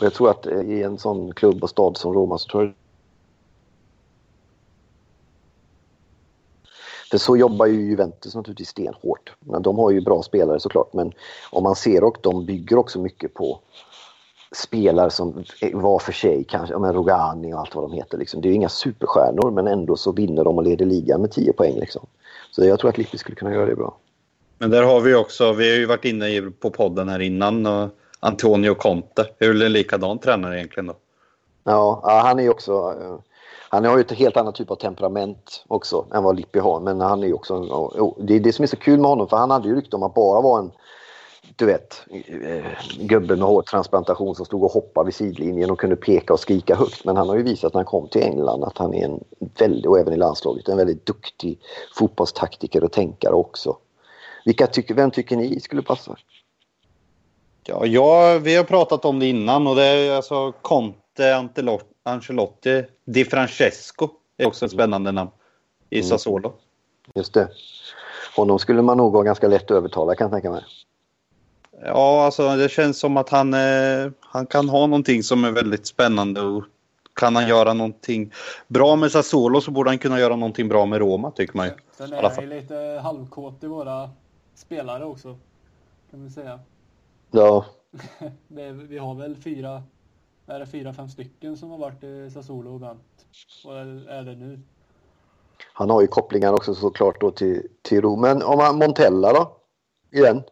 Och 0.00 0.06
jag 0.06 0.14
tror 0.14 0.30
att 0.30 0.46
eh, 0.46 0.60
i 0.60 0.82
en 0.82 0.98
sån 0.98 1.34
klubb 1.34 1.62
och 1.62 1.70
stad 1.70 1.96
som 1.96 2.14
Roma 2.14 2.38
så 2.38 2.48
tror 2.48 2.64
jag 2.64 2.72
För 7.10 7.18
så 7.18 7.36
jobbar 7.36 7.66
ju 7.66 7.80
Juventus 7.80 8.34
naturligtvis 8.34 8.68
stenhårt. 8.68 9.32
De 9.60 9.78
har 9.78 9.90
ju 9.90 10.00
bra 10.00 10.22
spelare 10.22 10.60
såklart 10.60 10.92
men 10.92 11.12
om 11.50 11.62
man 11.62 11.76
ser 11.76 12.04
och 12.04 12.16
de 12.22 12.46
bygger 12.46 12.78
också 12.78 13.00
mycket 13.00 13.34
på 13.34 13.60
spelare 14.54 15.10
som 15.10 15.44
var 15.72 15.98
för 15.98 16.12
sig 16.12 16.44
kanske, 16.44 16.78
men 16.78 16.92
Rogani 16.92 17.54
och 17.54 17.60
allt 17.60 17.74
vad 17.74 17.84
de 17.84 17.92
heter. 17.92 18.18
Liksom. 18.18 18.40
Det 18.40 18.48
är 18.48 18.50
ju 18.50 18.56
inga 18.56 18.68
superstjärnor 18.68 19.50
men 19.50 19.66
ändå 19.66 19.96
så 19.96 20.12
vinner 20.12 20.44
de 20.44 20.58
och 20.58 20.64
leder 20.64 20.86
ligan 20.86 21.20
med 21.20 21.32
10 21.32 21.52
poäng. 21.52 21.74
Liksom. 21.80 22.06
Så 22.50 22.64
jag 22.64 22.78
tror 22.78 22.90
att 22.90 22.98
Lippi 22.98 23.18
skulle 23.18 23.36
kunna 23.36 23.52
göra 23.52 23.66
det 23.66 23.76
bra. 23.76 23.98
Men 24.58 24.70
där 24.70 24.82
har 24.82 25.00
vi 25.00 25.14
också, 25.14 25.52
vi 25.52 25.70
har 25.70 25.76
ju 25.76 25.86
varit 25.86 26.04
inne 26.04 26.50
på 26.50 26.70
podden 26.70 27.08
här 27.08 27.20
innan, 27.20 27.66
och 27.66 27.88
Antonio 28.20 28.74
Conte. 28.74 29.26
Är 29.38 29.48
väl 29.48 29.62
en 29.62 29.72
likadan 29.72 30.18
tränare 30.18 30.58
egentligen 30.58 30.86
då? 30.86 30.94
Ja, 31.64 32.00
ja 32.02 32.22
han 32.24 32.38
är 32.38 32.42
ju 32.42 32.50
också 32.50 32.94
han 33.76 33.84
har 33.84 33.96
ju 33.96 34.00
ett 34.00 34.12
helt 34.12 34.36
annat 34.36 34.54
typ 34.54 34.70
av 34.70 34.76
temperament 34.76 35.64
också 35.68 36.06
än 36.14 36.22
vad 36.22 36.36
Lippi 36.36 36.58
har. 36.58 36.80
Men 36.80 37.00
han 37.00 37.22
är 37.22 37.34
också... 37.34 37.60
Det 38.18 38.34
är 38.34 38.40
det 38.40 38.52
som 38.52 38.62
är 38.62 38.66
så 38.66 38.76
kul 38.76 39.00
med 39.00 39.10
honom 39.10 39.28
för 39.28 39.36
han 39.36 39.50
hade 39.50 39.68
ju 39.68 39.76
rykte 39.76 39.96
om 39.96 40.02
att 40.02 40.14
bara 40.14 40.40
vara 40.40 40.60
en 40.60 40.70
du 41.56 41.66
vet, 41.66 42.04
eh, 42.10 42.64
gubbe 42.98 43.36
med 43.36 43.48
hårtransplantation 43.48 44.34
som 44.34 44.46
stod 44.46 44.64
och 44.64 44.70
hoppade 44.70 45.04
vid 45.04 45.14
sidlinjen 45.14 45.70
och 45.70 45.80
kunde 45.80 45.96
peka 45.96 46.32
och 46.32 46.40
skrika 46.40 46.74
högt. 46.74 47.04
Men 47.04 47.16
han 47.16 47.28
har 47.28 47.36
ju 47.36 47.42
visat 47.42 47.74
när 47.74 47.78
han 47.78 47.86
kom 47.86 48.08
till 48.08 48.22
England 48.22 48.64
att 48.64 48.78
han 48.78 48.94
är 48.94 49.04
en 49.04 49.24
väldigt, 49.58 49.86
och 49.86 49.98
även 49.98 50.12
i 50.12 50.16
landslaget, 50.16 50.68
en 50.68 50.76
väldigt 50.76 51.06
duktig 51.06 51.58
fotbollstaktiker 51.98 52.84
och 52.84 52.92
tänkare 52.92 53.34
också. 53.34 53.76
Vilka 54.44 54.66
tycker, 54.66 54.94
vem 54.94 55.10
tycker 55.10 55.36
ni 55.36 55.60
skulle 55.60 55.82
passa? 55.82 56.16
Ja, 57.66 57.86
ja, 57.86 58.38
vi 58.42 58.56
har 58.56 58.64
pratat 58.64 59.04
om 59.04 59.18
det 59.18 59.26
innan 59.26 59.66
och 59.66 59.76
det 59.76 59.84
är 59.84 60.16
alltså 60.16 60.52
Conte, 60.52 61.36
Antelotti 61.36 61.95
Ancelotti. 62.06 62.84
Di 63.04 63.24
Francesco 63.24 64.08
är 64.36 64.46
också 64.46 64.64
ett 64.64 64.72
spännande 64.72 65.12
namn 65.12 65.30
i 65.90 65.98
mm. 65.98 66.08
Sassuolo. 66.08 66.54
Just 67.14 67.34
det. 67.34 67.48
Honom 68.36 68.58
skulle 68.58 68.82
man 68.82 68.96
nog 68.96 69.12
vara 69.12 69.24
ganska 69.24 69.48
lätt 69.48 69.64
att 69.64 69.70
övertala 69.70 70.14
kan 70.14 70.24
jag 70.24 70.32
tänka 70.32 70.50
mig. 70.50 70.64
Ja, 71.84 72.24
alltså 72.24 72.56
det 72.56 72.68
känns 72.68 72.98
som 72.98 73.16
att 73.16 73.28
han, 73.28 73.54
eh, 73.54 74.10
han 74.20 74.46
kan 74.46 74.68
ha 74.68 74.86
någonting 74.86 75.22
som 75.22 75.44
är 75.44 75.50
väldigt 75.50 75.86
spännande 75.86 76.40
och 76.40 76.64
kan 77.14 77.36
han 77.36 77.48
göra 77.48 77.72
någonting 77.72 78.32
bra 78.68 78.96
med 78.96 79.12
Sassuolo 79.12 79.60
så 79.60 79.70
borde 79.70 79.90
han 79.90 79.98
kunna 79.98 80.20
göra 80.20 80.36
någonting 80.36 80.68
bra 80.68 80.86
med 80.86 80.98
Roma 80.98 81.30
tycker 81.30 81.56
man 81.56 81.66
ju. 81.66 81.72
Sen 81.92 82.12
är 82.12 82.22
han 82.22 82.48
lite 82.48 83.00
halvkåt 83.02 83.64
i 83.64 83.66
våra 83.66 84.10
spelare 84.54 85.04
också. 85.04 85.38
Kan 86.10 86.24
vi 86.24 86.30
säga. 86.30 86.60
Ja. 87.30 87.64
vi 88.88 88.98
har 88.98 89.14
väl 89.14 89.36
fyra 89.36 89.82
är 90.46 90.58
det 90.58 90.66
fyra, 90.66 90.92
fem 90.92 91.08
stycken 91.08 91.56
som 91.56 91.70
har 91.70 91.78
varit 91.78 92.04
i 92.04 92.30
Sassuolo 92.30 92.74
och 92.74 92.82
vänt? 92.82 93.26
Och 93.64 93.78
är 93.78 94.22
det 94.22 94.34
nu? 94.34 94.60
Han 95.72 95.90
har 95.90 96.00
ju 96.00 96.06
kopplingar 96.06 96.52
också 96.52 96.74
såklart 96.74 97.20
då 97.20 97.30
till, 97.30 97.68
till 97.82 98.00
Rom. 98.00 98.20
Men 98.20 98.42
om 98.42 98.58
man 98.58 98.78
Montella 98.78 99.32
då? 99.32 99.56
Igen? 100.12 100.42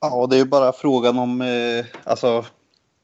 Ja, 0.00 0.26
det 0.26 0.36
är 0.36 0.38
ju 0.38 0.44
bara 0.44 0.72
frågan 0.72 1.18
om... 1.18 1.40
Eh, 1.40 1.86
alltså, 2.04 2.44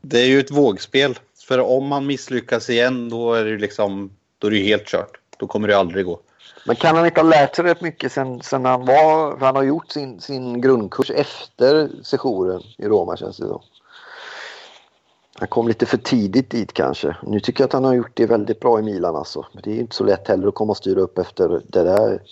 det 0.00 0.20
är 0.20 0.26
ju 0.26 0.40
ett 0.40 0.50
vågspel. 0.50 1.18
För 1.48 1.58
om 1.58 1.92
han 1.92 2.06
misslyckas 2.06 2.70
igen 2.70 3.08
då 3.08 3.34
är 3.34 3.44
det 3.44 3.50
ju 3.50 3.58
liksom... 3.58 4.10
Då 4.38 4.46
är 4.46 4.50
det 4.50 4.56
ju 4.56 4.64
helt 4.64 4.86
kört. 4.86 5.20
Då 5.36 5.46
kommer 5.46 5.68
det 5.68 5.78
aldrig 5.78 6.06
gå. 6.06 6.20
Men 6.66 6.76
kan 6.76 6.96
han 6.96 7.06
inte 7.06 7.20
ha 7.20 7.28
lärt 7.28 7.56
sig 7.56 7.64
rätt 7.64 7.80
mycket 7.80 8.12
sen, 8.12 8.42
sen 8.42 8.64
han 8.64 8.86
var... 8.86 9.38
För 9.38 9.46
han 9.46 9.56
har 9.56 9.62
gjort 9.62 9.90
sin, 9.90 10.20
sin 10.20 10.60
grundkurs 10.60 11.10
efter 11.10 11.90
sessionen 12.02 12.62
i 12.78 12.84
Roma 12.86 13.16
känns 13.16 13.36
det 13.36 13.46
som. 13.46 13.62
Han 15.34 15.48
kom 15.48 15.68
lite 15.68 15.86
för 15.86 15.96
tidigt 15.96 16.50
dit 16.50 16.72
kanske. 16.72 17.16
Nu 17.22 17.40
tycker 17.40 17.62
jag 17.62 17.66
att 17.68 17.72
han 17.72 17.84
har 17.84 17.94
gjort 17.94 18.12
det 18.14 18.26
väldigt 18.26 18.60
bra 18.60 18.78
i 18.78 18.82
Milan 18.82 19.16
alltså. 19.16 19.46
Men 19.52 19.62
det 19.62 19.70
är 19.70 19.80
inte 19.80 19.96
så 19.96 20.04
lätt 20.04 20.28
heller 20.28 20.48
att 20.48 20.54
komma 20.54 20.70
och 20.70 20.76
styra 20.76 21.00
upp 21.00 21.18
efter 21.18 21.62
det 21.68 21.82
där 21.82 22.22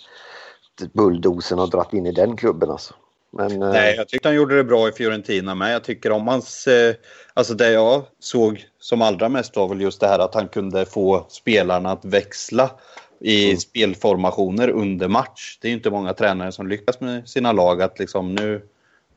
bulldosen 0.93 1.59
och 1.59 1.69
dratt 1.69 1.93
in 1.93 2.05
i 2.05 2.11
den 2.11 2.37
klubben 2.37 2.69
alltså. 2.69 2.93
Men, 3.31 3.61
eh, 3.61 3.69
Nej, 3.69 3.95
jag 3.97 4.07
tyckte 4.07 4.27
han 4.27 4.35
gjorde 4.35 4.55
det 4.55 4.63
bra 4.63 4.89
i 4.89 4.91
Fiorentina 4.91 5.55
med. 5.55 5.73
Jag 5.73 5.83
tycker 5.83 6.11
om 6.11 6.27
hans... 6.27 6.67
Eh, 6.67 6.95
alltså 7.33 7.53
det 7.53 7.71
jag 7.71 8.03
såg 8.19 8.65
som 8.79 9.01
allra 9.01 9.29
mest 9.29 9.55
var 9.55 9.67
väl 9.67 9.81
just 9.81 9.99
det 9.99 10.07
här 10.07 10.19
att 10.19 10.35
han 10.35 10.47
kunde 10.47 10.85
få 10.85 11.25
spelarna 11.29 11.91
att 11.91 12.05
växla 12.05 12.71
i 13.19 13.45
mm. 13.45 13.57
spelformationer 13.57 14.69
under 14.69 15.07
match. 15.07 15.57
Det 15.61 15.67
är 15.67 15.71
inte 15.71 15.89
många 15.89 16.13
tränare 16.13 16.51
som 16.51 16.67
lyckas 16.67 16.99
med 16.99 17.29
sina 17.29 17.51
lag 17.51 17.81
att 17.81 17.99
liksom 17.99 18.35
nu 18.35 18.61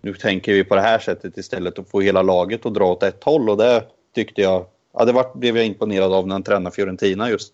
nu 0.04 0.14
tänker 0.14 0.52
vi 0.52 0.64
på 0.64 0.74
det 0.74 0.80
här 0.80 0.98
sättet 0.98 1.36
istället 1.36 1.78
och 1.78 1.88
få 1.88 2.00
hela 2.00 2.22
laget 2.22 2.66
att 2.66 2.74
dra 2.74 2.92
åt 2.92 3.02
ett 3.02 3.24
håll 3.24 3.50
och 3.50 3.56
det 3.56 3.84
tyckte 4.14 4.42
jag, 4.42 4.66
ja 4.92 5.04
det 5.04 5.12
var, 5.12 5.34
blev 5.34 5.56
jag 5.56 5.66
imponerad 5.66 6.12
av 6.12 6.26
när 6.26 6.34
han 6.34 6.42
tränade 6.42 6.76
Fiorentina 6.76 7.30
just. 7.30 7.52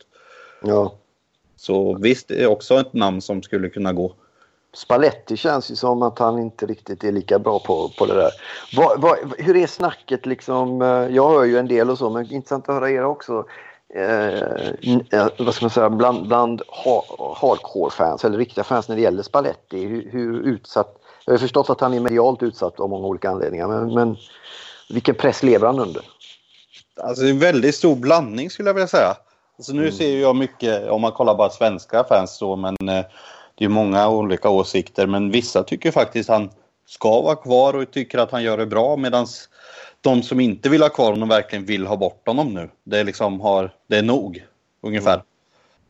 Ja. 0.62 0.94
Så 1.56 1.94
visst, 1.94 2.28
det 2.28 2.42
är 2.42 2.46
också 2.46 2.74
ett 2.74 2.92
namn 2.92 3.20
som 3.20 3.42
skulle 3.42 3.68
kunna 3.68 3.92
gå. 3.92 4.12
Spalletti 4.74 5.36
känns 5.36 5.70
ju 5.70 5.76
som 5.76 6.02
att 6.02 6.18
han 6.18 6.38
inte 6.38 6.66
riktigt 6.66 7.04
är 7.04 7.12
lika 7.12 7.38
bra 7.38 7.58
på, 7.58 7.90
på 7.98 8.06
det 8.06 8.14
där. 8.14 8.30
Vad, 8.76 9.00
vad, 9.00 9.18
hur 9.38 9.56
är 9.56 9.66
snacket 9.66 10.26
liksom? 10.26 10.82
Eh, 10.82 10.88
jag 10.88 11.30
hör 11.30 11.44
ju 11.44 11.58
en 11.58 11.68
del 11.68 11.90
och 11.90 11.98
så, 11.98 12.10
men 12.10 12.32
intressant 12.32 12.68
att 12.68 12.74
höra 12.74 12.90
er 12.90 13.04
också. 13.04 13.44
Eh, 13.94 15.28
vad 15.38 15.54
ska 15.54 15.64
man 15.64 15.70
säga, 15.70 15.90
bland, 15.90 16.28
bland 16.28 16.62
hardcore-fans 17.36 18.24
eller 18.24 18.38
riktiga 18.38 18.64
fans 18.64 18.88
när 18.88 18.96
det 18.96 19.02
gäller 19.02 19.22
Spalletti. 19.22 19.86
Hur, 19.86 20.10
hur 20.10 20.40
utsatt 20.40 20.99
jag 21.30 21.38
har 21.38 21.40
förstått 21.40 21.70
att 21.70 21.80
han 21.80 21.94
är 21.94 22.00
medialt 22.00 22.42
utsatt 22.42 22.80
av 22.80 22.88
många 22.88 23.06
olika 23.06 23.30
anledningar. 23.30 23.68
Men, 23.68 23.94
men 23.94 24.16
vilken 24.88 25.14
press 25.14 25.42
lever 25.42 25.66
han 25.66 25.78
under? 25.78 26.02
Alltså 27.00 27.22
det 27.22 27.28
är 27.28 27.32
en 27.32 27.38
väldigt 27.38 27.74
stor 27.74 27.96
blandning 27.96 28.50
skulle 28.50 28.68
jag 28.68 28.74
vilja 28.74 28.88
säga. 28.88 29.16
Alltså 29.58 29.72
nu 29.72 29.82
mm. 29.82 29.92
ser 29.92 30.20
jag 30.20 30.36
mycket, 30.36 30.90
om 30.90 31.00
man 31.00 31.12
kollar 31.12 31.34
bara 31.34 31.50
svenska 31.50 32.04
fans 32.04 32.36
så, 32.36 32.56
men 32.56 32.76
eh, 32.88 33.04
det 33.54 33.64
är 33.64 33.68
många 33.68 34.08
olika 34.08 34.48
åsikter. 34.48 35.06
Men 35.06 35.30
vissa 35.30 35.62
tycker 35.62 35.90
faktiskt 35.90 36.28
han 36.28 36.50
ska 36.86 37.20
vara 37.20 37.36
kvar 37.36 37.74
och 37.74 37.90
tycker 37.90 38.18
att 38.18 38.30
han 38.30 38.42
gör 38.42 38.58
det 38.58 38.66
bra. 38.66 38.96
Medan 38.96 39.26
de 40.00 40.22
som 40.22 40.40
inte 40.40 40.68
vill 40.68 40.82
ha 40.82 40.88
kvar 40.88 41.10
honom 41.10 41.28
verkligen 41.28 41.64
vill 41.64 41.86
ha 41.86 41.96
bort 41.96 42.26
honom 42.26 42.54
nu. 42.54 42.70
Det 42.84 42.98
är 42.98 43.04
liksom 43.04 43.40
har, 43.40 43.74
det 43.86 43.96
är 43.96 44.02
nog 44.02 44.44
ungefär. 44.82 45.14
Mm. 45.14 45.26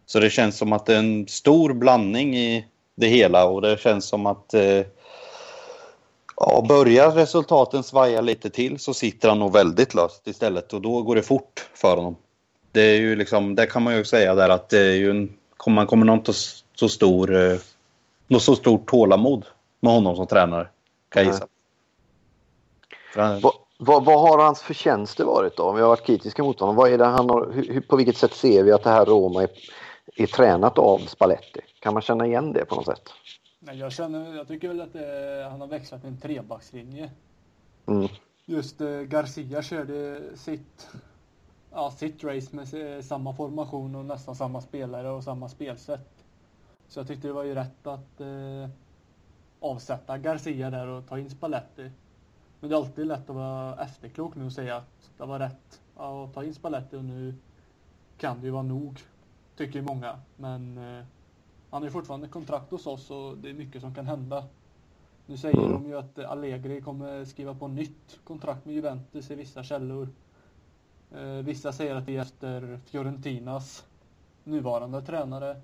Så 0.06 0.20
det 0.20 0.30
känns 0.30 0.58
som 0.58 0.72
att 0.72 0.86
det 0.86 0.94
är 0.94 0.98
en 0.98 1.28
stor 1.28 1.72
blandning 1.72 2.36
i 2.36 2.66
det 2.94 3.06
hela 3.06 3.44
och 3.44 3.62
det 3.62 3.80
känns 3.80 4.04
som 4.04 4.26
att 4.26 4.54
eh, 4.54 4.82
ja, 6.40 6.64
börjar 6.68 7.10
resultaten 7.10 7.82
svaja 7.82 8.20
lite 8.20 8.50
till 8.50 8.78
så 8.78 8.94
sitter 8.94 9.28
han 9.28 9.38
nog 9.38 9.52
väldigt 9.52 9.94
löst 9.94 10.26
istället 10.26 10.72
och 10.72 10.80
då 10.80 11.02
går 11.02 11.14
det 11.14 11.22
fort 11.22 11.70
för 11.74 11.96
honom. 11.96 12.16
Det 12.72 12.80
är 12.80 12.96
ju 12.96 13.16
liksom, 13.16 13.54
det 13.54 13.66
kan 13.66 13.82
man 13.82 13.96
ju 13.96 14.04
säga 14.04 14.34
där 14.34 14.48
att 14.48 14.68
det 14.68 14.80
är 14.80 14.94
ju 14.94 15.10
en, 15.10 15.32
man 15.66 15.86
kommer 15.86 16.06
nog 16.06 16.16
inte 16.16 16.32
så 16.74 16.88
stor, 16.88 17.36
eh, 17.36 17.58
något 18.26 18.42
så 18.42 18.56
stort 18.56 18.90
tålamod 18.90 19.46
med 19.80 19.92
honom 19.92 20.16
som 20.16 20.26
tränare. 20.26 20.68
Kan 21.08 21.24
jag 21.24 21.32
gissa. 21.32 21.46
Vad, 23.14 23.52
vad, 23.78 24.04
vad, 24.04 24.20
har 24.20 24.38
hans 24.38 24.62
förtjänster 24.62 25.24
varit 25.24 25.56
då? 25.56 25.62
Om 25.62 25.74
vi 25.74 25.82
har 25.82 25.88
varit 25.88 26.06
kritiska 26.06 26.42
mot 26.42 26.60
honom. 26.60 26.76
Vad 26.76 26.92
är 26.92 26.98
det 26.98 27.04
han 27.04 27.30
har, 27.30 27.52
hur, 27.52 27.80
på 27.80 27.96
vilket 27.96 28.16
sätt 28.16 28.34
ser 28.34 28.62
vi 28.62 28.72
att 28.72 28.82
det 28.82 28.90
här 28.90 29.04
Roma 29.04 29.42
är, 29.42 29.48
är 30.16 30.26
tränat 30.26 30.78
av 30.78 30.98
Spalletti? 30.98 31.60
Kan 31.80 31.92
man 31.92 32.02
känna 32.02 32.26
igen 32.26 32.52
det 32.52 32.64
på 32.64 32.74
något 32.74 32.86
sätt? 32.86 33.12
Nej, 33.62 33.78
jag, 33.78 33.92
känner, 33.92 34.34
jag 34.34 34.48
tycker 34.48 34.68
väl 34.68 34.80
att 34.80 34.92
det, 34.92 35.48
han 35.50 35.60
har 35.60 35.68
växlat 35.68 36.04
en 36.04 36.20
trebackslinje. 36.20 37.10
Mm. 37.86 38.08
Just 38.44 38.80
eh, 38.80 39.00
Garcia 39.00 39.62
körde 39.62 40.20
sitt, 40.36 40.90
ja, 41.70 41.90
sitt 41.90 42.24
race 42.24 42.56
med 42.56 43.04
samma 43.04 43.34
formation 43.34 43.94
och 43.94 44.04
nästan 44.04 44.36
samma 44.36 44.60
spelare 44.60 45.10
och 45.10 45.24
samma 45.24 45.48
spelsätt. 45.48 46.24
Så 46.88 47.00
jag 47.00 47.06
tyckte 47.06 47.26
det 47.28 47.32
var 47.32 47.44
ju 47.44 47.54
rätt 47.54 47.86
att 47.86 48.20
eh, 48.20 48.68
avsätta 49.60 50.18
Garcia 50.18 50.70
där 50.70 50.86
och 50.86 51.08
ta 51.08 51.18
in 51.18 51.30
Spalletti. 51.30 51.90
Men 52.60 52.70
det 52.70 52.76
är 52.76 52.78
alltid 52.78 53.06
lätt 53.06 53.30
att 53.30 53.36
vara 53.36 53.82
efterklok 53.84 54.34
nu 54.34 54.46
och 54.46 54.52
säga 54.52 54.76
att 54.76 55.10
det 55.18 55.26
var 55.26 55.38
rätt 55.38 55.80
att 55.96 56.34
ta 56.34 56.44
in 56.44 56.54
Spalletti 56.54 56.96
och 56.96 57.04
nu 57.04 57.34
kan 58.18 58.40
det 58.40 58.46
ju 58.46 58.50
vara 58.50 58.62
nog, 58.62 59.00
tycker 59.56 59.82
många. 59.82 60.20
Men 60.36 60.78
eh, 60.78 61.04
han 61.70 61.84
är 61.84 61.90
fortfarande 61.90 62.28
kontrakt 62.28 62.70
hos 62.70 62.86
oss 62.86 63.10
och 63.10 63.38
det 63.38 63.50
är 63.50 63.54
mycket 63.54 63.80
som 63.80 63.94
kan 63.94 64.06
hända. 64.06 64.44
Nu 65.26 65.36
säger 65.36 65.58
mm. 65.58 65.72
de 65.72 65.88
ju 65.88 65.98
att 65.98 66.18
Allegri 66.18 66.80
kommer 66.80 67.24
skriva 67.24 67.54
på 67.54 67.68
nytt 67.68 68.18
kontrakt 68.24 68.64
med 68.64 68.74
Juventus 68.74 69.30
i 69.30 69.34
vissa 69.34 69.62
källor. 69.62 70.08
Eh, 71.14 71.44
vissa 71.44 71.72
säger 71.72 71.94
att 71.94 72.06
det 72.06 72.16
är 72.16 72.22
efter 72.22 72.80
Fiorentinas 72.86 73.84
nuvarande 74.44 75.02
tränare 75.02 75.60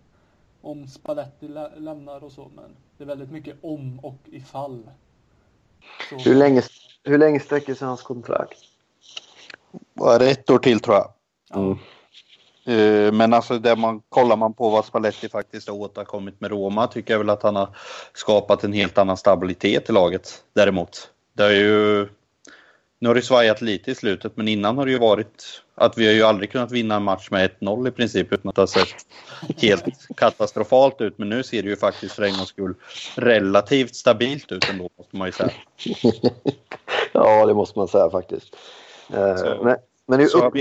om 0.61 0.87
Spalletti 0.87 1.49
lä 1.49 1.71
lämnar 1.77 2.25
och 2.25 2.33
så, 2.33 2.51
men 2.55 2.77
det 2.97 3.05
är 3.05 3.09
väldigt 3.09 3.31
mycket 3.31 3.57
om 3.63 3.99
och 3.99 4.19
ifall. 4.25 4.91
Så. 6.11 6.17
Hur, 6.17 6.35
länge, 6.35 6.63
hur 7.05 7.19
länge 7.19 7.41
sträcker 7.41 7.75
sig 7.75 7.89
hans 7.89 8.03
kontrakt? 8.03 8.59
Var 9.95 10.19
det 10.19 10.31
ett 10.31 10.51
år 10.51 10.59
till 10.59 10.81
tror 10.81 10.97
jag. 10.97 11.13
Mm. 11.61 11.79
Uh, 12.69 13.13
men 13.13 13.35
alltså 13.35 13.59
det 13.59 13.77
man, 13.77 14.01
kollar 14.09 14.37
man 14.37 14.55
på 14.55 14.71
vad 14.71 14.85
Spalletti 14.85 15.29
faktiskt 15.29 15.69
har 15.69 15.77
åstadkommit 15.77 16.41
med 16.41 16.51
Roma 16.51 16.87
tycker 16.87 17.15
jag 17.15 17.19
väl 17.19 17.31
att 17.31 17.43
han 17.43 17.57
har 17.57 17.69
skapat 18.15 18.65
en 18.65 18.73
helt 18.73 18.99
annan 18.99 19.17
stabilitet 19.17 19.91
i 19.91 19.93
laget 19.93 20.43
däremot. 20.55 21.11
Det 21.35 21.43
har 21.43 21.51
ju 21.51 22.09
nu 22.99 23.09
har 23.09 23.15
det 23.15 23.23
svajat 23.23 23.61
lite 23.61 23.91
i 23.91 23.95
slutet, 23.95 24.37
men 24.37 24.49
innan 24.49 24.79
har 24.79 24.87
det 24.87 24.93
ju 24.93 24.99
varit 24.99 25.63
att 25.75 25.99
vi 25.99 26.07
har 26.07 26.13
ju 26.13 26.23
aldrig 26.23 26.51
kunnat 26.53 26.73
vinna 26.73 26.97
en 26.97 27.03
match 27.03 27.31
med 27.31 27.51
1-0 27.61 27.89
i 27.89 27.91
princip 27.91 28.33
utan 28.33 28.49
att 28.49 28.55
det 28.55 28.63
har 28.63 28.67
sett 28.67 29.07
helt 29.57 29.85
katastrofalt 30.17 31.01
ut. 31.01 31.19
Men 31.19 31.29
nu 31.29 31.43
ser 31.43 31.63
det 31.63 31.69
ju 31.69 31.77
faktiskt 31.77 32.15
för 32.15 32.23
en 32.23 32.37
gångs 32.37 32.49
skull 32.49 32.75
relativt 33.15 33.95
stabilt 33.95 34.53
ut 34.53 34.69
ändå, 34.71 34.89
måste 34.99 35.17
man 35.17 35.29
ju 35.29 35.33
säga. 35.33 35.51
ja, 37.13 37.47
det 37.47 37.55
måste 37.55 37.79
man 37.79 37.89
säga 37.89 38.11
faktiskt. 38.11 38.57
Eh, 39.15 39.37
så, 39.37 39.61
men, 39.65 39.77
men 40.07 40.19
det 40.19 40.35
upp... 40.35 40.55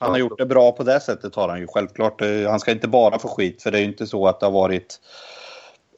Han 0.00 0.10
har 0.10 0.18
gjort 0.18 0.38
det 0.38 0.46
bra 0.46 0.72
på 0.72 0.82
det 0.82 1.00
sättet 1.00 1.34
har 1.34 1.48
han 1.48 1.60
ju 1.60 1.66
självklart. 1.66 2.22
Eh, 2.22 2.50
han 2.50 2.60
ska 2.60 2.70
inte 2.70 2.88
bara 2.88 3.18
få 3.18 3.28
skit 3.28 3.62
för 3.62 3.70
det 3.70 3.78
är 3.78 3.80
ju 3.80 3.86
inte 3.86 4.06
så 4.06 4.26
att 4.26 4.40
det 4.40 4.46
har 4.46 4.52
varit 4.52 5.00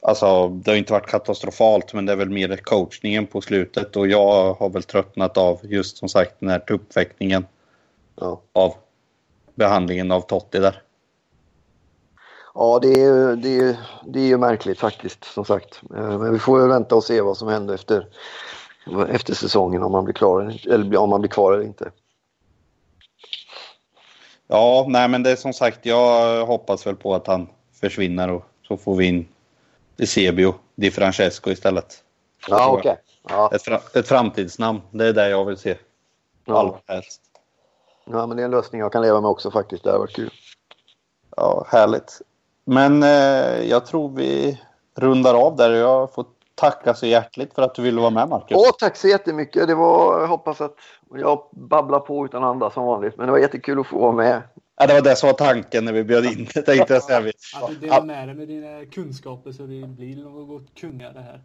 Alltså, 0.05 0.47
det 0.47 0.71
har 0.71 0.77
inte 0.77 0.93
varit 0.93 1.07
katastrofalt, 1.07 1.93
men 1.93 2.05
det 2.05 2.11
är 2.11 2.15
väl 2.15 2.29
mer 2.29 2.57
coachningen 2.57 3.27
på 3.27 3.41
slutet 3.41 3.95
och 3.95 4.07
jag 4.07 4.53
har 4.53 4.69
väl 4.69 4.83
tröttnat 4.83 5.37
av 5.37 5.59
just 5.63 5.97
som 5.97 6.09
sagt 6.09 6.35
den 6.39 6.49
här 6.49 6.63
uppväckningen 6.71 7.45
ja. 8.15 8.41
av 8.53 8.73
behandlingen 9.55 10.11
av 10.11 10.21
Totti 10.21 10.59
där. 10.59 10.81
Ja, 12.53 12.79
det 12.81 13.03
är, 13.03 13.35
det, 13.35 13.57
är, 13.57 13.77
det 14.05 14.19
är 14.19 14.27
ju 14.27 14.37
märkligt 14.37 14.79
faktiskt, 14.79 15.23
som 15.23 15.45
sagt. 15.45 15.81
Eh, 15.95 16.19
men 16.19 16.33
vi 16.33 16.39
får 16.39 16.61
ju 16.61 16.67
vänta 16.67 16.95
och 16.95 17.03
se 17.03 17.21
vad 17.21 17.37
som 17.37 17.47
händer 17.47 17.73
efter, 17.73 18.07
efter 19.09 19.33
säsongen, 19.33 19.83
om 19.83 19.91
man 19.91 20.03
blir 20.03 20.13
klar 20.13 20.59
eller 20.65 20.97
om 20.97 21.09
man 21.09 21.21
blir 21.21 21.31
kvar 21.31 21.53
eller 21.53 21.65
inte. 21.65 21.91
Ja, 24.53 24.85
nej 24.87 25.07
men 25.07 25.23
det 25.23 25.31
är 25.31 25.35
som 25.35 25.53
sagt, 25.53 25.85
jag 25.85 26.45
hoppas 26.45 26.87
väl 26.87 26.95
på 26.95 27.15
att 27.15 27.27
han 27.27 27.47
försvinner 27.81 28.31
och 28.31 28.43
så 28.67 28.77
får 28.77 28.95
vi 28.95 29.05
in 29.05 29.27
Eusebio 29.97 30.53
Di 30.75 30.91
Francesco 30.91 31.51
istället. 31.51 32.03
Ja, 32.47 32.69
okej. 32.69 32.91
Okay. 32.91 33.03
Ja. 33.29 33.51
Ett, 33.53 33.95
ett 33.95 34.07
framtidsnamn, 34.07 34.81
det 34.91 35.07
är 35.07 35.13
det 35.13 35.29
jag 35.29 35.45
vill 35.45 35.57
se. 35.57 35.75
Ja. 36.45 36.79
Helst. 36.87 37.21
Ja, 38.05 38.27
men 38.27 38.37
det 38.37 38.43
är 38.43 38.45
en 38.45 38.51
lösning 38.51 38.81
jag 38.81 38.91
kan 38.91 39.01
leva 39.01 39.21
med 39.21 39.29
också 39.29 39.51
faktiskt. 39.51 39.83
Det 39.83 39.91
har 39.91 39.99
varit 39.99 40.15
kul. 40.15 40.31
Ja, 41.37 41.65
härligt. 41.69 42.21
Men 42.65 43.03
eh, 43.03 43.69
jag 43.69 43.85
tror 43.85 44.09
vi 44.09 44.61
rundar 44.95 45.33
av 45.33 45.55
där. 45.55 45.71
Jag 45.71 46.13
får 46.13 46.25
tacka 46.55 46.93
så 46.93 47.05
hjärtligt 47.05 47.53
för 47.53 47.61
att 47.61 47.75
du 47.75 47.81
ville 47.81 48.01
vara 48.01 48.09
med, 48.09 48.29
Marcus. 48.29 48.57
Åh, 48.57 48.71
tack 48.79 48.95
så 48.95 49.07
jättemycket. 49.07 49.67
Det 49.67 49.75
var, 49.75 50.21
jag 50.21 50.27
hoppas 50.27 50.61
att 50.61 50.75
jag 51.15 51.49
babblar 51.51 51.99
på 51.99 52.25
utan 52.25 52.43
andra 52.43 52.69
som 52.69 52.85
vanligt. 52.85 53.17
Men 53.17 53.25
det 53.25 53.31
var 53.31 53.39
jättekul 53.39 53.79
att 53.79 53.87
få 53.87 53.99
vara 53.99 54.11
med. 54.11 54.41
Ja, 54.75 54.87
det 54.87 54.93
var 54.93 55.01
det 55.01 55.15
som 55.15 55.27
var 55.27 55.33
tanken 55.33 55.85
när 55.85 55.93
vi 55.93 56.03
bjöd 56.03 56.25
in 56.25 56.47
det, 56.53 56.61
tänkte 56.61 56.93
jag 56.93 57.03
säga. 57.03 57.31
Att 57.61 57.69
du 57.69 57.75
delar 57.75 58.03
med 58.03 58.27
dig 58.27 58.35
med 58.35 58.47
dina 58.47 58.85
kunskaper 58.85 59.51
så 59.51 59.63
det 59.63 59.87
blir 59.87 60.15
något 60.15 60.75
kungare 60.75 61.19
här. 61.19 61.41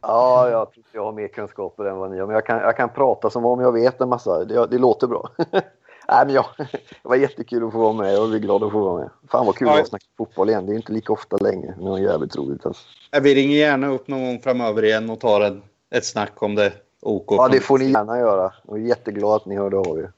Ja, 0.00 0.50
jag 0.50 0.72
tror 0.72 0.84
jag 0.92 1.04
har 1.04 1.12
mer 1.12 1.28
kunskaper 1.28 1.84
än 1.84 1.96
vad 1.96 2.10
ni 2.10 2.18
har. 2.18 2.26
Men 2.26 2.34
jag 2.34 2.46
kan, 2.46 2.58
jag 2.58 2.76
kan 2.76 2.88
prata 2.88 3.30
som 3.30 3.46
om 3.46 3.60
jag 3.60 3.72
vet 3.72 4.00
en 4.00 4.08
massa. 4.08 4.44
Det, 4.44 4.66
det 4.66 4.78
låter 4.78 5.06
bra. 5.06 5.30
Nej, 6.12 6.26
men 6.26 6.34
jag, 6.34 6.44
det 6.56 7.08
var 7.08 7.16
jättekul 7.16 7.66
att 7.66 7.72
få 7.72 7.78
vara 7.78 7.92
med 7.92 8.18
och 8.18 8.32
vi 8.32 8.36
är 8.36 8.40
glada 8.40 8.66
att 8.66 8.72
få 8.72 8.80
vara 8.80 9.00
med. 9.00 9.10
Fan 9.30 9.46
vad 9.46 9.56
kul 9.56 9.68
ja. 9.68 9.80
att 9.80 9.88
snacka 9.88 10.04
fotboll 10.18 10.48
igen. 10.48 10.66
Det 10.66 10.72
är 10.72 10.76
inte 10.76 10.92
lika 10.92 11.12
ofta 11.12 11.36
längre. 11.36 11.74
Det 11.78 11.84
var 11.84 11.98
jävligt 11.98 12.36
roligt. 12.36 12.66
Alltså. 12.66 12.82
Vi 13.22 13.34
ringer 13.34 13.56
gärna 13.56 13.88
upp 13.88 14.08
någon 14.08 14.24
gång 14.24 14.40
framöver 14.40 14.84
igen 14.84 15.10
och 15.10 15.20
tar 15.20 15.40
en, 15.40 15.62
ett 15.90 16.04
snack 16.04 16.42
om 16.42 16.54
det. 16.54 16.72
OK. 17.02 17.26
Ja, 17.28 17.48
det 17.48 17.60
får 17.60 17.78
ni 17.78 17.90
gärna 17.90 18.18
göra. 18.18 18.52
Jag 18.68 18.78
är 18.78 18.82
jätteglad 18.82 19.36
att 19.36 19.46
ni 19.46 19.56
hörde 19.56 19.76
av 19.76 19.98
er. 19.98 20.12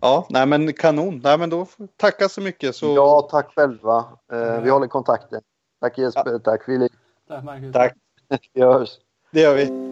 Ja, 0.00 0.26
nej 0.30 0.46
men 0.46 0.72
kanon. 0.72 1.20
Nej, 1.24 1.38
men 1.38 1.50
då 1.50 1.66
tacka 1.96 2.28
så 2.28 2.40
mycket. 2.40 2.76
Så... 2.76 2.94
Ja, 2.94 3.28
tack 3.30 3.54
själva. 3.54 4.04
Eh, 4.32 4.60
vi 4.60 4.70
håller 4.70 4.86
kontakten. 4.86 5.40
Tack 5.80 5.98
Jesper, 5.98 6.32
ja. 6.32 6.38
tack 6.38 6.64
Filip. 6.64 6.92
Tack 7.28 7.44
Marcus. 7.44 7.72
Tack. 7.72 7.94
Vi 8.52 8.62
hörs. 8.62 8.90
Det 9.30 9.40
gör 9.40 9.54
vi. 9.54 9.89